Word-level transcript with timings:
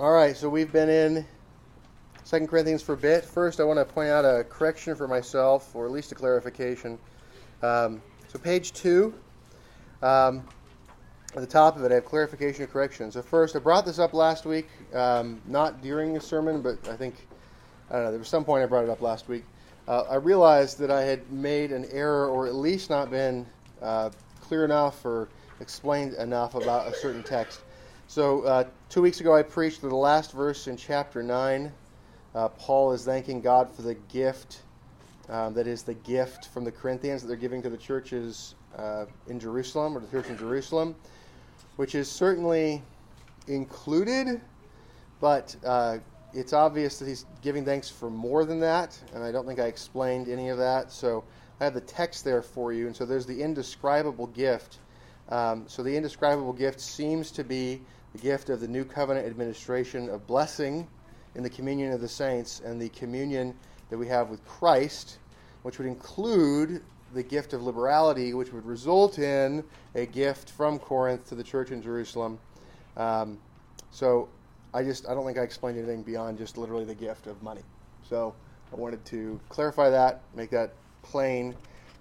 All 0.00 0.12
right, 0.12 0.36
so 0.36 0.48
we've 0.48 0.70
been 0.70 0.88
in 0.88 1.26
Second 2.22 2.46
Corinthians 2.46 2.82
for 2.82 2.92
a 2.92 2.96
bit. 2.96 3.24
First, 3.24 3.58
I 3.58 3.64
want 3.64 3.80
to 3.80 3.84
point 3.84 4.10
out 4.10 4.24
a 4.24 4.44
correction 4.44 4.94
for 4.94 5.08
myself, 5.08 5.74
or 5.74 5.86
at 5.86 5.90
least 5.90 6.12
a 6.12 6.14
clarification. 6.14 7.00
Um, 7.64 8.00
so, 8.28 8.38
page 8.38 8.72
two, 8.72 9.12
um, 10.00 10.46
at 11.34 11.40
the 11.40 11.48
top 11.48 11.74
of 11.74 11.82
it, 11.82 11.90
I 11.90 11.96
have 11.96 12.04
clarification 12.04 12.62
and 12.62 12.72
correction. 12.72 13.10
So, 13.10 13.22
first, 13.22 13.56
I 13.56 13.58
brought 13.58 13.84
this 13.84 13.98
up 13.98 14.14
last 14.14 14.46
week, 14.46 14.68
um, 14.94 15.42
not 15.48 15.82
during 15.82 16.14
the 16.14 16.20
sermon, 16.20 16.62
but 16.62 16.78
I 16.86 16.94
think, 16.94 17.16
I 17.90 17.94
don't 17.94 18.04
know, 18.04 18.10
there 18.10 18.20
was 18.20 18.28
some 18.28 18.44
point 18.44 18.62
I 18.62 18.66
brought 18.66 18.84
it 18.84 18.90
up 18.90 19.02
last 19.02 19.26
week. 19.26 19.42
Uh, 19.88 20.04
I 20.08 20.14
realized 20.14 20.78
that 20.78 20.92
I 20.92 21.02
had 21.02 21.28
made 21.32 21.72
an 21.72 21.86
error, 21.90 22.28
or 22.28 22.46
at 22.46 22.54
least 22.54 22.88
not 22.88 23.10
been 23.10 23.44
uh, 23.82 24.10
clear 24.42 24.64
enough 24.64 25.04
or 25.04 25.28
explained 25.58 26.14
enough 26.14 26.54
about 26.54 26.86
a 26.86 26.94
certain 26.94 27.24
text. 27.24 27.62
So, 28.10 28.40
uh, 28.44 28.64
two 28.88 29.02
weeks 29.02 29.20
ago, 29.20 29.36
I 29.36 29.42
preached 29.42 29.82
the 29.82 29.94
last 29.94 30.32
verse 30.32 30.66
in 30.66 30.78
chapter 30.78 31.22
9. 31.22 31.70
Uh, 32.34 32.48
Paul 32.48 32.92
is 32.92 33.04
thanking 33.04 33.42
God 33.42 33.70
for 33.70 33.82
the 33.82 33.96
gift 33.96 34.62
um, 35.28 35.52
that 35.52 35.66
is 35.66 35.82
the 35.82 35.92
gift 35.92 36.46
from 36.46 36.64
the 36.64 36.72
Corinthians 36.72 37.20
that 37.20 37.28
they're 37.28 37.36
giving 37.36 37.60
to 37.60 37.68
the 37.68 37.76
churches 37.76 38.54
uh, 38.78 39.04
in 39.26 39.38
Jerusalem, 39.38 39.94
or 39.94 40.00
the 40.00 40.06
church 40.06 40.30
in 40.30 40.38
Jerusalem, 40.38 40.96
which 41.76 41.94
is 41.94 42.10
certainly 42.10 42.82
included, 43.46 44.40
but 45.20 45.54
uh, 45.62 45.98
it's 46.32 46.54
obvious 46.54 46.98
that 47.00 47.08
he's 47.08 47.26
giving 47.42 47.62
thanks 47.62 47.90
for 47.90 48.08
more 48.08 48.46
than 48.46 48.58
that, 48.60 48.98
and 49.14 49.22
I 49.22 49.30
don't 49.30 49.46
think 49.46 49.60
I 49.60 49.66
explained 49.66 50.30
any 50.30 50.48
of 50.48 50.56
that. 50.56 50.90
So, 50.90 51.24
I 51.60 51.64
have 51.64 51.74
the 51.74 51.82
text 51.82 52.24
there 52.24 52.40
for 52.40 52.72
you, 52.72 52.86
and 52.86 52.96
so 52.96 53.04
there's 53.04 53.26
the 53.26 53.42
indescribable 53.42 54.28
gift. 54.28 54.78
Um, 55.28 55.64
so, 55.68 55.82
the 55.82 55.94
indescribable 55.94 56.54
gift 56.54 56.80
seems 56.80 57.30
to 57.32 57.44
be 57.44 57.82
the 58.12 58.18
gift 58.18 58.50
of 58.50 58.60
the 58.60 58.68
new 58.68 58.84
covenant 58.84 59.26
administration 59.26 60.08
of 60.08 60.26
blessing 60.26 60.88
in 61.34 61.42
the 61.42 61.50
communion 61.50 61.92
of 61.92 62.00
the 62.00 62.08
saints 62.08 62.60
and 62.60 62.80
the 62.80 62.88
communion 62.90 63.54
that 63.90 63.98
we 63.98 64.06
have 64.08 64.28
with 64.28 64.44
Christ, 64.46 65.18
which 65.62 65.78
would 65.78 65.86
include 65.86 66.82
the 67.14 67.22
gift 67.22 67.52
of 67.52 67.62
liberality, 67.62 68.34
which 68.34 68.52
would 68.52 68.66
result 68.66 69.18
in 69.18 69.64
a 69.94 70.06
gift 70.06 70.50
from 70.50 70.78
Corinth 70.78 71.28
to 71.28 71.34
the 71.34 71.44
church 71.44 71.70
in 71.70 71.80
Jerusalem. 71.82 72.38
Um, 72.96 73.38
so 73.90 74.28
I 74.74 74.82
just 74.82 75.08
I 75.08 75.14
don't 75.14 75.24
think 75.24 75.38
I 75.38 75.42
explained 75.42 75.78
anything 75.78 76.02
beyond 76.02 76.38
just 76.38 76.58
literally 76.58 76.84
the 76.84 76.94
gift 76.94 77.26
of 77.26 77.42
money. 77.42 77.62
So 78.02 78.34
I 78.72 78.76
wanted 78.76 79.04
to 79.06 79.40
clarify 79.48 79.90
that, 79.90 80.20
make 80.34 80.50
that 80.50 80.72
plain 81.02 81.54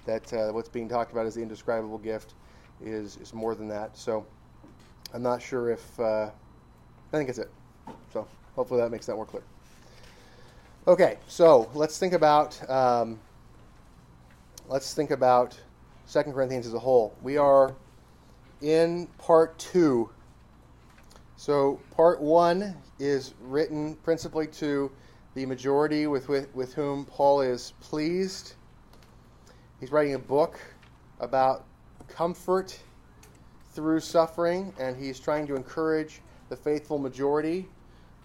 that 0.05 0.33
uh, 0.33 0.51
what's 0.51 0.69
being 0.69 0.89
talked 0.89 1.11
about 1.11 1.25
as 1.25 1.35
the 1.35 1.41
indescribable 1.41 1.97
gift 1.97 2.33
is 2.83 3.17
is 3.17 3.33
more 3.33 3.55
than 3.55 3.67
that. 3.69 3.97
So 3.97 4.25
I'm 5.13 5.23
not 5.23 5.41
sure 5.41 5.71
if 5.71 5.99
uh, 5.99 6.29
I 7.13 7.17
think 7.17 7.29
it's 7.29 7.39
it. 7.39 7.49
So 8.11 8.27
hopefully 8.55 8.81
that 8.81 8.91
makes 8.91 9.05
that 9.05 9.15
more 9.15 9.25
clear. 9.25 9.43
Okay, 10.87 11.17
so 11.27 11.69
let's 11.73 11.97
think 11.97 12.13
about 12.13 12.69
um, 12.69 13.19
let's 14.69 14.93
think 14.93 15.11
about 15.11 15.59
Second 16.05 16.33
Corinthians 16.33 16.65
as 16.65 16.73
a 16.73 16.79
whole. 16.79 17.15
We 17.21 17.37
are 17.37 17.75
in 18.61 19.07
part 19.17 19.57
two. 19.59 20.09
So 21.35 21.79
part 21.91 22.21
one 22.21 22.75
is 22.99 23.33
written 23.41 23.95
principally 23.97 24.47
to 24.47 24.91
the 25.35 25.45
majority 25.45 26.07
with, 26.07 26.29
with, 26.29 26.53
with 26.55 26.73
whom 26.73 27.05
Paul 27.05 27.41
is 27.41 27.73
pleased. 27.79 28.53
He's 29.79 29.91
writing 29.91 30.15
a 30.15 30.19
book 30.19 30.59
about 31.19 31.65
comfort 32.07 32.79
through 33.77 33.99
suffering, 33.99 34.73
and 34.79 34.97
he's 34.97 35.19
trying 35.19 35.45
to 35.45 35.55
encourage 35.55 36.19
the 36.49 36.55
faithful 36.55 36.97
majority 36.97 37.69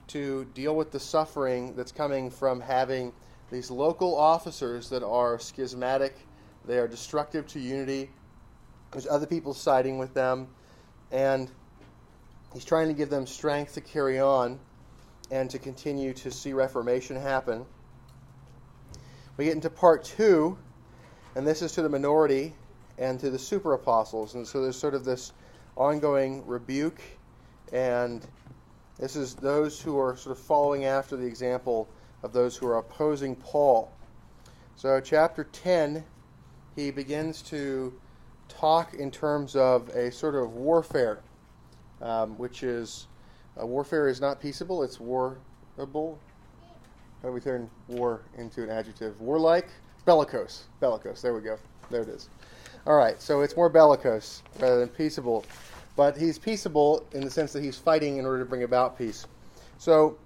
to 0.06 0.46
deal 0.54 0.74
with 0.74 0.90
the 0.90 0.98
suffering 0.98 1.76
that's 1.76 1.92
coming 1.92 2.30
from 2.30 2.58
having 2.58 3.12
these 3.50 3.70
local 3.70 4.16
officers 4.16 4.88
that 4.88 5.02
are 5.02 5.38
schismatic, 5.38 6.16
they 6.64 6.78
are 6.78 6.88
destructive 6.88 7.46
to 7.46 7.60
unity. 7.60 8.08
There's 8.92 9.06
other 9.06 9.26
people 9.26 9.52
siding 9.52 9.98
with 9.98 10.14
them, 10.14 10.48
and 11.10 11.50
he's 12.54 12.64
trying 12.64 12.88
to 12.88 12.94
give 12.94 13.10
them 13.10 13.26
strength 13.26 13.74
to 13.74 13.82
carry 13.82 14.18
on 14.18 14.58
and 15.30 15.50
to 15.50 15.58
continue 15.58 16.14
to 16.14 16.30
see 16.30 16.54
reformation 16.54 17.14
happen. 17.14 17.66
We 19.36 19.44
get 19.44 19.54
into 19.54 19.68
part 19.68 20.04
two, 20.04 20.56
and 21.36 21.46
this 21.46 21.60
is 21.60 21.72
to 21.72 21.82
the 21.82 21.90
minority 21.90 22.54
and 22.98 23.18
to 23.20 23.30
the 23.30 23.38
super 23.38 23.74
apostles. 23.74 24.34
And 24.34 24.46
so 24.46 24.62
there's 24.62 24.78
sort 24.78 24.94
of 24.94 25.04
this 25.04 25.32
ongoing 25.76 26.46
rebuke, 26.46 27.00
and 27.72 28.26
this 28.98 29.16
is 29.16 29.34
those 29.34 29.80
who 29.80 29.98
are 29.98 30.16
sort 30.16 30.36
of 30.36 30.42
following 30.42 30.84
after 30.84 31.16
the 31.16 31.26
example 31.26 31.88
of 32.22 32.32
those 32.32 32.56
who 32.56 32.66
are 32.66 32.78
opposing 32.78 33.34
Paul. 33.36 33.90
So, 34.76 35.00
chapter 35.00 35.44
10, 35.44 36.04
he 36.76 36.90
begins 36.90 37.42
to 37.42 37.92
talk 38.48 38.94
in 38.94 39.10
terms 39.10 39.56
of 39.56 39.88
a 39.90 40.10
sort 40.10 40.34
of 40.34 40.54
warfare, 40.54 41.20
um, 42.00 42.36
which 42.38 42.62
is 42.62 43.06
uh, 43.60 43.66
warfare 43.66 44.08
is 44.08 44.20
not 44.20 44.40
peaceable, 44.40 44.82
it's 44.82 44.98
warable. 44.98 45.36
How 47.22 47.28
do 47.28 47.32
we 47.32 47.40
turn 47.40 47.70
war 47.86 48.22
into 48.36 48.62
an 48.62 48.70
adjective? 48.70 49.20
Warlike? 49.20 49.68
Bellicose. 50.04 50.64
Bellicose. 50.80 51.22
There 51.22 51.34
we 51.34 51.40
go. 51.40 51.58
There 51.90 52.02
it 52.02 52.08
is. 52.08 52.28
All 52.84 52.96
right, 52.96 53.22
so 53.22 53.42
it's 53.42 53.54
more 53.54 53.68
bellicose 53.68 54.42
rather 54.58 54.80
than 54.80 54.88
peaceable. 54.88 55.44
But 55.94 56.16
he's 56.16 56.36
peaceable 56.36 57.06
in 57.12 57.20
the 57.20 57.30
sense 57.30 57.52
that 57.52 57.62
he's 57.62 57.78
fighting 57.78 58.16
in 58.16 58.26
order 58.26 58.40
to 58.40 58.44
bring 58.44 58.64
about 58.64 58.98
peace. 58.98 59.26
So, 59.78 60.18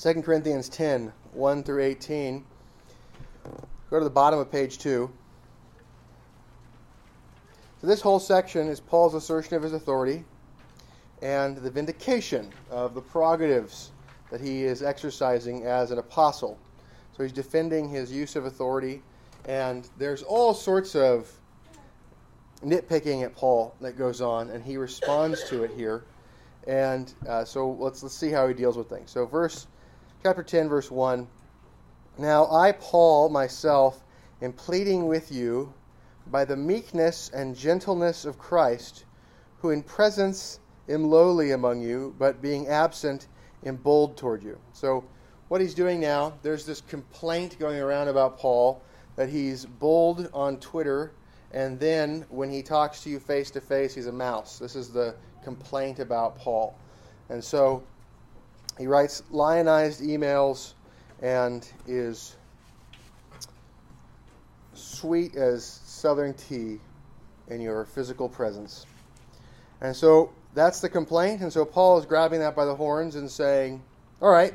2 0.00 0.22
Corinthians 0.22 0.68
10 0.68 1.12
1 1.32 1.62
through 1.64 1.82
18. 1.82 2.44
Go 3.90 3.98
to 3.98 4.04
the 4.04 4.10
bottom 4.10 4.38
of 4.38 4.52
page 4.52 4.78
2. 4.78 5.10
So, 7.80 7.86
this 7.88 8.00
whole 8.00 8.20
section 8.20 8.68
is 8.68 8.78
Paul's 8.78 9.14
assertion 9.14 9.56
of 9.56 9.62
his 9.64 9.72
authority 9.72 10.24
and 11.22 11.56
the 11.56 11.70
vindication 11.72 12.52
of 12.70 12.94
the 12.94 13.00
prerogatives 13.00 13.90
that 14.30 14.40
he 14.40 14.62
is 14.62 14.80
exercising 14.80 15.64
as 15.64 15.90
an 15.90 15.98
apostle. 15.98 16.56
So, 17.16 17.24
he's 17.24 17.32
defending 17.32 17.88
his 17.88 18.12
use 18.12 18.36
of 18.36 18.44
authority, 18.44 19.02
and 19.46 19.88
there's 19.98 20.22
all 20.22 20.54
sorts 20.54 20.94
of 20.94 21.39
nitpicking 22.64 23.24
at 23.24 23.34
Paul 23.34 23.74
that 23.80 23.96
goes 23.96 24.20
on, 24.20 24.50
and 24.50 24.62
he 24.62 24.76
responds 24.76 25.48
to 25.48 25.64
it 25.64 25.70
here. 25.76 26.04
And 26.66 27.12
uh, 27.28 27.44
so 27.44 27.70
let's 27.70 28.02
let's 28.02 28.14
see 28.14 28.30
how 28.30 28.46
he 28.46 28.54
deals 28.54 28.76
with 28.76 28.88
things. 28.88 29.10
So 29.10 29.26
verse 29.26 29.66
chapter 30.22 30.42
10 30.42 30.68
verse 30.68 30.90
1 30.90 31.26
Now 32.18 32.50
I 32.50 32.72
Paul 32.72 33.30
myself 33.30 34.04
am 34.42 34.52
pleading 34.52 35.06
with 35.06 35.32
you 35.32 35.72
by 36.26 36.44
the 36.44 36.56
meekness 36.56 37.30
and 37.30 37.56
gentleness 37.56 38.24
of 38.24 38.38
Christ 38.38 39.06
who 39.58 39.70
in 39.70 39.82
presence 39.82 40.60
am 40.88 41.10
lowly 41.10 41.52
among 41.52 41.80
you 41.80 42.14
but 42.18 42.42
being 42.42 42.68
absent 42.68 43.28
am 43.64 43.76
bold 43.76 44.18
toward 44.18 44.42
you. 44.42 44.58
So 44.74 45.04
what 45.48 45.62
he's 45.62 45.74
doing 45.74 45.98
now 45.98 46.34
there's 46.42 46.66
this 46.66 46.82
complaint 46.82 47.58
going 47.58 47.80
around 47.80 48.08
about 48.08 48.38
Paul 48.38 48.82
that 49.16 49.30
he's 49.30 49.64
bold 49.64 50.28
on 50.34 50.58
Twitter 50.58 51.12
and 51.52 51.78
then 51.80 52.24
when 52.28 52.50
he 52.50 52.62
talks 52.62 53.02
to 53.02 53.10
you 53.10 53.18
face 53.18 53.50
to 53.52 53.60
face, 53.60 53.94
he's 53.94 54.06
a 54.06 54.12
mouse. 54.12 54.58
This 54.58 54.76
is 54.76 54.90
the 54.90 55.14
complaint 55.42 55.98
about 55.98 56.38
Paul. 56.38 56.76
And 57.28 57.42
so 57.42 57.82
he 58.78 58.86
writes 58.86 59.22
lionized 59.30 60.00
emails 60.00 60.74
and 61.22 61.66
is 61.86 62.36
sweet 64.74 65.34
as 65.36 65.64
southern 65.64 66.34
tea 66.34 66.78
in 67.48 67.60
your 67.60 67.84
physical 67.84 68.28
presence. 68.28 68.86
And 69.80 69.94
so 69.94 70.30
that's 70.54 70.80
the 70.80 70.88
complaint. 70.88 71.40
And 71.40 71.52
so 71.52 71.64
Paul 71.64 71.98
is 71.98 72.06
grabbing 72.06 72.40
that 72.40 72.54
by 72.54 72.64
the 72.64 72.74
horns 72.74 73.16
and 73.16 73.30
saying, 73.30 73.82
All 74.22 74.30
right, 74.30 74.54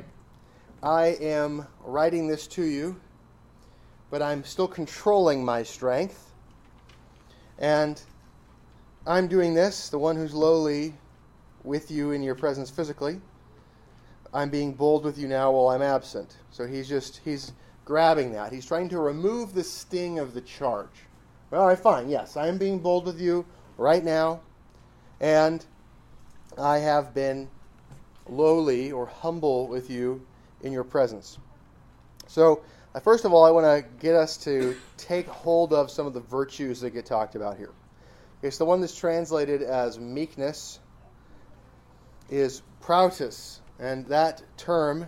I 0.82 1.08
am 1.20 1.66
writing 1.84 2.26
this 2.26 2.46
to 2.48 2.62
you, 2.62 2.98
but 4.10 4.22
I'm 4.22 4.44
still 4.44 4.68
controlling 4.68 5.44
my 5.44 5.62
strength. 5.62 6.32
And 7.58 8.00
I'm 9.06 9.28
doing 9.28 9.54
this, 9.54 9.88
the 9.88 9.98
one 9.98 10.16
who's 10.16 10.34
lowly 10.34 10.94
with 11.64 11.90
you 11.90 12.12
in 12.12 12.22
your 12.22 12.34
presence 12.34 12.70
physically. 12.70 13.20
I'm 14.34 14.50
being 14.50 14.72
bold 14.72 15.04
with 15.04 15.18
you 15.18 15.28
now 15.28 15.52
while 15.52 15.68
I'm 15.68 15.82
absent. 15.82 16.36
So 16.50 16.66
he's 16.66 16.88
just, 16.88 17.20
he's 17.24 17.52
grabbing 17.84 18.32
that. 18.32 18.52
He's 18.52 18.66
trying 18.66 18.88
to 18.90 18.98
remove 18.98 19.54
the 19.54 19.64
sting 19.64 20.18
of 20.18 20.34
the 20.34 20.40
charge. 20.40 21.06
Well, 21.50 21.62
all 21.62 21.68
right, 21.68 21.78
fine. 21.78 22.08
Yes, 22.08 22.36
I 22.36 22.48
am 22.48 22.58
being 22.58 22.78
bold 22.78 23.06
with 23.06 23.20
you 23.20 23.46
right 23.78 24.04
now. 24.04 24.40
And 25.20 25.64
I 26.58 26.78
have 26.78 27.14
been 27.14 27.48
lowly 28.28 28.92
or 28.92 29.06
humble 29.06 29.68
with 29.68 29.88
you 29.88 30.24
in 30.62 30.72
your 30.72 30.84
presence. 30.84 31.38
So 32.26 32.62
Uh, 32.96 33.00
first 33.00 33.26
of 33.26 33.32
all, 33.34 33.44
I 33.44 33.50
want 33.50 33.66
to 33.66 33.86
get 34.00 34.14
us 34.14 34.38
to 34.38 34.74
take 34.96 35.26
hold 35.26 35.74
of 35.74 35.90
some 35.90 36.06
of 36.06 36.14
the 36.14 36.20
virtues 36.20 36.80
that 36.80 36.90
get 36.90 37.04
talked 37.04 37.34
about 37.34 37.58
here. 37.58 37.72
It's 38.40 38.56
the 38.56 38.64
one 38.64 38.80
that's 38.80 38.96
translated 38.96 39.60
as 39.60 39.98
meekness 39.98 40.80
is 42.30 42.62
prautus. 42.80 43.60
And 43.78 44.06
that 44.06 44.42
term 44.56 45.06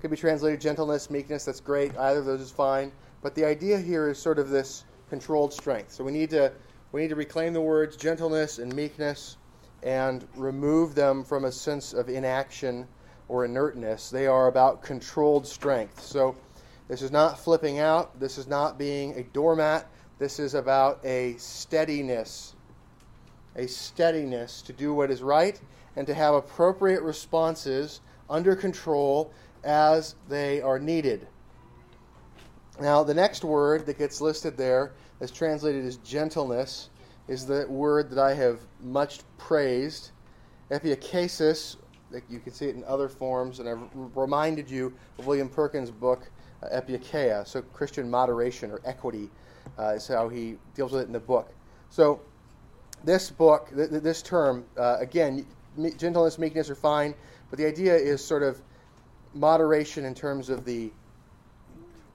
could 0.00 0.10
be 0.10 0.16
translated 0.16 0.60
gentleness, 0.60 1.10
meekness, 1.10 1.44
that's 1.44 1.60
great. 1.60 1.96
Either 1.96 2.18
of 2.18 2.24
those 2.24 2.40
is 2.40 2.50
fine. 2.50 2.90
But 3.22 3.36
the 3.36 3.44
idea 3.44 3.78
here 3.78 4.08
is 4.08 4.18
sort 4.18 4.40
of 4.40 4.48
this 4.48 4.82
controlled 5.08 5.52
strength. 5.52 5.92
So 5.92 6.02
we 6.02 6.10
need 6.10 6.30
to 6.30 6.50
we 6.90 7.02
need 7.02 7.08
to 7.08 7.14
reclaim 7.14 7.52
the 7.52 7.60
words 7.60 7.96
gentleness 7.96 8.58
and 8.58 8.74
meekness 8.74 9.36
and 9.84 10.26
remove 10.34 10.96
them 10.96 11.22
from 11.22 11.44
a 11.44 11.52
sense 11.52 11.92
of 11.92 12.08
inaction 12.08 12.88
or 13.28 13.44
inertness. 13.44 14.10
They 14.10 14.26
are 14.26 14.48
about 14.48 14.82
controlled 14.82 15.46
strength. 15.46 16.00
So 16.00 16.34
this 16.88 17.02
is 17.02 17.10
not 17.10 17.38
flipping 17.38 17.78
out. 17.78 18.18
This 18.18 18.38
is 18.38 18.46
not 18.46 18.78
being 18.78 19.18
a 19.18 19.22
doormat. 19.22 19.88
This 20.18 20.38
is 20.38 20.54
about 20.54 21.04
a 21.04 21.34
steadiness. 21.38 22.54
A 23.56 23.66
steadiness 23.66 24.62
to 24.62 24.72
do 24.72 24.94
what 24.94 25.10
is 25.10 25.22
right 25.22 25.60
and 25.96 26.06
to 26.06 26.14
have 26.14 26.34
appropriate 26.34 27.02
responses 27.02 28.00
under 28.28 28.56
control 28.56 29.32
as 29.64 30.14
they 30.28 30.60
are 30.60 30.78
needed. 30.78 31.26
Now, 32.80 33.02
the 33.02 33.14
next 33.14 33.44
word 33.44 33.86
that 33.86 33.98
gets 33.98 34.20
listed 34.20 34.56
there, 34.56 34.92
as 35.20 35.30
translated 35.30 35.84
as 35.84 35.98
gentleness, 35.98 36.88
is 37.28 37.46
the 37.46 37.66
word 37.68 38.10
that 38.10 38.18
I 38.18 38.34
have 38.34 38.60
much 38.80 39.20
praised, 39.38 40.10
epikasis. 40.70 41.76
You 42.28 42.40
can 42.40 42.52
see 42.52 42.66
it 42.66 42.74
in 42.74 42.84
other 42.84 43.08
forms, 43.08 43.60
and 43.60 43.68
I've 43.68 43.88
reminded 44.16 44.70
you 44.70 44.94
of 45.18 45.26
William 45.26 45.48
Perkins' 45.48 45.90
book, 45.90 46.30
Epikeia. 46.70 47.46
So, 47.46 47.62
Christian 47.62 48.10
moderation 48.10 48.70
or 48.70 48.80
equity 48.84 49.30
uh, 49.78 49.94
is 49.94 50.08
how 50.08 50.28
he 50.28 50.56
deals 50.74 50.92
with 50.92 51.02
it 51.02 51.06
in 51.06 51.12
the 51.12 51.20
book. 51.20 51.52
So, 51.90 52.20
this 53.04 53.30
book, 53.30 53.70
th- 53.74 53.90
this 53.90 54.22
term, 54.22 54.64
uh, 54.76 54.96
again, 55.00 55.46
me- 55.76 55.92
gentleness, 55.92 56.38
meekness 56.38 56.70
are 56.70 56.74
fine, 56.74 57.14
but 57.50 57.58
the 57.58 57.66
idea 57.66 57.94
is 57.94 58.24
sort 58.24 58.42
of 58.42 58.60
moderation 59.34 60.04
in 60.04 60.14
terms 60.14 60.48
of 60.50 60.64
the 60.64 60.92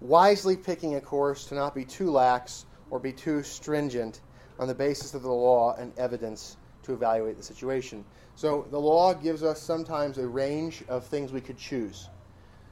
wisely 0.02 0.56
picking 0.56 0.96
a 0.96 1.02
course 1.02 1.46
to 1.46 1.56
not 1.56 1.74
be 1.74 1.84
too 1.84 2.12
lax 2.12 2.66
or 2.90 3.00
be 3.00 3.12
too 3.12 3.44
stringent 3.44 4.22
on 4.60 4.68
the 4.68 4.76
basis 4.76 5.14
of 5.14 5.24
the 5.24 5.32
law 5.32 5.76
and 5.78 5.92
evidence 5.98 6.58
to 6.84 6.94
evaluate 6.94 7.38
the 7.38 7.44
situation. 7.44 8.06
So 8.36 8.68
the 8.72 8.80
law 8.80 9.14
gives 9.14 9.44
us 9.44 9.62
sometimes 9.62 10.18
a 10.18 10.28
range 10.28 10.84
of 10.88 11.06
things 11.06 11.32
we 11.32 11.42
could 11.42 11.58
choose. 11.58 12.10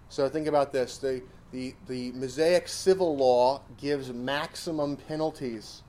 So 0.10 0.30
think 0.30 0.48
about 0.48 0.72
this. 0.72 0.98
The, 0.98 1.22
the, 1.56 1.74
the 1.88 2.12
Mosaic 2.12 2.68
civil 2.68 3.16
law 3.16 3.62
gives 3.78 4.12
maximum 4.12 4.98
penalties. 4.98 5.84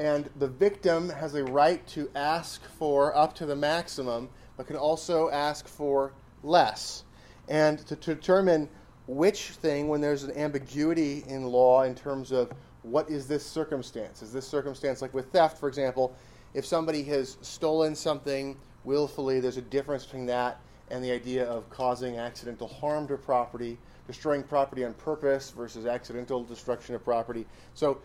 And 0.00 0.28
the 0.36 0.48
victim 0.48 1.10
has 1.10 1.36
a 1.36 1.44
right 1.44 1.86
to 1.88 2.10
ask 2.16 2.60
for 2.64 3.16
up 3.16 3.36
to 3.36 3.46
the 3.46 3.54
maximum, 3.54 4.28
but 4.56 4.66
can 4.66 4.74
also 4.74 5.30
ask 5.30 5.68
for 5.68 6.12
less 6.42 7.04
and 7.48 7.78
to, 7.86 7.94
to 7.94 8.14
determine 8.16 8.68
which 9.06 9.50
thing, 9.50 9.86
when 9.86 10.00
there's 10.00 10.24
an 10.24 10.36
ambiguity 10.36 11.22
in 11.28 11.46
law 11.46 11.82
in 11.82 11.94
terms 11.94 12.32
of 12.32 12.50
what 12.82 13.08
is 13.08 13.28
this 13.28 13.46
circumstance? 13.46 14.22
Is 14.22 14.32
this 14.32 14.46
circumstance 14.46 15.02
like 15.02 15.14
with 15.14 15.30
theft, 15.30 15.58
for 15.58 15.68
example? 15.68 16.16
If 16.54 16.66
somebody 16.66 17.04
has 17.04 17.36
stolen 17.42 17.94
something 17.94 18.56
willfully, 18.82 19.38
there's 19.38 19.56
a 19.56 19.62
difference 19.62 20.04
between 20.04 20.26
that 20.26 20.60
and 20.90 21.02
the 21.02 21.12
idea 21.12 21.44
of 21.44 21.68
causing 21.70 22.16
accidental 22.16 22.68
harm 22.68 23.06
to 23.08 23.16
property, 23.16 23.78
destroying 24.12 24.42
property 24.42 24.84
on 24.84 24.94
purpose 24.94 25.50
versus 25.50 25.86
accidental 25.86 26.44
destruction 26.44 26.94
of 26.94 27.04
property. 27.04 27.46
So 27.74 27.98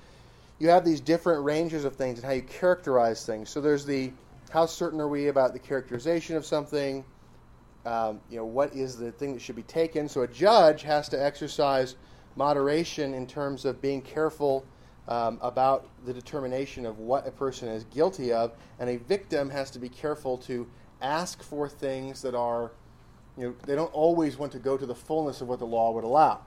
you 0.59 0.69
have 0.69 0.83
these 0.83 1.01
different 1.01 1.43
ranges 1.43 1.85
of 1.85 1.95
things 1.95 2.17
and 2.19 2.25
how 2.25 2.33
you 2.33 2.41
characterize 2.41 3.25
things. 3.25 3.49
So 3.49 3.61
there's 3.61 3.85
the 3.85 4.11
how 4.49 4.65
certain 4.65 5.01
are 5.01 5.09
we 5.09 5.27
about 5.27 5.53
the 5.53 5.59
characterization 5.59 6.35
of 6.35 6.45
something? 6.45 7.03
um, 7.87 8.19
you 8.29 8.35
know, 8.35 8.45
what 8.45 8.75
is 8.75 8.97
the 8.97 9.13
thing 9.13 9.33
that 9.33 9.41
should 9.41 9.55
be 9.55 9.63
taken. 9.63 10.09
So 10.09 10.21
a 10.21 10.27
judge 10.27 10.83
has 10.83 11.07
to 11.09 11.23
exercise 11.23 11.95
moderation 12.35 13.13
in 13.13 13.25
terms 13.25 13.63
of 13.63 13.81
being 13.81 14.01
careful 14.01 14.65
um, 15.07 15.39
about 15.41 15.87
the 16.05 16.13
determination 16.13 16.85
of 16.85 16.99
what 16.99 17.25
a 17.25 17.31
person 17.31 17.69
is 17.69 17.85
guilty 17.85 18.33
of, 18.33 18.51
and 18.79 18.89
a 18.89 18.97
victim 18.97 19.49
has 19.49 19.71
to 19.71 19.79
be 19.79 19.87
careful 19.87 20.37
to 20.39 20.67
ask 21.01 21.41
for 21.41 21.69
things 21.69 22.21
that 22.23 22.35
are, 22.35 22.71
you 23.37 23.47
know, 23.47 23.55
they 23.65 23.75
don't 23.75 23.93
always 23.93 24.37
want 24.37 24.51
to 24.53 24.59
go 24.59 24.77
to 24.77 24.85
the 24.85 24.95
fullness 24.95 25.41
of 25.41 25.47
what 25.47 25.59
the 25.59 25.65
law 25.65 25.91
would 25.91 26.03
allow. 26.03 26.41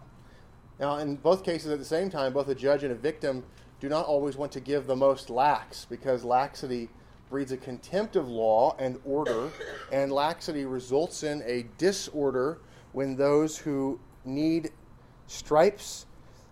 Now, 0.78 0.96
in 0.96 1.16
both 1.16 1.44
cases 1.44 1.70
at 1.70 1.78
the 1.78 1.84
same 1.84 2.10
time, 2.10 2.32
both 2.32 2.48
a 2.48 2.54
judge 2.54 2.82
and 2.82 2.92
a 2.92 2.96
victim 2.96 3.44
do 3.80 3.88
not 3.88 4.06
always 4.06 4.36
want 4.36 4.50
to 4.52 4.60
give 4.60 4.86
the 4.86 4.96
most 4.96 5.30
lax 5.30 5.84
because 5.84 6.24
laxity 6.24 6.88
breeds 7.28 7.52
a 7.52 7.56
contempt 7.56 8.16
of 8.16 8.28
law 8.28 8.74
and 8.78 8.98
order, 9.04 9.50
and 9.92 10.10
laxity 10.10 10.64
results 10.64 11.22
in 11.22 11.42
a 11.46 11.64
disorder 11.78 12.58
when 12.92 13.14
those 13.14 13.56
who 13.56 14.00
need 14.24 14.70
stripes, 15.28 16.06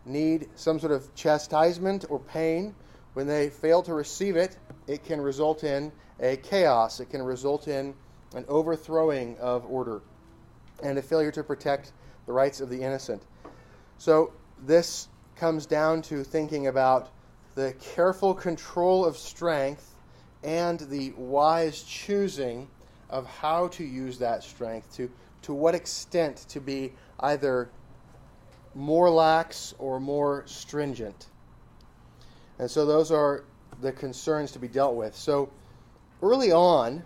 need 0.07 0.49
some 0.55 0.79
sort 0.79 0.93
of 0.93 1.13
chastisement 1.17 2.05
or 2.09 2.21
pain, 2.21 2.75
when 3.15 3.27
they 3.27 3.51
fail 3.51 3.83
to 3.83 3.93
receive 3.93 4.37
it, 4.37 4.57
it 4.87 5.05
can 5.05 5.21
result 5.21 5.65
in 5.65 5.91
a 6.21 6.37
chaos. 6.37 7.01
It 7.01 7.11
can 7.11 7.23
result 7.23 7.67
in 7.67 7.93
an 8.35 8.45
overthrowing 8.47 9.37
of 9.39 9.67
order 9.67 10.03
and 10.83 10.99
a 10.99 11.03
failure 11.03 11.33
to 11.33 11.43
protect 11.43 11.93
the 12.27 12.33
rights 12.33 12.61
of 12.61 12.69
the 12.69 12.83
innocent. 12.83 13.23
So, 13.99 14.33
this 14.65 15.09
comes 15.37 15.67
down 15.67 16.03
to 16.03 16.25
thinking 16.25 16.67
about 16.67 17.11
the 17.55 17.75
careful 17.81 18.35
control 18.35 19.05
of 19.05 19.17
strength 19.17 19.95
and 20.43 20.81
the 20.81 21.13
wise 21.17 21.83
choosing 21.83 22.69
of 23.11 23.27
how 23.27 23.69
to 23.69 23.85
use 23.85 24.19
that 24.19 24.43
strength, 24.43 24.95
to, 24.97 25.11
to 25.43 25.53
what 25.53 25.75
extent 25.75 26.47
to 26.49 26.61
be 26.61 26.93
either 27.21 27.71
more 28.75 29.11
lax 29.11 29.75
or 29.79 29.99
more 29.99 30.45
stringent. 30.47 31.27
And 32.59 32.71
so 32.71 32.85
those 32.85 33.11
are 33.11 33.45
the 33.81 33.93
concerns 33.93 34.53
to 34.53 34.59
be 34.59 34.69
dealt 34.69 34.95
with. 34.95 35.15
So 35.17 35.51
early 36.23 36.53
on 36.53 37.03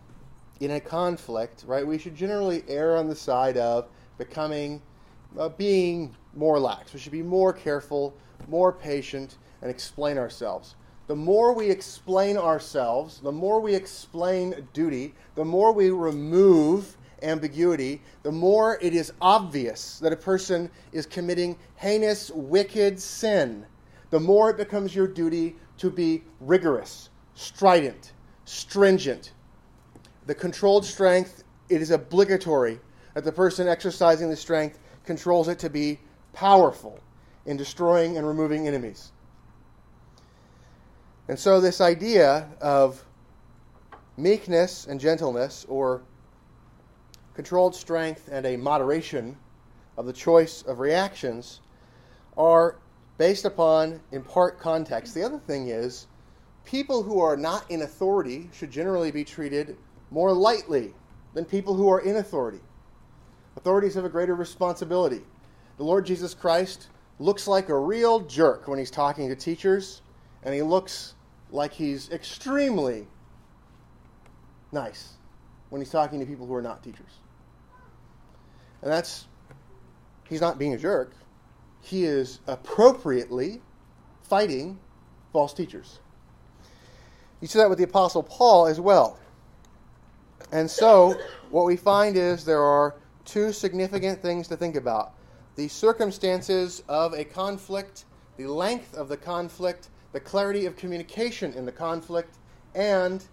in 0.65 0.73
a 0.73 0.81
conflict, 0.81 1.65
right, 1.67 1.87
we 1.87 1.99
should 1.99 2.15
generally 2.15 2.65
err 2.69 2.97
on 2.97 3.09
the 3.09 3.15
side 3.15 3.57
of 3.57 3.89
becoming, 4.19 4.81
uh, 5.39 5.49
being 5.49 6.15
more 6.35 6.59
lax. 6.59 6.93
We 6.93 7.01
should 7.01 7.13
be 7.13 7.23
more 7.23 7.53
careful, 7.53 8.15
more 8.49 8.73
patient, 8.73 9.39
and 9.61 9.71
explain 9.71 10.19
ourselves 10.19 10.77
the 11.13 11.17
more 11.17 11.53
we 11.53 11.69
explain 11.69 12.37
ourselves, 12.37 13.21
the 13.21 13.33
more 13.33 13.61
we 13.61 13.75
explain 13.75 14.67
duty, 14.73 15.15
the 15.35 15.45
more 15.45 15.73
we 15.73 15.91
remove 15.91 16.97
ambiguity, 17.23 18.01
the 18.23 18.33
more 18.33 18.79
it 18.81 18.95
is 18.95 19.13
obvious 19.21 19.99
that 19.99 20.13
a 20.13 20.17
person 20.17 20.71
is 20.93 21.05
committing 21.07 21.59
heinous, 21.77 22.31
wicked 22.31 23.01
sin, 23.01 23.67
the 24.11 24.19
more 24.19 24.51
it 24.51 24.57
becomes 24.57 24.95
your 24.95 25.07
duty 25.07 25.57
to 25.77 25.91
be 25.91 26.23
rigorous, 26.41 27.11
strident, 27.35 28.13
stringent. 28.45 29.33
The 30.27 30.35
controlled 30.35 30.85
strength, 30.85 31.45
it 31.69 31.83
is 31.83 31.91
obligatory 31.91 32.81
that 33.15 33.25
the 33.25 33.33
person 33.33 33.69
exercising 33.69 34.31
the 34.31 34.37
strength 34.37 34.79
controls 35.05 35.49
it 35.49 35.59
to 35.61 35.71
be 35.71 35.99
powerful 36.33 37.01
in 37.45 37.57
destroying 37.57 38.17
and 38.17 38.27
removing 38.27 38.69
enemies. 38.69 39.13
And 41.29 41.39
so, 41.39 41.61
this 41.61 41.81
idea 41.81 42.49
of 42.61 43.05
meekness 44.17 44.87
and 44.87 45.01
gentleness, 45.01 45.67
or 45.69 46.03
controlled 47.35 47.75
strength 47.75 48.29
and 48.31 48.45
a 48.47 48.57
moderation 48.57 49.37
of 49.97 50.07
the 50.07 50.13
choice 50.13 50.63
of 50.63 50.79
reactions, 50.79 51.61
are 52.37 52.77
based 53.19 53.45
upon, 53.45 54.01
in 54.11 54.23
part, 54.23 54.59
context. 54.59 55.15
The 55.15 55.23
other 55.23 55.39
thing 55.39 55.69
is, 55.69 56.07
people 56.65 57.03
who 57.03 57.21
are 57.21 57.37
not 57.37 57.71
in 57.71 57.83
authority 57.83 58.51
should 58.53 58.71
generally 58.71 59.11
be 59.11 59.25
treated 59.25 59.77
more 60.13 60.33
lightly 60.33 60.93
than 61.33 61.45
people 61.45 61.75
who 61.75 61.89
are 61.89 62.01
in 62.01 62.17
authority. 62.17 62.61
Authorities 63.57 63.95
have 63.95 64.05
a 64.05 64.11
greater 64.11 64.35
responsibility. 64.35 65.23
The 65.79 65.85
Lord 65.85 66.05
Jesus 66.05 66.35
Christ 66.35 66.89
looks 67.19 67.49
like 67.49 67.71
a 67.71 67.79
real 67.79 68.21
jerk 68.21 68.69
when 68.69 68.79
he's 68.79 68.91
talking 68.91 69.29
to 69.29 69.37
teachers 69.37 70.03
and 70.43 70.55
he 70.55 70.61
looks 70.61 71.15
like 71.51 71.73
he's 71.73 72.11
extremely 72.11 73.07
nice 74.71 75.15
when 75.71 75.81
he's 75.81 75.91
talking 75.91 76.21
to 76.21 76.27
people 76.27 76.47
who 76.47 76.55
are 76.55 76.63
not 76.63 76.83
teachers. 76.83 77.13
And 78.83 78.91
that's, 78.91 79.27
he's 80.29 80.41
not 80.41 80.59
being 80.59 80.75
a 80.75 80.79
jerk. 80.79 81.15
He 81.81 82.05
is 82.05 82.41
appropriately 82.47 83.63
fighting 84.23 84.79
false 85.33 85.55
teachers. 85.55 86.01
You 87.41 87.49
see 87.49 87.59
that 87.59 87.69
with 87.69 87.79
the 87.79 87.85
Apostle 87.85 88.23
Paul 88.23 88.67
as 88.67 88.79
well. 88.79 89.19
And 90.51 90.71
so, 90.71 91.15
what 91.51 91.65
we 91.65 91.77
find 91.77 92.17
is 92.17 92.45
there 92.45 92.63
are 92.63 92.97
two 93.25 93.53
significant 93.53 94.21
things 94.21 94.49
to 94.49 94.57
think 94.57 94.77
about 94.77 95.13
the 95.55 95.69
circumstances 95.69 96.83
of 96.89 97.13
a 97.13 97.25
conflict, 97.25 98.07
the 98.37 98.47
length 98.47 98.95
of 98.95 99.09
the 99.09 99.17
conflict, 99.17 99.89
the 100.13 100.21
clarity 100.21 100.67
of 100.67 100.77
communication 100.77 101.53
in 101.53 101.67
the 101.67 101.73
conflict, 101.73 102.39
and 102.75 103.25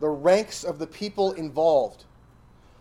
the 0.00 0.08
ranks 0.08 0.64
of 0.64 0.78
the 0.78 0.86
people 0.86 1.32
involved. 1.32 2.04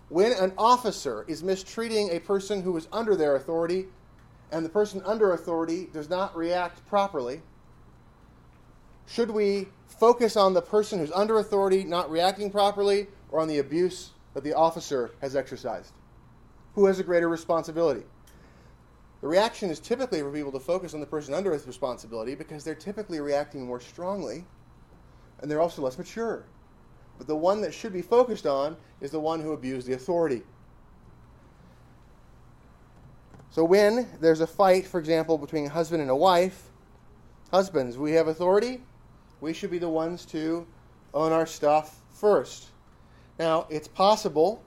when 0.10 0.32
an 0.34 0.54
officer 0.58 1.26
is 1.28 1.44
mistreating 1.44 2.10
a 2.12 2.20
person 2.20 2.62
who 2.62 2.78
is 2.78 2.88
under 2.92 3.16
their 3.16 3.36
authority 3.36 3.88
and 4.52 4.64
the 4.64 4.70
person 4.70 5.02
under 5.04 5.34
authority 5.34 5.90
does 5.94 6.10
not 6.10 6.36
react 6.38 6.86
properly, 6.88 7.42
should 9.08 9.32
we 9.32 9.68
focus 9.88 10.38
on 10.38 10.54
the 10.54 10.62
person 10.62 11.00
who's 11.00 11.12
under 11.12 11.40
authority 11.40 11.84
not 11.84 12.10
reacting 12.12 12.52
properly 12.52 13.08
or 13.36 13.42
on 13.42 13.50
the 13.50 13.60
abuse 13.60 14.12
that 14.34 14.46
the 14.46 14.54
officer 14.54 15.12
has 15.20 15.36
exercised? 15.36 15.92
Who 16.74 16.86
has 16.86 17.00
a 17.00 17.04
greater 17.04 17.28
responsibility? 17.28 18.04
The 19.20 19.28
reaction 19.28 19.70
is 19.70 19.82
typically 19.82 20.22
for 20.22 20.32
people 20.32 20.54
to 20.54 20.60
focus 20.60 20.94
on 20.94 21.02
the 21.02 21.06
person 21.06 21.34
under 21.34 21.52
responsibility 21.52 22.34
because 22.34 22.64
they're 22.64 22.76
typically 22.76 23.20
reacting 23.20 23.66
more 23.66 23.82
strongly 23.82 24.46
and 25.42 25.52
they're 25.52 25.60
also 25.60 25.82
less 25.82 25.98
mature. 25.98 26.46
But 27.18 27.28
the 27.28 27.36
one 27.36 27.60
that 27.62 27.74
should 27.74 27.92
be 27.92 28.02
focused 28.02 28.46
on 28.46 28.78
is 29.02 29.12
the 29.12 29.20
one 29.20 29.42
who 29.42 29.52
abused 29.52 29.86
the 29.86 29.94
authority. 29.94 30.44
So 33.50 33.66
when 33.66 34.08
there's 34.22 34.40
a 34.40 34.48
fight, 34.48 34.88
for 34.88 34.98
example, 34.98 35.38
between 35.38 35.66
a 35.66 35.70
husband 35.70 36.02
and 36.02 36.10
a 36.10 36.16
wife, 36.16 36.72
husbands, 37.52 37.98
we 37.98 38.14
have 38.14 38.30
authority. 38.30 38.82
We 39.42 39.52
should 39.54 39.72
be 39.72 39.80
the 39.80 39.90
ones 39.90 40.26
to 40.28 40.66
own 41.14 41.34
our 41.34 41.46
stuff 41.46 42.02
first. 42.12 42.68
Now, 43.38 43.68
it's 43.70 43.88
possible 43.88 44.64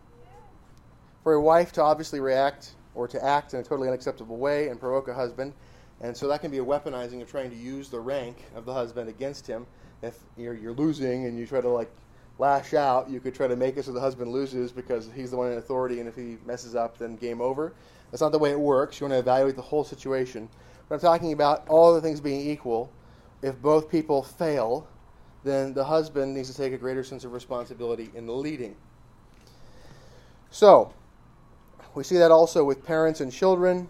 for 1.22 1.34
a 1.34 1.40
wife 1.40 1.72
to 1.72 1.82
obviously 1.82 2.20
react 2.20 2.74
or 2.94 3.08
to 3.08 3.24
act 3.24 3.54
in 3.54 3.60
a 3.60 3.62
totally 3.62 3.88
unacceptable 3.88 4.36
way 4.36 4.68
and 4.68 4.78
provoke 4.78 5.08
a 5.08 5.14
husband. 5.14 5.52
And 6.00 6.16
so 6.16 6.28
that 6.28 6.40
can 6.40 6.50
be 6.50 6.58
a 6.58 6.64
weaponizing 6.64 7.22
of 7.22 7.30
trying 7.30 7.50
to 7.50 7.56
use 7.56 7.88
the 7.88 8.00
rank 8.00 8.44
of 8.54 8.64
the 8.64 8.72
husband 8.72 9.08
against 9.08 9.46
him. 9.46 9.66
If 10.02 10.18
you're, 10.36 10.54
you're 10.54 10.74
losing 10.74 11.26
and 11.26 11.38
you 11.38 11.46
try 11.46 11.60
to 11.60 11.68
like 11.68 11.90
lash 12.38 12.74
out, 12.74 13.10
you 13.10 13.20
could 13.20 13.34
try 13.34 13.48
to 13.48 13.56
make 13.56 13.76
it 13.76 13.84
so 13.84 13.92
the 13.92 14.00
husband 14.00 14.30
loses 14.30 14.70
because 14.70 15.10
he's 15.14 15.30
the 15.30 15.36
one 15.36 15.50
in 15.50 15.58
authority, 15.58 15.98
and 15.98 16.08
if 16.08 16.14
he 16.14 16.38
messes 16.46 16.76
up, 16.76 16.98
then 16.98 17.16
game 17.16 17.40
over. 17.40 17.72
That's 18.10 18.20
not 18.20 18.32
the 18.32 18.38
way 18.38 18.50
it 18.50 18.60
works. 18.60 19.00
You 19.00 19.06
want 19.06 19.14
to 19.14 19.18
evaluate 19.18 19.56
the 19.56 19.62
whole 19.62 19.84
situation. 19.84 20.48
But 20.88 20.96
I'm 20.96 21.00
talking 21.00 21.32
about 21.32 21.66
all 21.68 21.94
the 21.94 22.00
things 22.00 22.20
being 22.20 22.48
equal. 22.48 22.92
If 23.42 23.60
both 23.60 23.90
people 23.90 24.22
fail, 24.22 24.88
then 25.48 25.72
the 25.72 25.84
husband 25.84 26.34
needs 26.34 26.50
to 26.50 26.56
take 26.56 26.72
a 26.72 26.78
greater 26.78 27.02
sense 27.02 27.24
of 27.24 27.32
responsibility 27.32 28.10
in 28.14 28.26
the 28.26 28.32
leading. 28.32 28.76
So, 30.50 30.92
we 31.94 32.04
see 32.04 32.16
that 32.16 32.30
also 32.30 32.64
with 32.64 32.84
parents 32.84 33.20
and 33.20 33.32
children, 33.32 33.88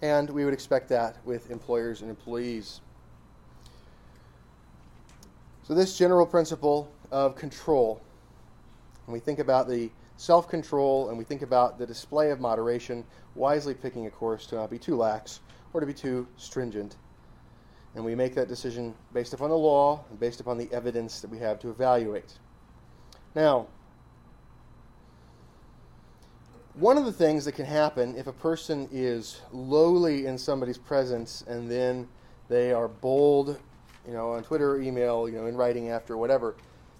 and 0.00 0.28
we 0.30 0.44
would 0.44 0.54
expect 0.54 0.88
that 0.90 1.16
with 1.24 1.50
employers 1.50 2.02
and 2.02 2.10
employees. 2.10 2.80
So, 5.64 5.74
this 5.74 5.96
general 5.96 6.26
principle 6.26 6.90
of 7.10 7.36
control, 7.36 8.00
when 9.06 9.12
we 9.12 9.20
think 9.20 9.38
about 9.38 9.68
the 9.68 9.90
self 10.16 10.48
control 10.48 11.08
and 11.08 11.18
we 11.18 11.24
think 11.24 11.42
about 11.42 11.78
the 11.78 11.86
display 11.86 12.30
of 12.30 12.40
moderation, 12.40 13.04
wisely 13.34 13.74
picking 13.74 14.06
a 14.06 14.10
course 14.10 14.46
to 14.46 14.56
not 14.56 14.70
be 14.70 14.78
too 14.78 14.96
lax 14.96 15.40
or 15.72 15.80
to 15.80 15.86
be 15.86 15.94
too 15.94 16.26
stringent. 16.36 16.96
And 17.94 18.04
we 18.04 18.14
make 18.14 18.34
that 18.34 18.48
decision 18.48 18.94
based 19.12 19.34
upon 19.34 19.50
the 19.50 19.56
law 19.56 20.04
and 20.10 20.18
based 20.18 20.40
upon 20.40 20.56
the 20.58 20.72
evidence 20.72 21.20
that 21.20 21.30
we 21.30 21.38
have 21.38 21.58
to 21.60 21.68
evaluate. 21.68 22.38
Now, 23.34 23.66
one 26.74 26.96
of 26.96 27.04
the 27.04 27.12
things 27.12 27.44
that 27.44 27.52
can 27.52 27.66
happen 27.66 28.16
if 28.16 28.26
a 28.26 28.32
person 28.32 28.88
is 28.90 29.42
lowly 29.52 30.24
in 30.26 30.38
somebody's 30.38 30.78
presence 30.78 31.44
and 31.46 31.70
then 31.70 32.08
they 32.48 32.72
are 32.72 32.88
bold 32.88 33.58
you 34.06 34.12
know, 34.12 34.32
on 34.32 34.42
Twitter 34.42 34.72
or 34.72 34.80
email, 34.80 35.28
you 35.28 35.36
know, 35.36 35.46
in 35.46 35.56
writing 35.56 35.90
after, 35.90 36.16
whatever. 36.16 36.56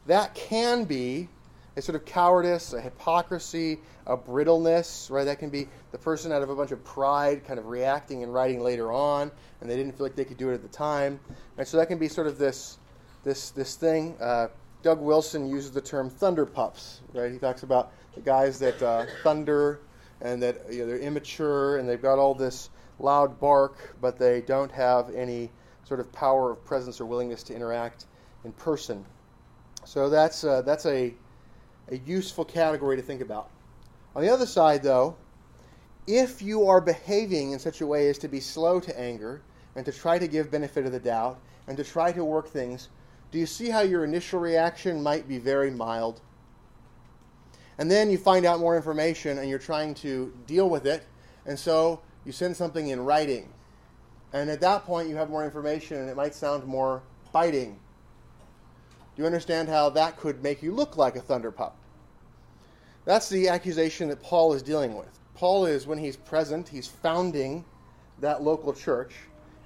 That 0.07 0.35
can 0.35 0.85
be 0.85 1.29
a 1.77 1.83
sort 1.83 1.97
of 1.97 2.05
cowardice, 2.05 2.73
a 2.73 2.81
hypocrisy, 2.81 3.81
a 4.07 4.17
brittleness, 4.17 5.11
right? 5.11 5.25
That 5.25 5.39
can 5.39 5.51
be 5.51 5.69
the 5.91 5.99
person 5.99 6.33
out 6.33 6.43
of 6.43 6.51
a 6.51 6.57
bunch 6.57 6.71
of 6.71 6.85
pride 6.85 7.45
kind 7.47 7.59
of 7.59 7.67
reacting 7.67 8.23
and 8.23 8.33
writing 8.33 8.61
later 8.61 8.93
on, 8.93 9.31
and 9.61 9.71
they 9.71 9.77
didn't 9.77 9.97
feel 9.97 10.05
like 10.05 10.17
they 10.17 10.25
could 10.25 10.37
do 10.37 10.51
it 10.51 10.55
at 10.55 10.63
the 10.63 10.69
time. 10.69 11.19
And 11.57 11.67
so 11.67 11.79
that 11.79 11.87
can 11.87 11.99
be 11.99 12.09
sort 12.09 12.27
of 12.27 12.39
this, 12.39 12.79
this, 13.25 13.51
this 13.51 13.77
thing. 13.77 14.17
Uh, 14.21 14.49
Doug 14.83 15.01
Wilson 15.01 15.49
uses 15.49 15.71
the 15.71 15.81
term 15.81 16.11
thunder 16.11 16.45
pups, 16.45 17.01
right? 17.15 17.31
He 17.31 17.39
talks 17.39 17.63
about 17.63 17.93
the 18.15 18.21
guys 18.21 18.59
that 18.59 18.83
uh, 18.83 19.07
thunder 19.23 19.81
and 20.21 20.43
that 20.43 20.71
you 20.71 20.81
know, 20.81 20.87
they're 20.87 20.99
immature 20.99 21.79
and 21.79 21.89
they've 21.89 22.03
got 22.03 22.19
all 22.19 22.35
this 22.35 22.69
loud 22.99 23.41
bark, 23.41 23.97
but 24.01 24.19
they 24.19 24.41
don't 24.41 24.71
have 24.73 25.15
any 25.15 25.51
sort 25.85 26.01
of 26.01 26.13
power 26.13 26.51
of 26.51 26.65
presence 26.65 27.01
or 27.01 27.07
willingness 27.07 27.43
to 27.45 27.55
interact 27.55 28.07
in 28.45 28.53
person. 28.53 29.05
So 29.85 30.11
that's, 30.11 30.45
uh, 30.45 30.63
that's 30.63 30.87
a, 30.87 31.15
a 31.91 31.97
useful 31.99 32.45
category 32.45 32.97
to 32.97 33.03
think 33.03 33.21
about. 33.21 33.51
On 34.15 34.23
the 34.23 34.29
other 34.29 34.47
side, 34.47 34.83
though, 34.83 35.17
if 36.07 36.43
you 36.43 36.67
are 36.67 36.81
behaving 36.81 37.53
in 37.53 37.59
such 37.59 37.81
a 37.81 37.87
way 37.87 38.09
as 38.09 38.19
to 38.19 38.29
be 38.29 38.41
slow 38.41 38.81
to 38.81 38.99
anger 38.99 39.43
and 39.77 39.85
to 39.87 39.93
try 39.93 40.19
to 40.19 40.27
give 40.27 40.51
benefit 40.51 40.87
of 40.87 40.93
the 40.93 41.01
doubt 41.01 41.39
and 41.67 41.77
to 41.77 41.85
try 41.85 42.13
to 42.13 42.25
work 42.25 42.49
things, 42.49 42.89
do 43.31 43.39
you 43.39 43.47
see 43.47 43.71
how 43.71 43.81
your 43.81 44.05
initial 44.05 44.41
reaction 44.41 45.03
might 45.03 45.29
be 45.29 45.39
very 45.39 45.71
mild? 45.71 46.21
And 47.79 47.91
then 47.91 48.11
you 48.11 48.19
find 48.19 48.45
out 48.45 48.61
more 48.61 48.77
information 48.77 49.39
and 49.39 49.49
you're 49.49 49.59
trying 49.59 49.95
to 49.95 50.33
deal 50.47 50.69
with 50.69 50.87
it, 50.87 51.07
and 51.47 51.59
so 51.59 52.01
you 52.25 52.33
send 52.33 52.57
something 52.57 52.89
in 52.89 53.01
writing 53.05 53.49
and 54.33 54.49
at 54.49 54.61
that 54.61 54.85
point, 54.85 55.09
you 55.09 55.17
have 55.17 55.31
more 55.31 55.45
information 55.45 55.99
and 55.99 56.09
it 56.09 56.17
might 56.17 56.35
sound 56.35 56.65
more 56.65 57.03
biting. 57.33 57.79
Do 59.15 59.23
you 59.23 59.27
understand 59.27 59.69
how 59.69 59.91
that 59.91 60.17
could 60.17 60.43
make 60.43 60.63
you 60.63 60.73
look 60.73 60.97
like 60.97 61.17
a 61.17 61.21
thunder 61.21 61.51
pup? 61.51 61.77
That's 63.05 63.29
the 63.29 63.49
accusation 63.49 64.09
that 64.09 64.23
Paul 64.23 64.55
is 64.55 64.63
dealing 64.63 64.95
with. 64.95 65.19
Paul 65.35 65.67
is, 65.67 65.87
when 65.87 65.99
he's 65.99 66.17
present, 66.17 66.69
he's 66.69 66.87
founding 66.87 67.65
that 68.21 68.43
local 68.43 68.73
church. 68.73 69.15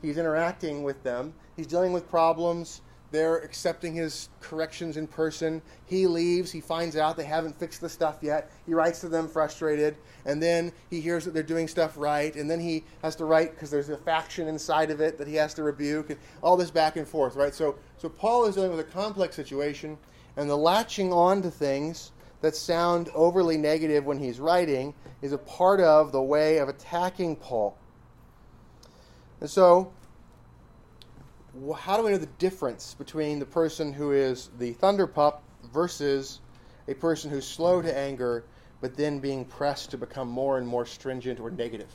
He's 0.03 0.19
interacting 0.19 0.83
with 0.83 1.03
them. 1.03 1.35
He's 1.57 1.67
dealing 1.67 1.93
with 1.93 2.09
problems. 2.09 2.81
They're 3.13 3.39
accepting 3.39 3.95
his 3.95 4.29
corrections 4.41 4.97
in 4.97 5.07
person. 5.07 5.63
He 5.87 6.07
leaves. 6.07 6.51
He 6.51 6.61
finds 6.61 6.97
out 6.97 7.17
they 7.17 7.25
haven't 7.25 7.59
fixed 7.59 7.81
the 7.81 7.89
stuff 7.89 8.19
yet. 8.21 8.51
He 8.67 8.75
writes 8.75 9.01
to 9.01 9.09
them 9.09 9.29
frustrated. 9.29 9.97
And 10.25 10.43
then 10.43 10.73
he 10.91 11.01
hears 11.01 11.25
that 11.25 11.33
they're 11.33 11.43
doing 11.43 11.69
stuff 11.69 11.97
right. 11.97 12.35
And 12.35 12.51
then 12.51 12.61
he 12.61 12.85
has 13.03 13.15
to 13.17 13.25
write 13.25 13.53
because 13.53 13.71
there's 13.71 13.89
a 13.89 13.97
faction 13.97 14.49
inside 14.49 14.91
of 14.91 15.01
it 15.01 15.19
that 15.19 15.29
he 15.29 15.35
has 15.37 15.55
to 15.55 15.63
rebuke. 15.63 16.11
And 16.11 16.19
all 16.43 16.57
this 16.57 16.71
back 16.71 16.97
and 16.97 17.07
forth, 17.07 17.37
right? 17.37 17.55
So, 17.55 17.77
so 17.97 18.09
Paul 18.09 18.47
is 18.47 18.57
dealing 18.57 18.71
with 18.71 18.81
a 18.81 18.91
complex 18.91 19.37
situation. 19.37 19.97
And 20.37 20.51
the 20.51 20.57
latching 20.57 21.13
on 21.13 21.43
to 21.43 21.51
things 21.51 22.13
that 22.43 22.57
sound 22.57 23.09
overly 23.15 23.57
negative 23.57 24.05
when 24.05 24.19
he's 24.19 24.41
writing 24.41 24.95
is 25.23 25.33
a 25.33 25.39
part 25.39 25.81
of 25.81 26.13
the 26.13 26.23
way 26.23 26.59
of 26.59 26.69
attacking 26.69 27.37
Paul. 27.37 27.77
And 29.41 29.49
so 29.49 29.93
how 31.77 31.97
do 31.97 32.03
we 32.03 32.11
know 32.11 32.19
the 32.19 32.27
difference 32.27 32.95
between 32.95 33.39
the 33.39 33.47
person 33.47 33.93
who 33.93 34.13
is 34.13 34.51
the 34.59 34.73
thunder 34.75 35.07
pup 35.07 35.43
versus 35.73 36.41
a 36.89 36.95
person 36.95 37.31
who's 37.31 37.47
slow 37.47 37.83
to 37.83 37.97
anger 37.97 38.45
but 38.81 38.97
then 38.97 39.19
being 39.19 39.45
pressed 39.45 39.91
to 39.91 39.99
become 39.99 40.29
more 40.29 40.59
and 40.59 40.67
more 40.67 40.85
stringent 40.85 41.41
or 41.41 41.51
negative? 41.51 41.91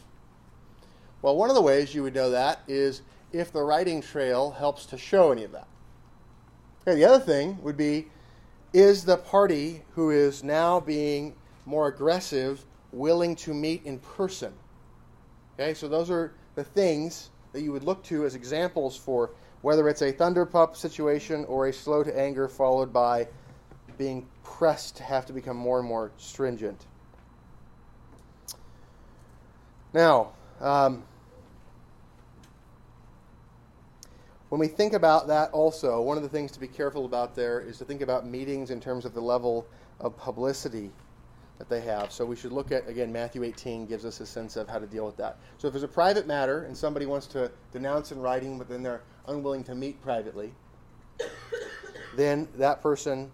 Well, 1.21 1.35
one 1.35 1.49
of 1.49 1.55
the 1.55 1.61
ways 1.61 1.93
you 1.93 2.03
would 2.03 2.15
know 2.15 2.31
that 2.31 2.61
is 2.67 3.01
if 3.31 3.51
the 3.51 3.61
writing 3.61 4.01
trail 4.01 4.51
helps 4.51 4.85
to 4.87 4.97
show 4.97 5.31
any 5.31 5.43
of 5.43 5.51
that. 5.51 5.67
Okay, 6.81 6.95
the 6.95 7.05
other 7.05 7.23
thing 7.23 7.61
would 7.61 7.77
be 7.77 8.07
is 8.73 9.05
the 9.05 9.17
party 9.17 9.83
who 9.93 10.09
is 10.09 10.43
now 10.43 10.79
being 10.79 11.35
more 11.65 11.87
aggressive 11.87 12.65
willing 12.91 13.35
to 13.35 13.53
meet 13.53 13.85
in 13.85 13.99
person? 13.99 14.53
Okay, 15.53 15.73
so 15.73 15.87
those 15.87 16.09
are 16.09 16.33
the 16.55 16.63
things 16.63 17.29
that 17.53 17.61
you 17.61 17.71
would 17.71 17.83
look 17.83 18.03
to 18.03 18.25
as 18.25 18.33
examples 18.33 18.97
for 18.97 19.31
whether 19.61 19.87
it's 19.87 20.01
a 20.01 20.11
thunder 20.11 20.45
thunderpup 20.45 20.75
situation 20.75 21.45
or 21.45 21.67
a 21.67 21.73
slow 21.73 22.03
to 22.03 22.19
anger 22.19 22.47
followed 22.47 22.91
by 22.91 23.27
being 23.97 24.25
pressed 24.43 24.97
to 24.97 25.03
have 25.03 25.25
to 25.25 25.33
become 25.33 25.57
more 25.57 25.79
and 25.79 25.87
more 25.87 26.11
stringent. 26.17 26.85
Now, 29.93 30.31
um, 30.59 31.03
when 34.49 34.59
we 34.59 34.67
think 34.67 34.93
about 34.93 35.27
that 35.27 35.51
also, 35.51 36.01
one 36.01 36.17
of 36.17 36.23
the 36.23 36.29
things 36.29 36.51
to 36.53 36.59
be 36.59 36.67
careful 36.67 37.05
about 37.05 37.35
there 37.35 37.59
is 37.59 37.77
to 37.77 37.85
think 37.85 38.01
about 38.01 38.25
meetings 38.25 38.71
in 38.71 38.79
terms 38.79 39.05
of 39.05 39.13
the 39.13 39.21
level 39.21 39.67
of 39.99 40.17
publicity 40.17 40.91
that 41.57 41.69
they 41.69 41.81
have. 41.81 42.11
So 42.11 42.25
we 42.25 42.35
should 42.35 42.51
look 42.51 42.71
at, 42.71 42.87
again, 42.89 43.11
Matthew 43.11 43.43
18 43.43 43.85
gives 43.85 44.03
us 44.03 44.19
a 44.19 44.25
sense 44.25 44.55
of 44.55 44.67
how 44.67 44.79
to 44.79 44.87
deal 44.87 45.05
with 45.05 45.17
that. 45.17 45.37
So 45.57 45.67
if 45.67 45.73
there's 45.73 45.83
a 45.83 45.87
private 45.87 46.25
matter 46.25 46.63
and 46.63 46.75
somebody 46.75 47.05
wants 47.05 47.27
to 47.27 47.51
denounce 47.71 48.11
in 48.11 48.19
writing, 48.19 48.57
but 48.57 48.67
then 48.67 48.81
they're 48.81 49.01
unwilling 49.27 49.63
to 49.65 49.75
meet 49.75 50.01
privately, 50.01 50.53
then 52.15 52.47
that 52.55 52.81
person 52.81 53.31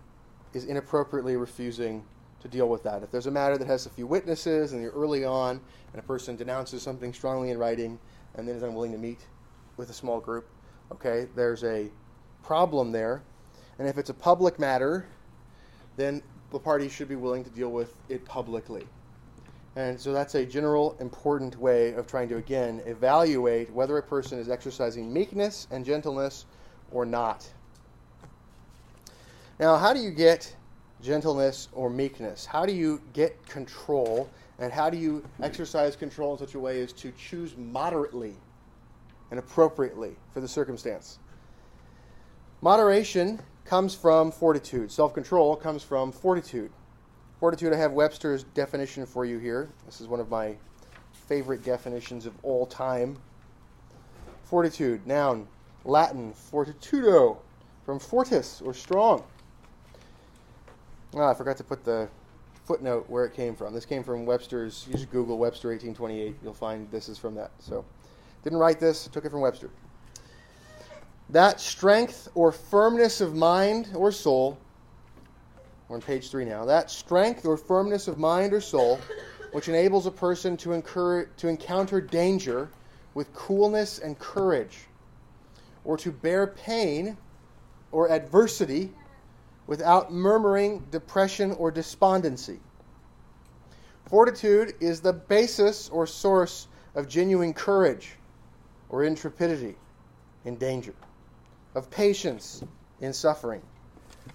is 0.53 0.65
inappropriately 0.65 1.36
refusing 1.36 2.03
to 2.41 2.48
deal 2.48 2.70
with 2.70 2.84
that. 2.84 3.03
If 3.03 3.12
there's 3.12 3.25
a 3.27 3.32
matter 3.32 3.58
that 3.58 3.67
has 3.67 3.86
a 3.86 3.89
few 3.89 4.08
witnesses 4.08 4.74
and 4.74 4.82
you're 4.82 4.91
early 4.91 5.25
on 5.25 5.60
and 5.94 6.00
a 6.00 6.06
person 6.06 6.36
denounces 6.36 6.82
something 6.84 7.13
strongly 7.13 7.51
in 7.51 7.58
writing 7.58 8.00
and 8.36 8.48
then 8.48 8.56
is 8.56 8.63
unwilling 8.63 8.91
to 8.91 8.98
meet 8.98 9.20
with 9.77 9.89
a 9.89 9.94
small 9.94 10.20
group, 10.20 10.48
okay, 10.91 11.27
there's 11.36 11.63
a 11.63 11.89
problem 12.44 12.91
there. 12.91 13.24
And 13.79 13.88
if 13.88 13.98
it's 13.98 14.10
a 14.10 14.13
public 14.13 14.60
matter, 14.60 15.08
then 15.96 16.22
the 16.51 16.60
party 16.60 16.89
should 16.89 17.10
be 17.10 17.15
willing 17.15 17.44
to 17.44 17.50
deal 17.50 17.70
with 17.70 17.94
it 18.10 18.24
publicly. 18.25 18.88
And 19.77 20.01
so 20.01 20.12
that's 20.12 20.34
a 20.34 20.43
general 20.43 20.98
important 21.00 21.55
way 21.60 21.93
of 21.93 22.07
trying 22.07 22.27
to, 22.29 22.38
again, 22.38 22.81
evaluate 22.88 23.72
whether 23.72 23.96
a 24.00 24.01
person 24.01 24.39
is 24.39 24.50
exercising 24.50 25.13
meekness 25.13 25.67
and 25.69 25.86
gentleness 25.86 26.46
or 26.89 27.05
not. 27.05 27.48
Now, 29.60 29.77
how 29.77 29.93
do 29.93 30.00
you 30.00 30.10
get 30.10 30.55
gentleness 31.00 31.67
or 31.74 31.91
meekness? 31.91 32.43
How 32.43 32.65
do 32.65 32.74
you 32.74 33.00
get 33.13 33.46
control? 33.46 34.27
And 34.57 34.74
how 34.74 34.89
do 34.89 34.98
you 34.98 35.24
exercise 35.43 35.96
control 35.96 36.34
in 36.34 36.39
such 36.39 36.55
a 36.55 36.60
way 36.60 36.81
as 36.81 36.91
to 36.93 37.12
choose 37.12 37.55
moderately 37.55 38.34
and 39.29 39.39
appropriately 39.39 40.15
for 40.34 40.39
the 40.39 40.48
circumstance? 40.48 41.19
Moderation 42.62 43.39
comes 43.63 43.93
from 43.93 44.31
fortitude. 44.31 44.91
Self 44.91 45.13
control 45.13 45.55
comes 45.55 45.84
from 45.84 46.12
fortitude. 46.12 46.72
Fortitude, 47.39 47.72
I 47.72 47.77
have 47.77 47.91
Webster's 47.91 48.44
definition 48.44 49.06
for 49.06 49.24
you 49.24 49.38
here. 49.38 49.70
This 49.86 50.01
is 50.01 50.08
one 50.08 50.20
of 50.20 50.29
my 50.29 50.56
favorite 51.27 51.63
definitions 51.63 52.25
of 52.25 52.34
all 52.41 52.65
time. 52.65 53.15
Fortitude, 54.44 55.06
noun, 55.06 55.48
Latin, 55.86 56.34
fortitudo, 56.34 57.38
from 57.86 58.00
fortis, 58.00 58.60
or 58.62 58.74
strong. 58.74 59.24
Oh, 61.13 61.24
I 61.24 61.36
forgot 61.36 61.58
to 61.58 61.63
put 61.63 61.84
the 61.84 62.10
footnote 62.65 63.06
where 63.08 63.25
it 63.25 63.34
came 63.34 63.56
from. 63.56 63.72
This 63.72 63.86
came 63.86 64.03
from 64.03 64.25
Webster's. 64.25 64.86
You 64.88 64.94
just 64.96 65.12
Google 65.12 65.38
Webster 65.38 65.70
1828. 65.70 66.36
You'll 66.44 66.53
find 66.53 66.89
this 66.89 67.08
is 67.08 67.20
from 67.20 67.36
that. 67.36 67.51
So, 67.60 67.86
didn't 68.44 68.58
write 68.58 68.79
this. 68.79 69.08
Took 69.08 69.25
it 69.25 69.29
from 69.29 69.41
Webster. 69.41 69.70
That 71.29 71.62
strength 71.62 72.29
or 72.34 72.51
firmness 72.51 73.22
of 73.22 73.36
mind 73.36 73.89
or 73.94 74.12
soul. 74.12 74.58
We're 75.88 75.96
on 75.96 76.01
page 76.01 76.29
three 76.29 76.46
now. 76.46 76.65
That 76.65 76.91
strength 76.91 77.46
or 77.46 77.56
firmness 77.56 78.08
of 78.08 78.17
mind 78.17 78.53
or 78.53 78.60
soul, 78.60 79.00
which 79.53 79.70
enables 79.70 80.06
a 80.06 80.12
person 80.12 80.58
to 80.58 80.74
incur 80.74 81.25
to 81.38 81.48
encounter 81.48 82.01
danger 82.01 82.70
with 83.13 83.34
coolness 83.34 84.00
and 84.00 84.20
courage, 84.20 84.79
or 85.86 85.98
to 85.98 86.12
bear 86.12 86.48
pain 86.48 87.17
or 87.91 88.12
adversity 88.12 88.91
without 89.65 90.12
murmuring, 90.12 90.86
depression, 90.91 91.51
or 91.53 91.72
despondency. 91.72 92.60
Fortitude 94.10 94.74
is 94.79 95.01
the 95.01 95.13
basis 95.13 95.89
or 95.89 96.06
source 96.06 96.67
of 96.96 97.08
genuine 97.08 97.53
courage 97.53 98.15
or 98.89 99.03
intrepidity 99.03 99.75
in 100.46 100.56
danger, 100.58 100.94
of 101.75 101.89
patience 101.89 102.63
in 103.01 103.12
suffering, 103.13 103.62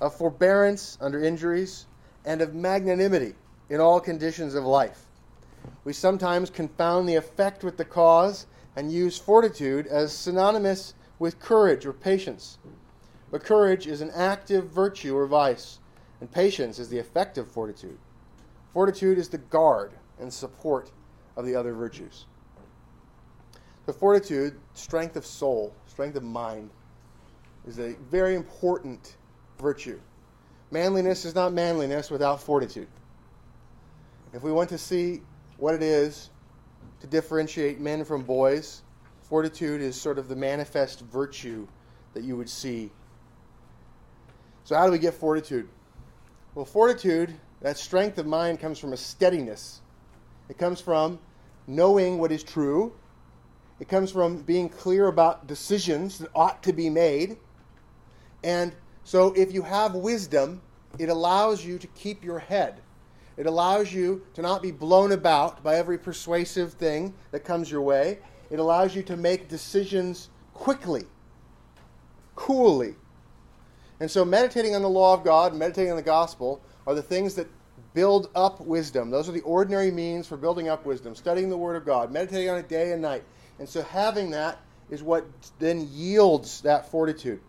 of 0.00 0.14
forbearance 0.14 0.98
under 1.00 1.22
injuries, 1.22 1.86
and 2.24 2.40
of 2.40 2.54
magnanimity 2.54 3.34
in 3.68 3.80
all 3.80 4.00
conditions 4.00 4.54
of 4.54 4.64
life. 4.64 5.06
We 5.84 5.92
sometimes 5.92 6.50
confound 6.50 7.08
the 7.08 7.16
effect 7.16 7.64
with 7.64 7.76
the 7.76 7.84
cause 7.84 8.46
and 8.76 8.92
use 8.92 9.18
fortitude 9.18 9.86
as 9.86 10.12
synonymous 10.12 10.94
with 11.18 11.40
courage 11.40 11.86
or 11.86 11.92
patience. 11.92 12.58
But 13.30 13.44
courage 13.44 13.86
is 13.86 14.00
an 14.00 14.10
active 14.10 14.70
virtue 14.70 15.16
or 15.16 15.26
vice, 15.26 15.78
and 16.20 16.30
patience 16.30 16.78
is 16.78 16.88
the 16.88 16.98
effect 16.98 17.38
of 17.38 17.50
fortitude. 17.50 17.98
Fortitude 18.72 19.18
is 19.18 19.28
the 19.28 19.38
guard 19.38 19.92
and 20.20 20.32
support 20.32 20.90
of 21.36 21.44
the 21.44 21.54
other 21.54 21.72
virtues. 21.74 22.26
The 23.86 23.92
fortitude, 23.92 24.60
strength 24.74 25.16
of 25.16 25.26
soul, 25.26 25.74
strength 25.86 26.16
of 26.16 26.22
mind, 26.22 26.70
is 27.66 27.78
a 27.78 27.94
very 28.10 28.34
important 28.34 29.16
virtue. 29.58 30.00
Manliness 30.70 31.24
is 31.24 31.34
not 31.34 31.52
manliness 31.52 32.10
without 32.10 32.40
fortitude. 32.40 32.88
If 34.32 34.42
we 34.42 34.52
want 34.52 34.70
to 34.70 34.78
see 34.78 35.20
what 35.58 35.74
it 35.74 35.82
is 35.82 36.30
to 37.00 37.06
differentiate 37.06 37.80
men 37.80 38.04
from 38.04 38.22
boys, 38.22 38.82
fortitude 39.22 39.80
is 39.80 40.00
sort 40.00 40.18
of 40.18 40.28
the 40.28 40.36
manifest 40.36 41.00
virtue 41.00 41.66
that 42.14 42.24
you 42.24 42.36
would 42.36 42.48
see 42.48 42.90
so, 44.64 44.76
how 44.76 44.86
do 44.86 44.92
we 44.92 44.98
get 44.98 45.14
fortitude? 45.14 45.68
Well, 46.54 46.64
fortitude, 46.64 47.34
that 47.62 47.76
strength 47.76 48.18
of 48.18 48.26
mind, 48.26 48.60
comes 48.60 48.78
from 48.78 48.92
a 48.92 48.96
steadiness. 48.96 49.80
It 50.48 50.58
comes 50.58 50.80
from 50.80 51.18
knowing 51.66 52.18
what 52.18 52.30
is 52.30 52.42
true. 52.42 52.92
It 53.80 53.88
comes 53.88 54.12
from 54.12 54.42
being 54.42 54.68
clear 54.68 55.08
about 55.08 55.46
decisions 55.48 56.18
that 56.18 56.30
ought 56.34 56.62
to 56.62 56.72
be 56.72 56.88
made. 56.88 57.38
And 58.44 58.72
so, 59.04 59.32
if 59.32 59.52
you 59.52 59.62
have 59.62 59.94
wisdom, 59.94 60.60
it 60.98 61.08
allows 61.08 61.64
you 61.64 61.78
to 61.78 61.86
keep 61.88 62.22
your 62.22 62.38
head. 62.38 62.80
It 63.36 63.46
allows 63.46 63.92
you 63.92 64.22
to 64.34 64.42
not 64.42 64.62
be 64.62 64.70
blown 64.70 65.12
about 65.12 65.62
by 65.62 65.76
every 65.76 65.98
persuasive 65.98 66.74
thing 66.74 67.14
that 67.30 67.40
comes 67.40 67.70
your 67.70 67.80
way. 67.80 68.18
It 68.50 68.58
allows 68.58 68.94
you 68.94 69.02
to 69.04 69.16
make 69.16 69.48
decisions 69.48 70.28
quickly, 70.52 71.04
coolly, 72.36 72.94
and 74.02 74.10
so, 74.10 74.24
meditating 74.24 74.74
on 74.74 74.82
the 74.82 74.90
law 74.90 75.14
of 75.14 75.22
God, 75.22 75.54
meditating 75.54 75.92
on 75.92 75.96
the 75.96 76.02
gospel, 76.02 76.60
are 76.88 76.94
the 76.96 77.02
things 77.02 77.36
that 77.36 77.46
build 77.94 78.30
up 78.34 78.60
wisdom. 78.60 79.10
Those 79.10 79.28
are 79.28 79.32
the 79.32 79.42
ordinary 79.42 79.92
means 79.92 80.26
for 80.26 80.36
building 80.36 80.68
up 80.68 80.84
wisdom. 80.84 81.14
Studying 81.14 81.48
the 81.48 81.56
Word 81.56 81.76
of 81.76 81.86
God, 81.86 82.10
meditating 82.10 82.50
on 82.50 82.58
it 82.58 82.68
day 82.68 82.90
and 82.90 83.00
night. 83.00 83.22
And 83.60 83.68
so, 83.68 83.80
having 83.80 84.30
that 84.30 84.58
is 84.90 85.04
what 85.04 85.24
then 85.60 85.88
yields 85.92 86.62
that 86.62 86.90
fortitude. 86.90 87.40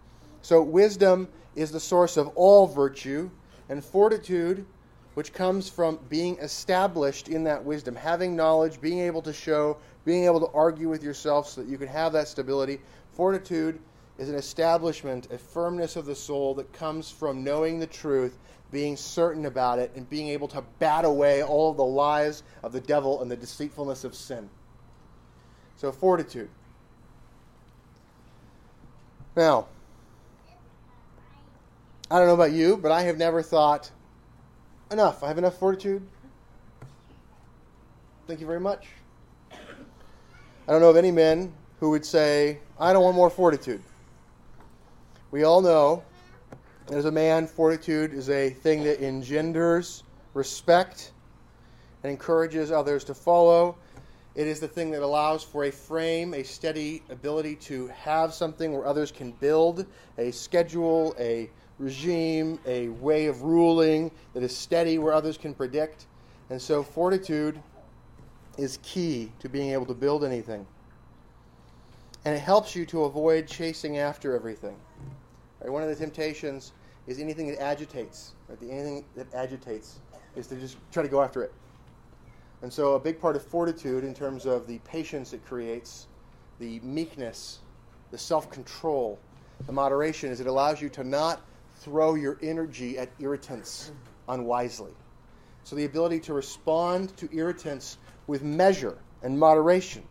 So, 0.43 0.61
wisdom 0.61 1.27
is 1.55 1.71
the 1.71 1.79
source 1.79 2.17
of 2.17 2.27
all 2.35 2.67
virtue, 2.67 3.29
and 3.69 3.83
fortitude, 3.83 4.65
which 5.13 5.33
comes 5.33 5.69
from 5.69 5.99
being 6.09 6.37
established 6.39 7.27
in 7.27 7.43
that 7.43 7.63
wisdom, 7.63 7.95
having 7.95 8.35
knowledge, 8.35 8.81
being 8.81 8.99
able 8.99 9.21
to 9.21 9.33
show, 9.33 9.77
being 10.05 10.25
able 10.25 10.39
to 10.39 10.51
argue 10.53 10.89
with 10.89 11.03
yourself 11.03 11.47
so 11.47 11.61
that 11.61 11.69
you 11.69 11.77
can 11.77 11.87
have 11.87 12.13
that 12.13 12.27
stability. 12.27 12.79
Fortitude 13.11 13.79
is 14.17 14.29
an 14.29 14.35
establishment, 14.35 15.31
a 15.31 15.37
firmness 15.37 15.95
of 15.95 16.05
the 16.05 16.15
soul 16.15 16.53
that 16.55 16.71
comes 16.73 17.09
from 17.09 17.43
knowing 17.43 17.79
the 17.79 17.87
truth, 17.87 18.37
being 18.71 18.97
certain 18.97 19.45
about 19.45 19.79
it, 19.79 19.91
and 19.95 20.09
being 20.09 20.29
able 20.29 20.47
to 20.47 20.63
bat 20.79 21.05
away 21.05 21.43
all 21.43 21.71
of 21.71 21.77
the 21.77 21.85
lies 21.85 22.43
of 22.63 22.71
the 22.71 22.81
devil 22.81 23.21
and 23.21 23.29
the 23.29 23.35
deceitfulness 23.35 24.03
of 24.03 24.15
sin. 24.15 24.49
So, 25.75 25.91
fortitude. 25.91 26.49
Now, 29.35 29.67
I 32.13 32.19
don't 32.19 32.27
know 32.27 32.35
about 32.35 32.51
you, 32.51 32.77
but 32.77 32.91
I 32.91 33.01
have 33.01 33.17
never 33.17 33.41
thought, 33.41 33.89
enough, 34.91 35.23
I 35.23 35.29
have 35.29 35.39
enough 35.39 35.57
fortitude. 35.57 36.07
Thank 38.27 38.39
you 38.39 38.45
very 38.45 38.59
much. 38.59 38.85
I 39.51 40.71
don't 40.71 40.79
know 40.79 40.91
of 40.91 40.95
any 40.95 41.09
men 41.09 41.51
who 41.79 41.89
would 41.89 42.05
say, 42.05 42.59
I 42.79 42.93
don't 42.93 43.03
want 43.03 43.15
more 43.15 43.31
fortitude. 43.31 43.81
We 45.31 45.43
all 45.43 45.59
know 45.59 46.03
as 46.91 47.05
a 47.05 47.11
man, 47.11 47.47
fortitude 47.47 48.13
is 48.13 48.29
a 48.29 48.51
thing 48.51 48.83
that 48.83 49.01
engenders 49.01 50.03
respect 50.35 51.13
and 52.03 52.11
encourages 52.11 52.71
others 52.71 53.03
to 53.05 53.15
follow. 53.15 53.75
It 54.35 54.45
is 54.45 54.59
the 54.59 54.67
thing 54.67 54.91
that 54.91 55.01
allows 55.01 55.43
for 55.43 55.63
a 55.63 55.71
frame, 55.71 56.35
a 56.35 56.43
steady 56.43 57.01
ability 57.09 57.55
to 57.55 57.87
have 57.87 58.35
something 58.35 58.71
where 58.71 58.85
others 58.85 59.11
can 59.11 59.31
build, 59.31 59.87
a 60.19 60.29
schedule, 60.29 61.15
a 61.17 61.49
regime, 61.83 62.59
a 62.65 62.87
way 62.87 63.27
of 63.27 63.41
ruling 63.41 64.11
that 64.33 64.43
is 64.43 64.55
steady 64.55 64.97
where 64.97 65.13
others 65.13 65.37
can 65.37 65.53
predict. 65.53 66.07
And 66.49 66.61
so, 66.61 66.83
fortitude 66.83 67.61
is 68.57 68.79
key 68.83 69.31
to 69.39 69.49
being 69.49 69.71
able 69.71 69.85
to 69.87 69.93
build 69.93 70.23
anything. 70.23 70.65
And 72.25 72.35
it 72.35 72.39
helps 72.39 72.75
you 72.75 72.85
to 72.87 73.03
avoid 73.03 73.47
chasing 73.47 73.97
after 73.97 74.35
everything. 74.35 74.75
Right? 75.61 75.71
One 75.71 75.83
of 75.83 75.89
the 75.89 75.95
temptations 75.95 76.71
is 77.07 77.19
anything 77.19 77.47
that 77.47 77.61
agitates. 77.61 78.33
Right? 78.47 78.59
The 78.59 78.71
anything 78.71 79.05
that 79.15 79.33
agitates 79.33 79.99
is 80.35 80.47
to 80.47 80.55
just 80.55 80.77
try 80.91 81.03
to 81.03 81.09
go 81.09 81.21
after 81.21 81.43
it. 81.43 81.53
And 82.61 82.71
so, 82.71 82.93
a 82.93 82.99
big 82.99 83.19
part 83.19 83.35
of 83.35 83.43
fortitude, 83.43 84.03
in 84.03 84.13
terms 84.13 84.45
of 84.45 84.67
the 84.67 84.79
patience 84.79 85.33
it 85.33 85.45
creates, 85.45 86.07
the 86.59 86.79
meekness, 86.79 87.59
the 88.11 88.17
self 88.17 88.49
control, 88.49 89.19
the 89.65 89.73
moderation, 89.73 90.31
is 90.31 90.39
it 90.39 90.47
allows 90.47 90.81
you 90.81 90.89
to 90.89 91.03
not 91.03 91.41
throw 91.83 92.15
your 92.15 92.37
energy 92.41 92.97
at 92.97 93.09
irritants 93.19 93.91
unwisely. 94.27 94.91
So, 95.63 95.75
the 95.75 95.85
ability 95.85 96.19
to 96.21 96.33
respond 96.33 97.15
to 97.17 97.29
irritants 97.35 97.97
with 98.27 98.43
measure 98.43 98.97
and 99.21 99.37
moderation, 99.37 100.03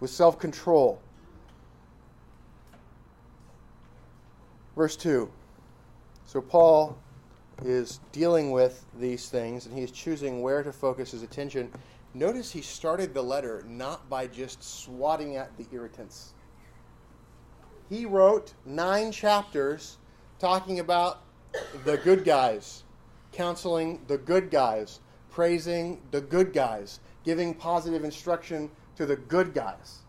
with 0.00 0.10
self 0.10 0.38
control, 0.38 1.00
Verse 4.78 4.94
2. 4.94 5.28
So 6.24 6.40
Paul 6.40 6.96
is 7.64 7.98
dealing 8.12 8.52
with 8.52 8.86
these 8.96 9.28
things 9.28 9.66
and 9.66 9.76
he's 9.76 9.90
choosing 9.90 10.40
where 10.40 10.62
to 10.62 10.72
focus 10.72 11.10
his 11.10 11.24
attention. 11.24 11.72
Notice 12.14 12.52
he 12.52 12.62
started 12.62 13.12
the 13.12 13.20
letter 13.20 13.64
not 13.66 14.08
by 14.08 14.28
just 14.28 14.62
swatting 14.62 15.34
at 15.34 15.50
the 15.56 15.66
irritants. 15.72 16.32
He 17.88 18.06
wrote 18.06 18.54
nine 18.64 19.10
chapters 19.10 19.98
talking 20.38 20.80
about 20.80 21.22
the 21.84 21.96
good 21.98 22.24
guys, 22.24 22.84
counseling 23.32 24.00
the 24.06 24.18
good 24.18 24.50
guys, 24.50 25.00
praising 25.30 26.00
the 26.10 26.20
good 26.20 26.52
guys, 26.52 27.00
giving 27.24 27.54
positive 27.54 28.04
instruction 28.04 28.70
to 28.96 29.06
the 29.06 29.16
good 29.16 29.54
guys. 29.54 30.00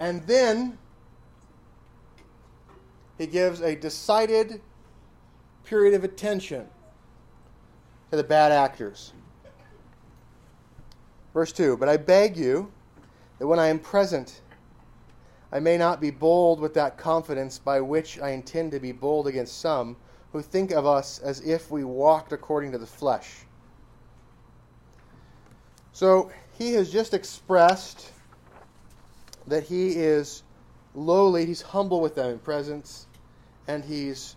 And 0.00 0.26
then 0.26 0.78
he 3.18 3.26
gives 3.26 3.60
a 3.60 3.76
decided 3.76 4.60
period 5.64 5.94
of 5.94 6.04
attention 6.04 6.66
to 8.10 8.16
the 8.16 8.24
bad 8.24 8.52
actors. 8.52 9.12
Verse 11.32 11.52
2 11.52 11.76
But 11.76 11.88
I 11.88 11.96
beg 11.96 12.36
you 12.36 12.70
that 13.38 13.46
when 13.46 13.58
I 13.58 13.68
am 13.68 13.78
present, 13.78 14.41
I 15.52 15.60
may 15.60 15.76
not 15.76 16.00
be 16.00 16.10
bold 16.10 16.60
with 16.60 16.72
that 16.74 16.96
confidence 16.96 17.58
by 17.58 17.80
which 17.80 18.18
I 18.18 18.30
intend 18.30 18.72
to 18.72 18.80
be 18.80 18.90
bold 18.90 19.26
against 19.26 19.60
some 19.60 19.96
who 20.32 20.40
think 20.40 20.70
of 20.70 20.86
us 20.86 21.18
as 21.18 21.40
if 21.40 21.70
we 21.70 21.84
walked 21.84 22.32
according 22.32 22.72
to 22.72 22.78
the 22.78 22.86
flesh. 22.86 23.44
So 25.92 26.32
he 26.56 26.72
has 26.72 26.90
just 26.90 27.12
expressed 27.12 28.10
that 29.46 29.64
he 29.64 29.90
is 29.90 30.42
lowly, 30.94 31.44
he's 31.44 31.60
humble 31.60 32.00
with 32.00 32.14
them 32.14 32.30
in 32.30 32.38
presence, 32.38 33.06
and 33.68 33.84
he's 33.84 34.36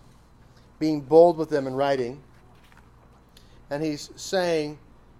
being 0.79 0.99
bold 0.99 1.37
with 1.37 1.49
them 1.49 1.65
in 1.65 1.75
writing. 1.75 2.21
And 3.69 3.81
he's 3.81 4.09
saying, 4.17 4.79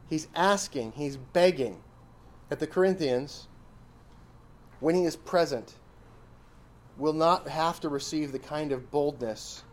he's 0.09 0.27
asking, 0.35 0.91
he's 0.91 1.15
begging 1.15 1.81
that 2.49 2.59
the 2.59 2.67
Corinthians, 2.67 3.47
when 4.81 4.93
he 4.93 5.05
is 5.05 5.15
present, 5.15 5.75
will 6.97 7.13
not 7.13 7.47
have 7.47 7.79
to 7.81 7.89
receive 7.89 8.31
the 8.31 8.39
kind 8.39 8.71
of 8.71 8.89
boldness 8.91 9.63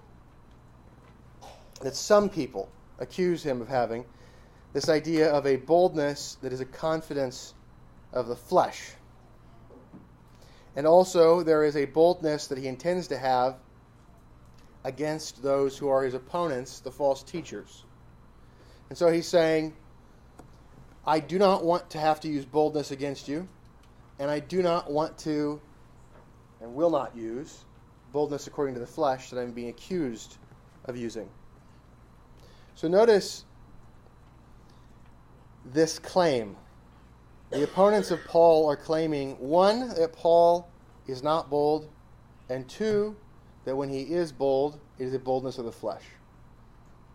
that 1.80 1.94
some 1.94 2.28
people 2.28 2.68
accuse 2.98 3.42
him 3.42 3.60
of 3.60 3.68
having 3.68 4.04
this 4.72 4.88
idea 4.88 5.30
of 5.30 5.46
a 5.46 5.56
boldness 5.56 6.36
that 6.42 6.52
is 6.52 6.60
a 6.60 6.64
confidence 6.64 7.54
of 8.12 8.28
the 8.28 8.36
flesh. 8.36 8.92
And 10.74 10.86
also, 10.86 11.42
there 11.42 11.64
is 11.64 11.76
a 11.76 11.84
boldness 11.84 12.46
that 12.46 12.58
he 12.58 12.66
intends 12.66 13.08
to 13.08 13.18
have 13.18 13.56
against 14.84 15.42
those 15.42 15.76
who 15.76 15.88
are 15.88 16.02
his 16.02 16.14
opponents, 16.14 16.80
the 16.80 16.90
false 16.90 17.22
teachers. 17.22 17.84
And 18.88 18.96
so 18.96 19.10
he's 19.10 19.28
saying, 19.28 19.74
I 21.06 21.20
do 21.20 21.38
not 21.38 21.64
want 21.64 21.90
to 21.90 21.98
have 21.98 22.20
to 22.20 22.28
use 22.28 22.44
boldness 22.44 22.90
against 22.90 23.28
you, 23.28 23.48
and 24.18 24.30
I 24.30 24.40
do 24.40 24.62
not 24.62 24.90
want 24.90 25.18
to 25.18 25.60
and 26.62 26.74
will 26.74 26.90
not 26.90 27.16
use 27.16 27.64
boldness 28.12 28.46
according 28.46 28.74
to 28.74 28.80
the 28.80 28.86
flesh 28.86 29.30
that 29.30 29.40
I'm 29.40 29.52
being 29.52 29.68
accused 29.68 30.38
of 30.84 30.96
using. 30.96 31.28
So 32.74 32.88
notice 32.88 33.44
this 35.72 35.98
claim. 35.98 36.56
The 37.50 37.64
opponents 37.64 38.10
of 38.10 38.24
Paul 38.24 38.68
are 38.68 38.76
claiming 38.76 39.32
one, 39.38 39.88
that 39.90 40.12
Paul 40.12 40.68
is 41.06 41.22
not 41.22 41.50
bold, 41.50 41.88
and 42.48 42.68
two, 42.68 43.16
that 43.64 43.76
when 43.76 43.88
he 43.88 44.02
is 44.02 44.32
bold, 44.32 44.80
it 44.98 45.04
is 45.04 45.14
a 45.14 45.18
boldness 45.18 45.58
of 45.58 45.64
the 45.64 45.72
flesh. 45.72 46.04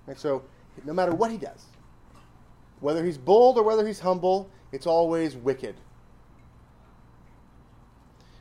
And 0.08 0.18
so, 0.18 0.44
no 0.86 0.94
matter 0.94 1.14
what 1.14 1.32
he 1.32 1.38
does, 1.38 1.66
whether 2.80 3.04
he's 3.04 3.18
bold 3.18 3.58
or 3.58 3.64
whether 3.64 3.86
he's 3.86 4.00
humble, 4.00 4.50
it's 4.72 4.86
always 4.86 5.36
wicked. 5.36 5.76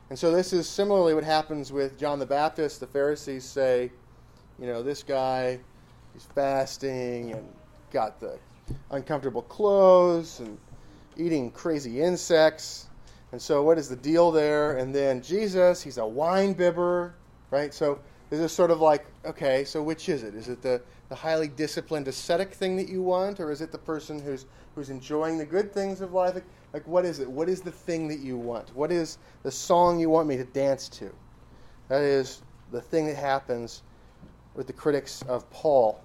And 0.09 0.17
so, 0.17 0.31
this 0.31 0.53
is 0.53 0.69
similarly 0.69 1.13
what 1.13 1.25
happens 1.25 1.71
with 1.71 1.99
John 1.99 2.17
the 2.17 2.25
Baptist. 2.25 2.79
The 2.79 2.87
Pharisees 2.87 3.43
say, 3.43 3.91
you 4.57 4.65
know, 4.65 4.81
this 4.81 5.03
guy, 5.03 5.59
he's 6.13 6.23
fasting 6.33 7.33
and 7.33 7.45
got 7.91 8.19
the 8.19 8.39
uncomfortable 8.91 9.41
clothes 9.41 10.39
and 10.39 10.57
eating 11.17 11.51
crazy 11.51 12.01
insects. 12.01 12.87
And 13.33 13.41
so, 13.41 13.63
what 13.63 13.77
is 13.77 13.89
the 13.89 13.97
deal 13.97 14.31
there? 14.31 14.77
And 14.77 14.95
then 14.95 15.21
Jesus, 15.21 15.81
he's 15.81 15.97
a 15.97 16.07
wine 16.07 16.53
bibber, 16.53 17.13
right? 17.51 17.73
So, 17.73 17.99
this 18.29 18.39
is 18.39 18.53
sort 18.53 18.71
of 18.71 18.79
like, 18.79 19.05
okay, 19.25 19.65
so 19.65 19.83
which 19.83 20.07
is 20.07 20.23
it? 20.23 20.35
Is 20.35 20.47
it 20.47 20.61
the, 20.61 20.81
the 21.09 21.15
highly 21.15 21.49
disciplined 21.49 22.07
ascetic 22.07 22.53
thing 22.53 22.77
that 22.77 22.87
you 22.87 23.01
want, 23.01 23.41
or 23.41 23.51
is 23.51 23.59
it 23.59 23.73
the 23.73 23.77
person 23.77 24.21
who's 24.21 24.45
who's 24.73 24.89
enjoying 24.89 25.37
the 25.37 25.45
good 25.45 25.73
things 25.73 25.99
of 25.99 26.13
life? 26.13 26.41
Like, 26.73 26.87
what 26.87 27.05
is 27.05 27.19
it? 27.19 27.29
What 27.29 27.49
is 27.49 27.61
the 27.61 27.71
thing 27.71 28.07
that 28.09 28.19
you 28.19 28.37
want? 28.37 28.75
What 28.75 28.91
is 28.91 29.17
the 29.43 29.51
song 29.51 29.99
you 29.99 30.09
want 30.09 30.27
me 30.27 30.37
to 30.37 30.43
dance 30.43 30.89
to? 30.89 31.11
That 31.87 32.01
is 32.01 32.41
the 32.71 32.81
thing 32.81 33.07
that 33.07 33.15
happens 33.15 33.83
with 34.53 34.67
the 34.67 34.73
critics 34.73 35.23
of 35.27 35.49
Paul. 35.49 36.01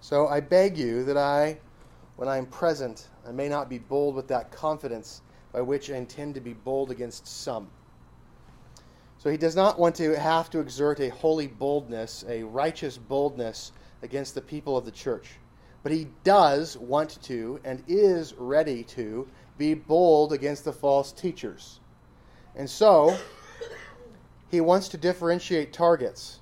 So 0.00 0.26
I 0.26 0.40
beg 0.40 0.76
you 0.76 1.04
that 1.04 1.16
I, 1.16 1.58
when 2.16 2.28
I 2.28 2.36
am 2.36 2.46
present, 2.46 3.08
I 3.26 3.32
may 3.32 3.48
not 3.48 3.68
be 3.68 3.78
bold 3.78 4.16
with 4.16 4.28
that 4.28 4.50
confidence 4.50 5.22
by 5.52 5.60
which 5.60 5.90
I 5.90 5.94
intend 5.94 6.34
to 6.34 6.40
be 6.40 6.52
bold 6.52 6.90
against 6.90 7.26
some. 7.26 7.68
So 9.18 9.30
he 9.30 9.36
does 9.36 9.56
not 9.56 9.78
want 9.78 9.94
to 9.96 10.18
have 10.18 10.50
to 10.50 10.58
exert 10.58 11.00
a 11.00 11.08
holy 11.08 11.46
boldness, 11.46 12.24
a 12.28 12.42
righteous 12.42 12.98
boldness 12.98 13.72
against 14.02 14.34
the 14.34 14.42
people 14.42 14.76
of 14.76 14.84
the 14.84 14.90
church. 14.90 15.38
But 15.82 15.92
he 15.92 16.08
does 16.24 16.76
want 16.76 17.22
to 17.22 17.60
and 17.64 17.82
is 17.86 18.34
ready 18.34 18.82
to 18.84 19.26
be 19.58 19.74
bold 19.74 20.32
against 20.32 20.64
the 20.64 20.72
false 20.72 21.12
teachers. 21.12 21.80
And 22.56 22.68
so 22.68 23.16
he 24.50 24.60
wants 24.60 24.88
to 24.88 24.96
differentiate 24.96 25.72
targets. 25.72 26.40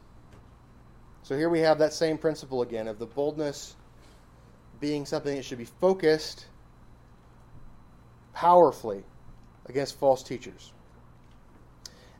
So 1.23 1.37
here 1.37 1.49
we 1.49 1.61
have 1.61 1.79
that 1.79 1.93
same 1.93 2.19
principle 2.19 2.63
again 2.63 2.89
of 2.89 2.99
the 2.99 3.07
boldness 3.07 3.77
being 4.81 5.07
something 5.07 5.37
that 5.37 5.45
should 5.45 5.59
be 5.59 5.65
focused 5.65 6.47
powerfully 8.35 9.05
against 9.67 9.99
false 9.99 10.23
teachers. 10.23 10.73